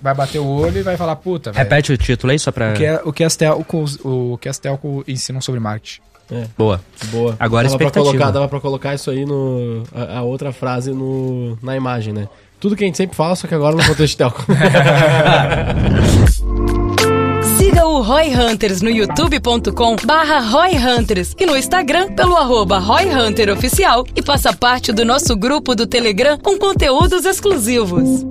vai 0.00 0.14
bater 0.14 0.38
o 0.38 0.46
olho 0.46 0.78
e 0.78 0.82
vai 0.82 0.96
falar, 0.96 1.16
puta, 1.16 1.52
velho. 1.52 1.62
Repete 1.62 1.92
o 1.92 1.96
título 1.96 2.30
aí 2.32 2.38
só 2.38 2.52
pra. 2.52 2.72
O 2.72 2.74
que, 2.74 2.84
é, 2.84 3.00
o, 3.04 3.12
que 3.12 3.24
as 3.24 3.36
telcos, 3.36 3.98
o 4.04 4.38
que 4.40 4.48
as 4.48 4.58
telco 4.58 5.04
ensinam 5.06 5.40
sobre 5.40 5.60
marketing. 5.60 6.00
Boa. 6.56 6.80
Boa. 7.06 7.36
Agora 7.38 7.68
dava 7.68 7.76
pra 7.76 7.86
expectativa. 7.86 8.12
colocar, 8.12 8.30
dava 8.30 8.48
pra 8.48 8.60
colocar 8.60 8.94
isso 8.94 9.10
aí 9.10 9.24
no. 9.26 9.82
A, 9.94 10.18
a 10.18 10.22
outra 10.22 10.52
frase 10.52 10.92
no, 10.92 11.58
na 11.62 11.76
imagem, 11.76 12.12
né? 12.12 12.28
Tudo 12.58 12.76
que 12.76 12.84
a 12.84 12.86
gente 12.86 12.96
sempre 12.96 13.16
fala, 13.16 13.36
só 13.36 13.46
que 13.46 13.54
agora 13.54 13.76
no 13.76 13.84
contexto 13.84 14.12
de 14.12 14.16
telco. 14.16 14.42
Siga 17.58 17.86
o 17.86 18.00
Roy 18.00 18.34
Hunters 18.34 18.80
no 18.80 18.88
youtube.com 18.88 19.96
barra 20.04 20.40
Roy 20.40 20.70
Hunters 20.76 21.34
e 21.38 21.44
no 21.44 21.56
Instagram 21.56 22.14
pelo 22.14 22.36
arroba 22.36 22.78
Roy 22.78 23.04
Hunter 23.04 23.50
Oficial 23.50 24.06
e 24.16 24.22
faça 24.22 24.52
parte 24.52 24.92
do 24.92 25.04
nosso 25.04 25.36
grupo 25.36 25.74
do 25.74 25.86
Telegram 25.86 26.38
com 26.38 26.58
conteúdos 26.58 27.26
exclusivos. 27.26 28.24